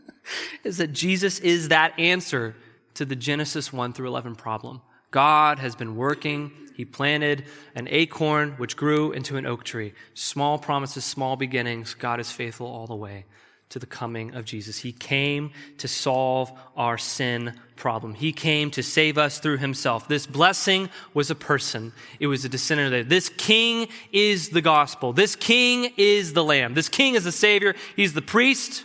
is 0.65 0.79
that 0.79 0.93
Jesus 0.93 1.39
is 1.41 1.69
that 1.69 1.99
answer 1.99 2.55
to 2.95 3.05
the 3.05 3.17
Genesis 3.17 3.73
1 3.73 3.93
through 3.93 4.09
11 4.09 4.35
problem. 4.37 4.81
God 5.11 5.59
has 5.59 5.77
been 5.77 5.97
working. 5.97 6.51
He 6.79 6.85
planted 6.85 7.43
an 7.75 7.89
acorn 7.91 8.53
which 8.53 8.77
grew 8.77 9.11
into 9.11 9.37
an 9.37 9.47
oak 9.47 9.65
tree. 9.65 9.95
Small 10.15 10.61
promises, 10.61 11.05
small 11.05 11.35
beginnings. 11.35 11.95
God 11.95 12.21
is 12.21 12.31
faithful 12.31 12.69
all 12.69 12.87
the 12.87 12.95
way 12.95 13.25
to 13.71 13.81
the 13.81 13.87
coming 13.87 14.33
of 14.37 14.45
Jesus. 14.45 14.79
He 14.79 14.93
came 14.93 15.51
to 15.79 15.89
solve 15.89 16.53
our 16.77 16.97
sin 16.97 17.55
problem. 17.75 18.15
He 18.15 18.33
came 18.33 18.71
to 18.71 18.85
save 18.85 19.19
us 19.19 19.41
through 19.41 19.57
himself. 19.57 20.07
This 20.07 20.25
blessing 20.25 20.89
was 21.15 21.33
a 21.33 21.35
person. 21.35 21.93
It 22.21 22.29
was 22.29 22.45
a 22.45 22.49
descendant 22.49 22.95
of 22.95 23.09
This 23.09 23.29
king 23.29 23.89
is 24.13 24.51
the 24.51 24.63
gospel. 24.63 25.13
This 25.13 25.35
king 25.35 25.93
is 25.97 26.33
the 26.33 26.45
lamb. 26.45 26.75
This 26.75 26.89
king 26.89 27.17
is 27.17 27.25
the 27.25 27.33
savior. 27.33 27.75
He's 27.97 28.13
the 28.13 28.23
priest. 28.23 28.85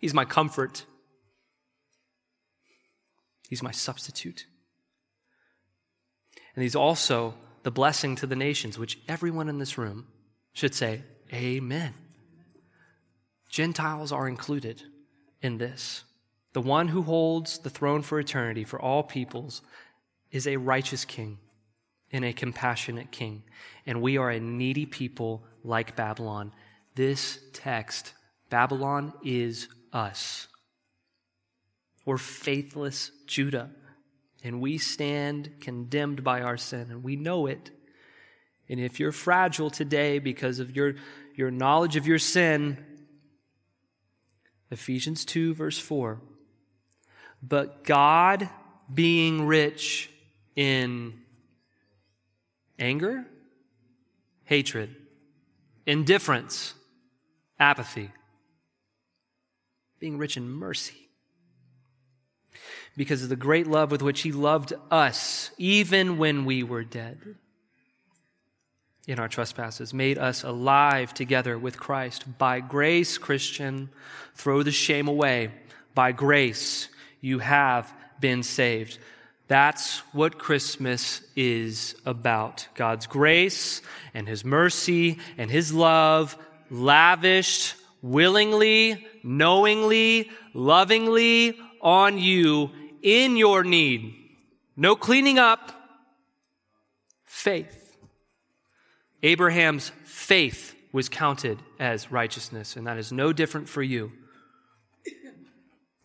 He's 0.00 0.14
my 0.14 0.24
comfort. 0.24 0.86
He's 3.50 3.62
my 3.62 3.72
substitute. 3.72 4.46
And 6.58 6.64
he's 6.64 6.74
also 6.74 7.34
the 7.62 7.70
blessing 7.70 8.16
to 8.16 8.26
the 8.26 8.34
nations, 8.34 8.80
which 8.80 8.98
everyone 9.06 9.48
in 9.48 9.60
this 9.60 9.78
room 9.78 10.08
should 10.52 10.74
say, 10.74 11.04
Amen. 11.32 11.94
Gentiles 13.48 14.10
are 14.10 14.26
included 14.26 14.82
in 15.40 15.58
this. 15.58 16.02
The 16.54 16.60
one 16.60 16.88
who 16.88 17.02
holds 17.02 17.60
the 17.60 17.70
throne 17.70 18.02
for 18.02 18.18
eternity 18.18 18.64
for 18.64 18.82
all 18.82 19.04
peoples 19.04 19.62
is 20.32 20.48
a 20.48 20.56
righteous 20.56 21.04
king 21.04 21.38
and 22.10 22.24
a 22.24 22.32
compassionate 22.32 23.12
king. 23.12 23.44
And 23.86 24.02
we 24.02 24.18
are 24.18 24.30
a 24.30 24.40
needy 24.40 24.84
people 24.84 25.44
like 25.62 25.94
Babylon. 25.94 26.50
This 26.96 27.38
text, 27.52 28.14
Babylon 28.50 29.12
is 29.22 29.68
us. 29.92 30.48
We're 32.04 32.18
faithless 32.18 33.12
Judah, 33.28 33.70
and 34.42 34.60
we 34.60 34.78
stand 34.78 35.54
condemned 35.60 36.22
by 36.22 36.42
our 36.42 36.56
sin, 36.56 36.86
and 36.90 37.02
we 37.02 37.16
know 37.16 37.46
it. 37.46 37.70
And 38.68 38.78
if 38.78 39.00
you're 39.00 39.12
fragile 39.12 39.70
today 39.70 40.18
because 40.18 40.58
of 40.60 40.76
your, 40.76 40.94
your 41.34 41.50
knowledge 41.50 41.96
of 41.96 42.06
your 42.06 42.18
sin, 42.18 42.84
Ephesians 44.70 45.24
2, 45.24 45.54
verse 45.54 45.78
4. 45.78 46.20
But 47.42 47.84
God, 47.84 48.48
being 48.92 49.46
rich 49.46 50.10
in 50.56 51.14
anger, 52.78 53.24
hatred, 54.44 54.94
indifference, 55.86 56.74
apathy, 57.58 58.10
being 59.98 60.18
rich 60.18 60.36
in 60.36 60.48
mercy, 60.48 61.07
because 62.98 63.22
of 63.22 63.28
the 63.28 63.36
great 63.36 63.68
love 63.68 63.92
with 63.92 64.02
which 64.02 64.22
he 64.22 64.32
loved 64.32 64.72
us, 64.90 65.52
even 65.56 66.18
when 66.18 66.44
we 66.44 66.64
were 66.64 66.82
dead 66.82 67.36
in 69.06 69.20
our 69.20 69.28
trespasses, 69.28 69.94
made 69.94 70.18
us 70.18 70.42
alive 70.42 71.14
together 71.14 71.56
with 71.56 71.78
Christ. 71.78 72.38
By 72.38 72.58
grace, 72.58 73.16
Christian, 73.16 73.88
throw 74.34 74.64
the 74.64 74.72
shame 74.72 75.06
away. 75.06 75.52
By 75.94 76.10
grace, 76.10 76.88
you 77.20 77.38
have 77.38 77.90
been 78.18 78.42
saved. 78.42 78.98
That's 79.46 80.00
what 80.12 80.36
Christmas 80.36 81.22
is 81.36 81.94
about. 82.04 82.66
God's 82.74 83.06
grace 83.06 83.80
and 84.12 84.26
His 84.26 84.44
mercy 84.44 85.20
and 85.38 85.52
His 85.52 85.72
love 85.72 86.36
lavished 86.68 87.76
willingly, 88.02 89.06
knowingly, 89.22 90.30
lovingly 90.52 91.56
on 91.80 92.18
you 92.18 92.70
in 93.08 93.38
your 93.38 93.64
need. 93.64 94.14
No 94.76 94.94
cleaning 94.94 95.38
up. 95.38 95.72
Faith. 97.24 97.96
Abraham's 99.22 99.90
faith 100.04 100.74
was 100.92 101.08
counted 101.08 101.58
as 101.80 102.12
righteousness, 102.12 102.76
and 102.76 102.86
that 102.86 102.98
is 102.98 103.10
no 103.10 103.32
different 103.32 103.68
for 103.68 103.82
you. 103.82 104.12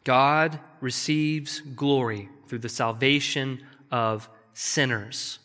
God 0.05 0.59
receives 0.79 1.59
glory 1.59 2.29
through 2.47 2.59
the 2.59 2.69
salvation 2.69 3.61
of 3.91 4.29
sinners 4.53 5.39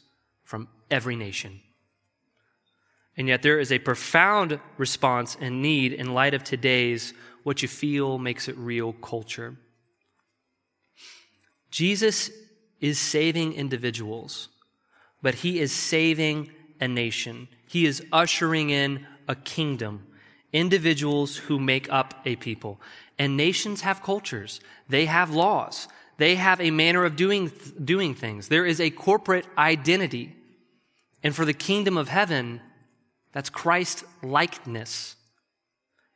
from 0.45 0.69
every 0.91 1.17
nation. 1.17 1.61
And 3.17 3.27
yet, 3.27 3.43
there 3.43 3.59
is 3.59 3.73
a 3.73 3.81
profound 3.81 4.61
response 4.77 5.37
and 5.41 5.61
need 5.61 5.93
in 5.93 6.15
light 6.15 6.35
of 6.35 6.45
today's 6.45 7.15
what 7.43 7.63
you 7.63 7.69
feel 7.69 8.17
makes 8.17 8.47
it 8.49 8.57
real 8.57 8.93
culture. 8.93 9.57
Jesus 11.71 12.31
is 12.81 12.99
saving 12.99 13.55
individuals, 13.55 14.49
but 15.23 15.37
he 15.37 15.59
is 15.59 15.73
saving 15.73 16.51
a 16.81 16.89
nation. 16.89 17.49
He 17.66 17.87
is 17.87 18.05
ushering 18.12 18.71
in 18.71 19.07
a 19.27 19.35
kingdom, 19.35 20.07
individuals 20.53 21.37
who 21.37 21.59
make 21.59 21.93
up 21.93 22.14
a 22.25 22.37
people. 22.37 22.81
And 23.19 23.37
nations 23.37 23.83
have 23.83 24.03
cultures, 24.03 24.61
they 24.89 25.07
have 25.07 25.31
laws, 25.31 25.89
they 26.19 26.37
have 26.37 26.61
a 26.61 26.71
manner 26.71 27.05
of 27.05 27.16
doing, 27.16 27.53
doing 27.85 28.14
things. 28.14 28.49
There 28.49 28.66
is 28.66 28.81
a 28.81 28.91
corporate 28.91 29.47
identity. 29.57 30.35
And 31.23 31.35
for 31.35 31.45
the 31.45 31.53
kingdom 31.53 31.97
of 31.97 32.09
heaven, 32.09 32.61
that's 33.33 33.51
Christ 33.51 34.05
likeness. 34.23 35.16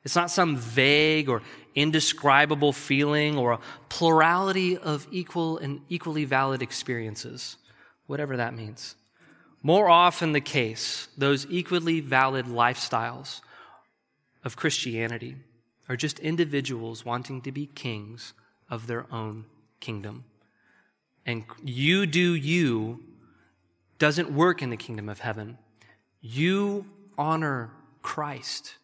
It's 0.05 0.17
not 0.17 0.31
some 0.31 0.57
vague 0.57 1.29
or 1.29 1.43
indescribable 1.75 2.73
feeling 2.73 3.39
or 3.39 3.53
a 3.53 3.61
plurality 3.89 4.77
of 4.77 5.07
equal 5.11 5.59
and 5.59 5.81
equally 5.89 6.25
valid 6.25 6.61
experiences, 6.63 7.57
whatever 8.07 8.37
that 8.37 8.55
means. 8.55 8.97
More 9.63 9.89
often 9.89 10.33
the 10.33 10.41
case, 10.41 11.09
those 11.17 11.47
equally 11.49 12.01
valid 12.01 12.47
lifestyles 12.47 13.41
of 14.45 14.57
Christianity 14.57 15.37
are 15.89 15.97
just 15.97 16.19
individuals 16.19 17.05
wanting 17.05 17.41
to 17.43 17.53
be 17.53 17.67
kings 17.67 18.33
of 18.69 18.87
their 18.87 19.07
own 19.13 19.45
kingdom. 19.79 20.25
And 21.25 21.45
you 21.63 22.07
do 22.07 22.35
you 22.35 23.05
doesn't 23.99 24.33
work 24.33 24.63
in 24.63 24.71
the 24.71 24.77
kingdom 24.77 25.09
of 25.09 25.21
heaven. 25.21 25.59
You 26.21 26.87
honor 27.17 27.71
Christ 28.03 28.75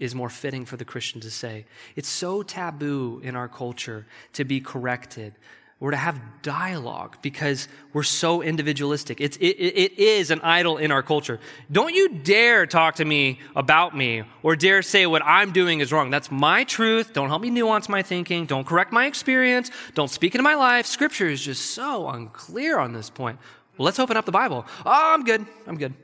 is 0.00 0.14
more 0.14 0.28
fitting 0.28 0.64
for 0.64 0.76
the 0.76 0.84
Christian 0.84 1.20
to 1.20 1.30
say. 1.30 1.64
It's 1.96 2.08
so 2.08 2.42
taboo 2.42 3.20
in 3.22 3.36
our 3.36 3.48
culture 3.48 4.06
to 4.34 4.44
be 4.44 4.60
corrected, 4.60 5.34
we're 5.80 5.92
to 5.92 5.96
have 5.96 6.20
dialogue 6.42 7.18
because 7.22 7.68
we're 7.92 8.02
so 8.02 8.42
individualistic. 8.42 9.20
It's, 9.20 9.36
it, 9.36 9.46
it 9.46 9.96
is 9.96 10.32
an 10.32 10.40
idol 10.40 10.76
in 10.76 10.90
our 10.90 11.04
culture. 11.04 11.38
Don't 11.70 11.94
you 11.94 12.08
dare 12.08 12.66
talk 12.66 12.96
to 12.96 13.04
me 13.04 13.38
about 13.54 13.96
me 13.96 14.24
or 14.42 14.56
dare 14.56 14.82
say 14.82 15.06
what 15.06 15.22
I'm 15.24 15.52
doing 15.52 15.78
is 15.78 15.92
wrong. 15.92 16.10
That's 16.10 16.32
my 16.32 16.64
truth. 16.64 17.12
Don't 17.12 17.28
help 17.28 17.42
me 17.42 17.50
nuance 17.50 17.88
my 17.88 18.02
thinking. 18.02 18.46
Don't 18.46 18.66
correct 18.66 18.92
my 18.92 19.06
experience. 19.06 19.70
Don't 19.94 20.10
speak 20.10 20.34
into 20.34 20.42
my 20.42 20.56
life. 20.56 20.84
Scripture 20.84 21.28
is 21.28 21.40
just 21.40 21.66
so 21.66 22.08
unclear 22.08 22.80
on 22.80 22.92
this 22.92 23.08
point. 23.08 23.38
Well, 23.76 23.84
let's 23.84 24.00
open 24.00 24.16
up 24.16 24.24
the 24.24 24.32
Bible. 24.32 24.66
Oh, 24.84 25.14
I'm 25.14 25.22
good. 25.22 25.46
I'm 25.68 25.78
good. 25.78 25.94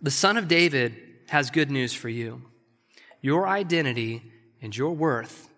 The 0.00 0.12
son 0.12 0.36
of 0.36 0.46
David 0.46 0.96
has 1.32 1.50
good 1.50 1.70
news 1.70 1.94
for 1.94 2.10
you. 2.10 2.42
Your 3.22 3.48
identity 3.48 4.22
and 4.60 4.76
your 4.76 4.94
worth 4.94 5.48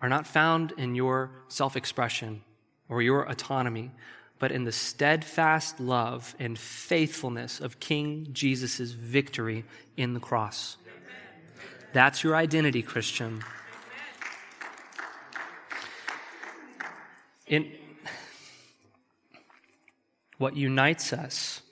are 0.00 0.08
not 0.08 0.24
found 0.24 0.72
in 0.78 0.94
your 0.94 1.32
self 1.48 1.74
expression 1.76 2.42
or 2.88 3.02
your 3.02 3.28
autonomy, 3.28 3.90
but 4.38 4.52
in 4.52 4.62
the 4.62 4.70
steadfast 4.70 5.80
love 5.80 6.36
and 6.38 6.56
faithfulness 6.56 7.58
of 7.58 7.80
King 7.80 8.28
Jesus' 8.30 8.92
victory 8.92 9.64
in 9.96 10.14
the 10.14 10.20
cross. 10.20 10.76
That's 11.92 12.22
your 12.22 12.36
identity, 12.36 12.80
Christian. 12.80 13.42
In 17.48 17.72
what 20.38 20.54
unites 20.54 21.12
us, 21.12 21.62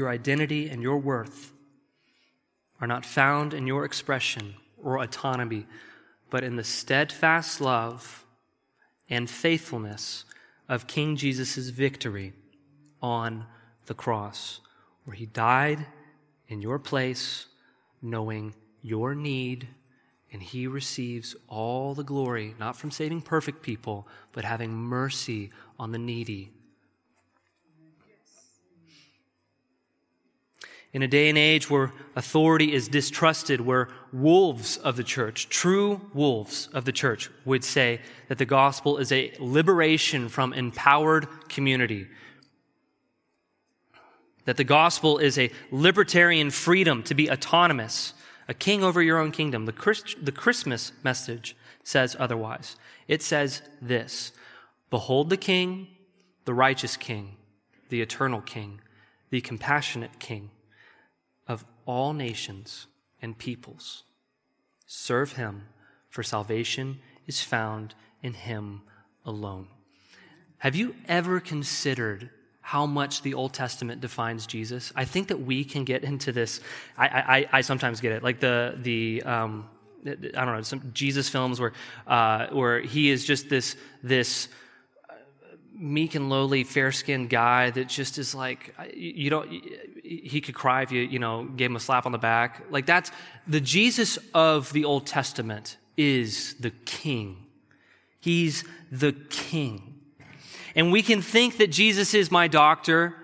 your 0.00 0.08
identity 0.08 0.70
and 0.70 0.82
your 0.82 0.96
worth, 0.96 1.52
are 2.80 2.86
not 2.86 3.04
found 3.04 3.52
in 3.52 3.66
your 3.66 3.84
expression 3.84 4.54
or 4.82 4.98
autonomy, 4.98 5.66
but 6.30 6.42
in 6.42 6.56
the 6.56 6.64
steadfast 6.64 7.60
love 7.60 8.24
and 9.10 9.28
faithfulness 9.28 10.24
of 10.70 10.86
King 10.86 11.16
Jesus' 11.16 11.68
victory 11.68 12.32
on 13.02 13.44
the 13.84 13.94
cross, 13.94 14.60
where 15.04 15.14
he 15.14 15.26
died 15.26 15.84
in 16.48 16.62
your 16.62 16.78
place, 16.78 17.44
knowing 18.00 18.54
your 18.80 19.14
need, 19.14 19.68
and 20.32 20.42
he 20.42 20.66
receives 20.66 21.36
all 21.46 21.94
the 21.94 22.04
glory, 22.04 22.54
not 22.58 22.74
from 22.74 22.90
saving 22.90 23.20
perfect 23.20 23.60
people, 23.62 24.08
but 24.32 24.46
having 24.46 24.72
mercy 24.72 25.50
on 25.78 25.92
the 25.92 25.98
needy 25.98 26.54
In 30.92 31.02
a 31.02 31.08
day 31.08 31.28
and 31.28 31.38
age 31.38 31.70
where 31.70 31.92
authority 32.16 32.72
is 32.72 32.88
distrusted, 32.88 33.60
where 33.60 33.88
wolves 34.12 34.76
of 34.76 34.96
the 34.96 35.04
church, 35.04 35.48
true 35.48 36.00
wolves 36.12 36.68
of 36.72 36.84
the 36.84 36.92
church, 36.92 37.30
would 37.44 37.62
say 37.62 38.00
that 38.26 38.38
the 38.38 38.44
gospel 38.44 38.98
is 38.98 39.12
a 39.12 39.32
liberation 39.38 40.28
from 40.28 40.52
empowered 40.52 41.28
community. 41.48 42.08
That 44.46 44.56
the 44.56 44.64
gospel 44.64 45.18
is 45.18 45.38
a 45.38 45.52
libertarian 45.70 46.50
freedom 46.50 47.04
to 47.04 47.14
be 47.14 47.30
autonomous, 47.30 48.12
a 48.48 48.54
king 48.54 48.82
over 48.82 49.00
your 49.00 49.18
own 49.18 49.30
kingdom. 49.30 49.66
The, 49.66 49.72
Christ, 49.72 50.16
the 50.20 50.32
Christmas 50.32 50.90
message 51.04 51.56
says 51.84 52.16
otherwise. 52.18 52.74
It 53.06 53.22
says 53.22 53.62
this 53.80 54.32
Behold 54.90 55.30
the 55.30 55.36
king, 55.36 55.86
the 56.46 56.54
righteous 56.54 56.96
king, 56.96 57.36
the 57.90 58.02
eternal 58.02 58.40
king, 58.40 58.80
the 59.30 59.40
compassionate 59.40 60.18
king 60.18 60.50
all 61.90 62.12
nations 62.12 62.86
and 63.20 63.36
peoples. 63.36 64.04
Serve 64.86 65.32
him, 65.32 65.66
for 66.08 66.22
salvation 66.22 67.00
is 67.26 67.42
found 67.42 67.94
in 68.22 68.34
him 68.34 68.82
alone. 69.24 69.66
Have 70.58 70.76
you 70.76 70.94
ever 71.08 71.40
considered 71.40 72.30
how 72.60 72.86
much 72.86 73.22
the 73.22 73.34
Old 73.34 73.52
Testament 73.52 74.00
defines 74.00 74.46
Jesus? 74.46 74.92
I 74.94 75.04
think 75.04 75.28
that 75.28 75.40
we 75.40 75.64
can 75.64 75.84
get 75.84 76.04
into 76.04 76.32
this. 76.32 76.60
I, 76.96 77.06
I, 77.08 77.58
I 77.58 77.60
sometimes 77.62 78.00
get 78.00 78.12
it, 78.12 78.22
like 78.22 78.40
the 78.40 78.76
the 78.76 79.22
um, 79.24 79.68
I 80.06 80.44
don't 80.44 80.56
know 80.56 80.62
some 80.62 80.90
Jesus 80.94 81.28
films 81.28 81.60
where 81.60 81.72
uh, 82.06 82.46
where 82.48 82.80
he 82.80 83.10
is 83.10 83.24
just 83.24 83.48
this 83.48 83.76
this 84.02 84.48
meek 85.80 86.14
and 86.14 86.28
lowly, 86.28 86.62
fair 86.62 86.92
skinned 86.92 87.30
guy 87.30 87.70
that 87.70 87.88
just 87.88 88.18
is 88.18 88.34
like, 88.34 88.74
you 88.94 89.30
don't, 89.30 89.50
he 90.10 90.40
could 90.40 90.56
cry 90.56 90.82
if 90.82 90.90
you, 90.90 91.02
you 91.02 91.20
know, 91.20 91.44
gave 91.44 91.70
him 91.70 91.76
a 91.76 91.80
slap 91.80 92.04
on 92.04 92.10
the 92.10 92.18
back. 92.18 92.64
Like 92.68 92.84
that's 92.84 93.12
the 93.46 93.60
Jesus 93.60 94.18
of 94.34 94.72
the 94.72 94.84
Old 94.84 95.06
Testament 95.06 95.76
is 95.96 96.54
the 96.58 96.70
king. 96.70 97.46
He's 98.18 98.64
the 98.90 99.12
king. 99.12 100.00
And 100.74 100.90
we 100.90 101.02
can 101.02 101.22
think 101.22 101.58
that 101.58 101.68
Jesus 101.68 102.12
is 102.12 102.30
my 102.30 102.48
doctor, 102.48 103.14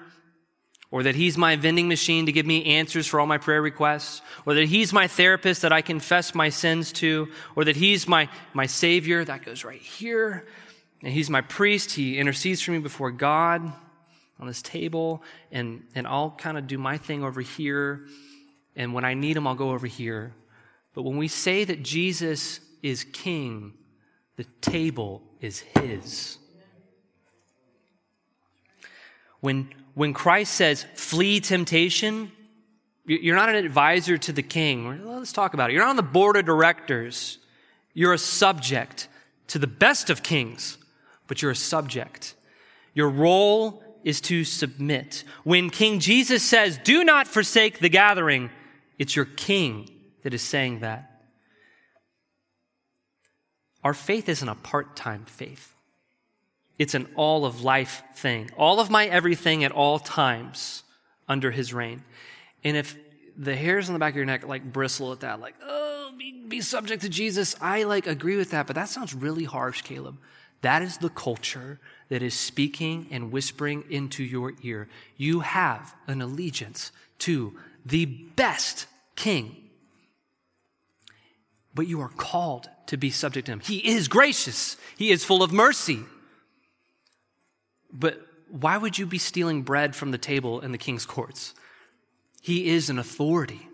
or 0.92 1.02
that 1.02 1.16
he's 1.16 1.36
my 1.36 1.56
vending 1.56 1.88
machine 1.88 2.26
to 2.26 2.32
give 2.32 2.46
me 2.46 2.64
answers 2.64 3.08
for 3.08 3.18
all 3.18 3.26
my 3.26 3.38
prayer 3.38 3.60
requests, 3.60 4.22
or 4.46 4.54
that 4.54 4.66
he's 4.66 4.92
my 4.92 5.08
therapist 5.08 5.62
that 5.62 5.72
I 5.72 5.82
confess 5.82 6.34
my 6.34 6.48
sins 6.48 6.92
to, 6.92 7.28
or 7.56 7.64
that 7.64 7.76
he's 7.76 8.06
my, 8.06 8.28
my 8.54 8.66
savior. 8.66 9.24
That 9.24 9.44
goes 9.44 9.64
right 9.64 9.80
here. 9.80 10.46
And 11.02 11.12
he's 11.12 11.28
my 11.28 11.40
priest. 11.40 11.92
He 11.92 12.18
intercedes 12.18 12.62
for 12.62 12.70
me 12.70 12.78
before 12.78 13.10
God 13.10 13.72
on 14.38 14.46
this 14.46 14.62
table. 14.62 15.22
And, 15.50 15.84
and 15.94 16.06
I'll 16.06 16.30
kind 16.30 16.58
of 16.58 16.66
do 16.66 16.78
my 16.78 16.98
thing 16.98 17.24
over 17.24 17.40
here. 17.40 18.00
And 18.74 18.92
when 18.92 19.04
I 19.04 19.14
need 19.14 19.36
him, 19.36 19.46
I'll 19.46 19.54
go 19.54 19.70
over 19.70 19.86
here. 19.86 20.34
But 20.94 21.02
when 21.02 21.16
we 21.16 21.28
say 21.28 21.64
that 21.64 21.82
Jesus 21.82 22.60
is 22.82 23.04
king, 23.04 23.74
the 24.36 24.44
table 24.60 25.22
is 25.40 25.60
his. 25.60 26.38
When, 29.40 29.70
when 29.94 30.12
Christ 30.12 30.54
says, 30.54 30.86
flee 30.94 31.40
temptation, 31.40 32.32
you're 33.06 33.36
not 33.36 33.48
an 33.48 33.54
advisor 33.54 34.18
to 34.18 34.32
the 34.32 34.42
king. 34.42 35.06
Let's 35.06 35.32
talk 35.32 35.54
about 35.54 35.70
it. 35.70 35.74
You're 35.74 35.82
not 35.82 35.90
on 35.90 35.96
the 35.96 36.02
board 36.02 36.36
of 36.36 36.44
directors. 36.44 37.38
You're 37.94 38.14
a 38.14 38.18
subject 38.18 39.08
to 39.48 39.58
the 39.58 39.66
best 39.66 40.10
of 40.10 40.22
kings, 40.22 40.78
but 41.28 41.40
you're 41.40 41.52
a 41.52 41.56
subject. 41.56 42.34
Your 42.94 43.08
role 43.08 43.82
is 44.06 44.20
to 44.20 44.44
submit. 44.44 45.24
When 45.42 45.68
King 45.68 45.98
Jesus 45.98 46.44
says, 46.44 46.78
Do 46.84 47.02
not 47.02 47.26
forsake 47.26 47.80
the 47.80 47.88
gathering, 47.88 48.50
it's 49.00 49.16
your 49.16 49.24
king 49.24 49.90
that 50.22 50.32
is 50.32 50.42
saying 50.42 50.78
that. 50.80 51.22
Our 53.82 53.92
faith 53.92 54.28
isn't 54.28 54.48
a 54.48 54.54
part 54.54 54.94
time 54.94 55.24
faith, 55.24 55.74
it's 56.78 56.94
an 56.94 57.08
all 57.16 57.44
of 57.44 57.62
life 57.62 58.04
thing. 58.14 58.48
All 58.56 58.78
of 58.78 58.90
my 58.90 59.06
everything 59.06 59.64
at 59.64 59.72
all 59.72 59.98
times 59.98 60.84
under 61.28 61.50
his 61.50 61.74
reign. 61.74 62.04
And 62.62 62.76
if 62.76 62.96
the 63.36 63.56
hairs 63.56 63.88
on 63.88 63.92
the 63.92 63.98
back 63.98 64.12
of 64.12 64.16
your 64.16 64.24
neck 64.24 64.46
like 64.46 64.72
bristle 64.72 65.10
at 65.10 65.20
that, 65.20 65.40
like, 65.40 65.56
oh, 65.64 66.12
be, 66.16 66.44
be 66.46 66.60
subject 66.60 67.02
to 67.02 67.08
Jesus, 67.08 67.56
I 67.60 67.82
like 67.82 68.06
agree 68.06 68.36
with 68.36 68.52
that, 68.52 68.68
but 68.68 68.76
that 68.76 68.88
sounds 68.88 69.14
really 69.14 69.44
harsh, 69.44 69.82
Caleb. 69.82 70.16
That 70.62 70.82
is 70.82 70.98
the 70.98 71.08
culture 71.10 71.80
that 72.08 72.22
is 72.22 72.34
speaking 72.34 73.08
and 73.10 73.32
whispering 73.32 73.84
into 73.90 74.22
your 74.22 74.52
ear. 74.62 74.88
You 75.16 75.40
have 75.40 75.94
an 76.06 76.22
allegiance 76.22 76.92
to 77.20 77.58
the 77.84 78.04
best 78.04 78.86
king. 79.16 79.56
But 81.74 81.88
you 81.88 82.00
are 82.00 82.10
called 82.16 82.68
to 82.86 82.96
be 82.96 83.10
subject 83.10 83.46
to 83.46 83.52
him. 83.52 83.60
He 83.60 83.78
is 83.78 84.08
gracious, 84.08 84.76
he 84.96 85.10
is 85.10 85.24
full 85.24 85.42
of 85.42 85.52
mercy. 85.52 86.00
But 87.92 88.20
why 88.50 88.76
would 88.76 88.98
you 88.98 89.06
be 89.06 89.18
stealing 89.18 89.62
bread 89.62 89.96
from 89.96 90.10
the 90.10 90.18
table 90.18 90.60
in 90.60 90.72
the 90.72 90.78
king's 90.78 91.06
courts? 91.06 91.54
He 92.42 92.68
is 92.68 92.90
an 92.90 92.98
authority. 92.98 93.68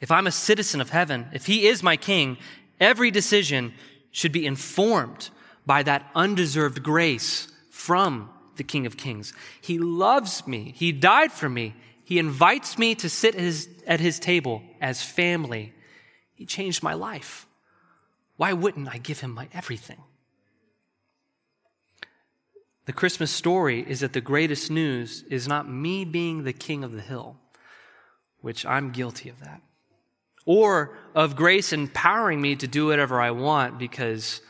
If 0.00 0.10
I'm 0.10 0.26
a 0.26 0.32
citizen 0.32 0.80
of 0.80 0.90
heaven, 0.90 1.28
if 1.32 1.46
he 1.46 1.66
is 1.66 1.82
my 1.82 1.96
king, 1.96 2.38
every 2.80 3.10
decision 3.10 3.72
should 4.10 4.32
be 4.32 4.46
informed 4.46 5.30
by 5.66 5.82
that 5.82 6.10
undeserved 6.14 6.82
grace 6.82 7.48
from 7.70 8.30
the 8.56 8.64
King 8.64 8.86
of 8.86 8.96
Kings. 8.96 9.32
He 9.60 9.78
loves 9.78 10.46
me. 10.46 10.72
He 10.76 10.92
died 10.92 11.32
for 11.32 11.48
me. 11.48 11.74
He 12.04 12.18
invites 12.18 12.78
me 12.78 12.94
to 12.96 13.08
sit 13.08 13.34
his, 13.34 13.68
at 13.86 14.00
his 14.00 14.18
table 14.18 14.62
as 14.80 15.02
family. 15.02 15.72
He 16.34 16.46
changed 16.46 16.82
my 16.82 16.94
life. 16.94 17.46
Why 18.36 18.52
wouldn't 18.52 18.88
I 18.88 18.98
give 18.98 19.20
him 19.20 19.32
my 19.32 19.48
everything? 19.52 20.02
The 22.86 22.92
Christmas 22.92 23.30
story 23.30 23.84
is 23.88 24.00
that 24.00 24.12
the 24.12 24.20
greatest 24.20 24.70
news 24.70 25.22
is 25.30 25.48
not 25.48 25.68
me 25.68 26.04
being 26.04 26.44
the 26.44 26.52
king 26.52 26.84
of 26.84 26.92
the 26.92 27.00
hill, 27.00 27.36
which 28.40 28.66
I'm 28.66 28.90
guilty 28.90 29.30
of 29.30 29.40
that, 29.40 29.62
or 30.44 30.98
of 31.14 31.34
grace 31.34 31.72
empowering 31.72 32.42
me 32.42 32.56
to 32.56 32.66
do 32.66 32.86
whatever 32.86 33.22
I 33.22 33.30
want 33.30 33.78
because 33.78 34.42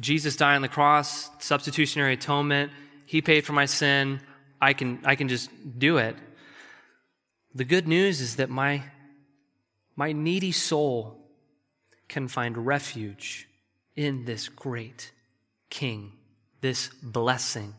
Jesus 0.00 0.36
died 0.36 0.56
on 0.56 0.62
the 0.62 0.68
cross, 0.68 1.30
substitutionary 1.38 2.14
atonement, 2.14 2.72
he 3.06 3.22
paid 3.22 3.44
for 3.44 3.52
my 3.52 3.66
sin. 3.66 4.20
I 4.60 4.72
can, 4.72 5.00
I 5.04 5.14
can 5.14 5.28
just 5.28 5.50
do 5.78 5.98
it. 5.98 6.16
The 7.54 7.64
good 7.64 7.88
news 7.88 8.20
is 8.20 8.36
that 8.36 8.50
my, 8.50 8.82
my 9.94 10.12
needy 10.12 10.52
soul 10.52 11.16
can 12.08 12.28
find 12.28 12.66
refuge 12.66 13.48
in 13.94 14.24
this 14.24 14.48
great 14.48 15.12
King, 15.70 16.12
this 16.60 16.88
blessing, 17.02 17.74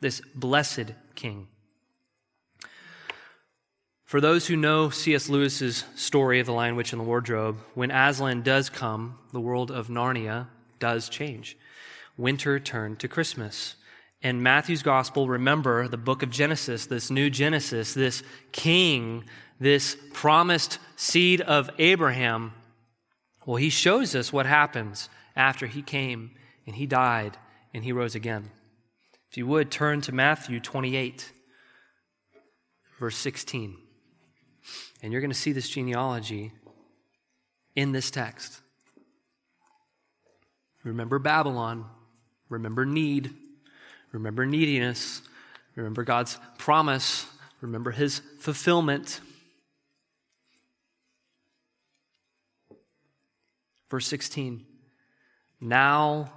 this 0.00 0.20
blessed 0.34 0.92
King. 1.14 1.48
For 4.04 4.20
those 4.20 4.46
who 4.46 4.56
know 4.56 4.90
C.S. 4.90 5.28
Lewis's 5.28 5.84
story 5.96 6.38
of 6.38 6.46
The 6.46 6.52
Lion, 6.52 6.76
Witch, 6.76 6.92
and 6.92 7.00
the 7.00 7.04
Wardrobe, 7.04 7.58
when 7.74 7.90
Aslan 7.90 8.42
does 8.42 8.68
come, 8.68 9.18
the 9.32 9.40
world 9.40 9.70
of 9.70 9.88
Narnia 9.88 10.48
does 10.84 11.08
change. 11.08 11.56
Winter 12.18 12.60
turned 12.60 12.98
to 12.98 13.08
Christmas. 13.08 13.76
In 14.20 14.42
Matthew's 14.42 14.82
gospel, 14.82 15.26
remember 15.26 15.88
the 15.88 15.96
book 15.96 16.22
of 16.22 16.30
Genesis, 16.30 16.84
this 16.84 17.10
new 17.10 17.30
Genesis, 17.30 17.94
this 17.94 18.22
king, 18.52 19.24
this 19.58 19.96
promised 20.12 20.78
seed 20.94 21.40
of 21.40 21.70
Abraham. 21.78 22.52
Well, 23.46 23.56
he 23.56 23.70
shows 23.70 24.14
us 24.14 24.30
what 24.30 24.44
happens 24.44 25.08
after 25.34 25.66
he 25.66 25.80
came 25.80 26.32
and 26.66 26.76
he 26.76 26.84
died 26.84 27.38
and 27.72 27.82
he 27.82 27.90
rose 27.90 28.14
again. 28.14 28.50
If 29.30 29.38
you 29.38 29.46
would 29.46 29.70
turn 29.70 30.02
to 30.02 30.12
Matthew 30.12 30.60
28, 30.60 31.32
verse 33.00 33.16
16. 33.16 33.78
And 35.02 35.12
you're 35.12 35.22
going 35.22 35.30
to 35.30 35.34
see 35.34 35.52
this 35.52 35.70
genealogy 35.70 36.52
in 37.74 37.92
this 37.92 38.10
text. 38.10 38.60
Remember 40.84 41.18
Babylon. 41.18 41.86
Remember 42.48 42.84
need. 42.84 43.32
Remember 44.12 44.46
neediness. 44.46 45.22
Remember 45.74 46.04
God's 46.04 46.38
promise. 46.58 47.26
Remember 47.60 47.90
his 47.90 48.20
fulfillment. 48.38 49.20
Verse 53.90 54.06
16. 54.06 54.64
Now 55.60 56.32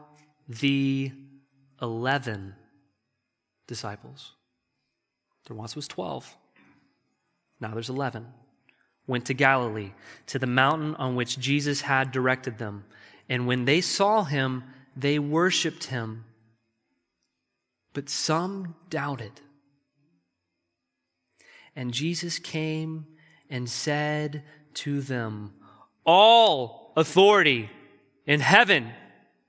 the 0.47 1.11
11 1.81 2.55
disciples. 3.67 4.31
There 5.47 5.55
once 5.55 5.75
was 5.75 5.87
12. 5.87 6.35
Now 7.59 7.73
there's 7.73 7.89
11. 7.89 8.25
Went 9.07 9.25
to 9.25 9.33
Galilee, 9.33 9.91
to 10.27 10.39
the 10.39 10.47
mountain 10.47 10.95
on 10.95 11.15
which 11.15 11.39
Jesus 11.39 11.81
had 11.81 12.11
directed 12.11 12.57
them. 12.57 12.85
And 13.29 13.47
when 13.47 13.65
they 13.65 13.81
saw 13.81 14.23
him, 14.23 14.63
they 14.95 15.19
worshiped 15.19 15.85
him. 15.85 16.25
But 17.93 18.09
some 18.09 18.75
doubted. 18.89 19.41
And 21.75 21.93
Jesus 21.93 22.39
came 22.39 23.05
and 23.49 23.69
said 23.69 24.43
to 24.75 25.01
them, 25.01 25.53
All 26.05 26.93
authority 26.95 27.69
in 28.25 28.39
heaven 28.39 28.91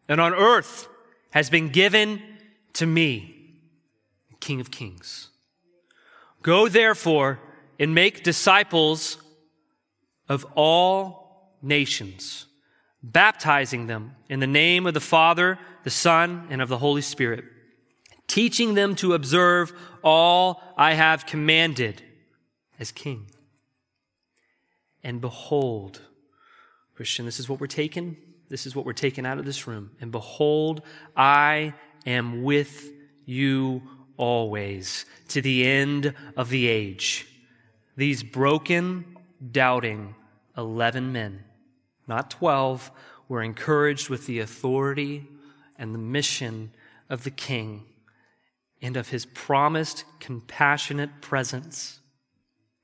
and 0.09 0.20
on 0.20 0.35
earth 0.35 0.89
has 1.31 1.51
been 1.51 1.68
given 1.68 2.22
to 2.74 2.87
me, 2.87 3.55
King 4.41 4.61
of 4.61 4.70
Kings. 4.70 5.29
Go 6.43 6.68
therefore 6.68 7.39
and 7.79 7.95
make 7.95 8.22
disciples 8.22 9.18
of 10.29 10.45
all 10.55 11.57
nations 11.62 12.47
baptizing 13.13 13.87
them 13.87 14.15
in 14.29 14.41
the 14.41 14.47
name 14.47 14.87
of 14.87 14.95
the 14.95 15.01
Father, 15.01 15.59
the 15.85 15.91
Son, 15.91 16.47
and 16.51 16.61
of 16.61 16.69
the 16.69 16.79
Holy 16.79 17.03
Spirit, 17.03 17.45
teaching 18.27 18.75
them 18.75 18.95
to 18.97 19.15
observe 19.15 19.73
all 20.03 20.63
I 20.77 20.95
have 20.95 21.27
commanded 21.27 22.03
as 22.79 22.93
King. 22.93 23.27
And 25.03 25.21
behold, 25.21 26.03
Christian, 26.95 27.25
this 27.25 27.41
is 27.41 27.49
what 27.49 27.61
we're 27.61 27.67
taking. 27.67 28.17
This 28.49 28.67
is 28.67 28.75
what 28.75 28.85
we're 28.85 28.93
taking 28.93 29.27
out 29.27 29.39
of 29.39 29.45
this 29.45 29.67
room. 29.67 29.91
And 30.01 30.11
behold, 30.11 30.83
I 31.17 31.75
am 32.07 32.43
with 32.43 32.91
you 33.25 33.83
always 34.17 35.05
to 35.29 35.41
the 35.41 35.67
end 35.67 36.15
of 36.37 36.49
the 36.51 36.67
age. 36.67 37.27
These 37.97 38.23
broken, 38.23 39.17
doubting 39.53 40.15
11 40.57 41.13
men 41.13 41.45
not 42.09 42.31
12, 42.31 42.91
were 43.29 43.43
encouraged 43.43 44.09
with 44.09 44.27
the 44.27 44.41
authority 44.41 45.27
and 45.79 45.95
the 45.95 45.99
mission 45.99 46.73
of 47.09 47.25
the 47.25 47.31
King 47.31 47.85
and 48.81 48.97
of 48.97 49.09
his 49.09 49.27
promised 49.27 50.05
compassionate 50.21 51.21
presence 51.21 52.01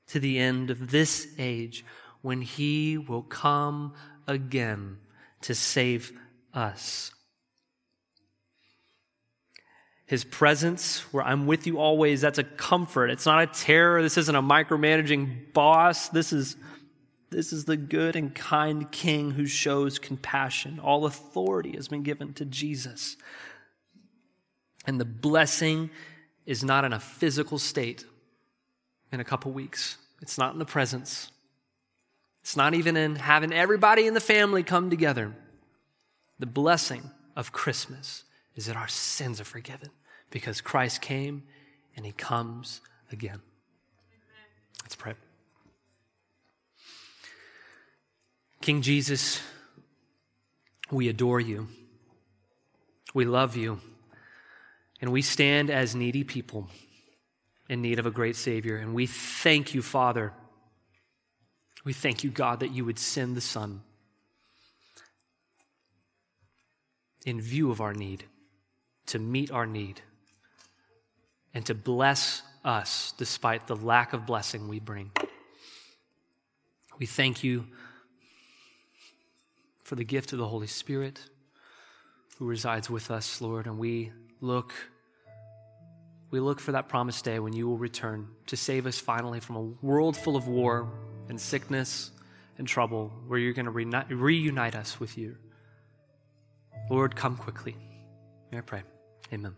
to 0.07 0.19
the 0.19 0.37
end 0.37 0.69
of 0.69 0.91
this 0.91 1.27
age 1.37 1.83
when 2.21 2.41
he 2.41 2.97
will 2.97 3.21
come 3.21 3.93
again 4.27 4.97
to 5.41 5.55
save 5.55 6.11
us. 6.53 7.11
His 10.07 10.23
presence, 10.23 10.99
where 11.11 11.23
I'm 11.23 11.47
with 11.47 11.65
you 11.65 11.79
always, 11.79 12.21
that's 12.21 12.37
a 12.37 12.43
comfort. 12.43 13.09
It's 13.09 13.25
not 13.25 13.41
a 13.41 13.47
terror. 13.47 14.03
This 14.03 14.17
isn't 14.17 14.35
a 14.35 14.41
micromanaging 14.41 15.53
boss. 15.53 16.09
This 16.09 16.31
is 16.31 16.55
this 17.29 17.51
is 17.51 17.65
the 17.65 17.77
good 17.77 18.15
and 18.15 18.33
kind 18.33 18.89
King 18.91 19.31
who 19.31 19.45
shows 19.45 19.99
compassion. 19.99 20.79
All 20.79 21.05
authority 21.05 21.75
has 21.75 21.87
been 21.87 22.03
given 22.03 22.33
to 22.35 22.45
Jesus. 22.45 23.17
And 24.85 24.99
the 24.99 25.05
blessing 25.05 25.89
is 26.45 26.63
not 26.63 26.85
in 26.85 26.93
a 26.93 26.99
physical 26.99 27.57
state 27.57 28.05
in 29.11 29.19
a 29.19 29.23
couple 29.23 29.51
weeks, 29.51 29.97
it's 30.21 30.37
not 30.37 30.53
in 30.53 30.59
the 30.59 30.65
presence. 30.65 31.31
It's 32.41 32.55
not 32.55 32.75
even 32.75 32.95
in 32.95 33.15
having 33.15 33.51
everybody 33.51 34.05
in 34.05 34.13
the 34.13 34.19
family 34.19 34.61
come 34.61 34.91
together. 34.91 35.33
The 36.37 36.45
blessing 36.45 37.09
of 37.35 37.51
Christmas 37.51 38.23
is 38.55 38.67
that 38.67 38.75
our 38.75 38.87
sins 38.87 39.41
are 39.41 39.45
forgiven 39.45 39.89
because 40.29 40.61
Christ 40.61 41.01
came 41.01 41.41
and 41.95 42.05
he 42.05 42.11
comes 42.11 42.81
again. 43.11 43.41
Let's 44.83 44.95
pray. 44.95 45.15
King 48.65 48.81
Jesus, 48.81 49.43
we 50.89 51.07
adore 51.07 51.39
you. 51.39 51.67
We 53.13 53.23
love 53.23 53.55
you. 53.55 53.79
And 54.99 55.11
we 55.11 55.21
stand 55.21 55.69
as 55.69 55.93
needy 55.93 56.23
people 56.23 56.67
in 57.69 57.83
need 57.83 57.99
of 57.99 58.07
a 58.07 58.09
great 58.09 58.35
Savior. 58.35 58.77
And 58.77 58.95
we 58.95 59.05
thank 59.05 59.75
you, 59.75 59.83
Father. 59.83 60.33
We 61.83 61.93
thank 61.93 62.23
you, 62.23 62.31
God, 62.31 62.61
that 62.61 62.71
you 62.71 62.85
would 62.85 62.97
send 62.97 63.37
the 63.37 63.41
Son 63.41 63.81
in 67.23 67.39
view 67.39 67.69
of 67.69 67.81
our 67.81 67.93
need, 67.93 68.23
to 69.05 69.19
meet 69.19 69.51
our 69.51 69.67
need, 69.67 70.01
and 71.53 71.63
to 71.67 71.75
bless 71.75 72.41
us 72.63 73.13
despite 73.19 73.67
the 73.67 73.75
lack 73.75 74.13
of 74.13 74.25
blessing 74.25 74.67
we 74.67 74.79
bring. 74.79 75.11
We 76.97 77.05
thank 77.05 77.43
you 77.43 77.67
for 79.85 79.95
the 79.95 80.03
gift 80.03 80.33
of 80.33 80.39
the 80.39 80.47
Holy 80.47 80.65
Spirit 80.67 81.21
who 82.39 82.45
resides 82.45 82.89
with 82.89 83.11
us, 83.11 83.39
Lord, 83.39 83.67
and 83.67 83.77
we 83.77 84.11
look 84.41 84.73
we 86.31 86.39
look 86.39 86.59
for 86.59 86.73
that 86.73 86.89
promised 86.89 87.23
day 87.23 87.39
when 87.39 87.53
you 87.53 87.67
will 87.67 87.77
return 87.77 88.27
to 88.47 88.57
save 88.57 88.87
us 88.87 88.99
finally 88.99 89.39
from 89.39 89.55
a 89.55 89.61
world 89.61 90.17
full 90.17 90.35
of 90.35 90.47
war 90.47 90.91
and 91.29 91.39
sickness 91.39 92.11
and 92.57 92.67
trouble, 92.67 93.13
where 93.27 93.39
you're 93.39 93.53
going 93.53 93.67
to 93.67 94.15
reunite 94.15 94.75
us 94.75 94.99
with 94.99 95.17
you. 95.17 95.37
Lord, 96.89 97.15
come 97.15 97.37
quickly. 97.37 97.77
May 98.51 98.57
I 98.57 98.61
pray. 98.61 98.83
Amen. 99.31 99.55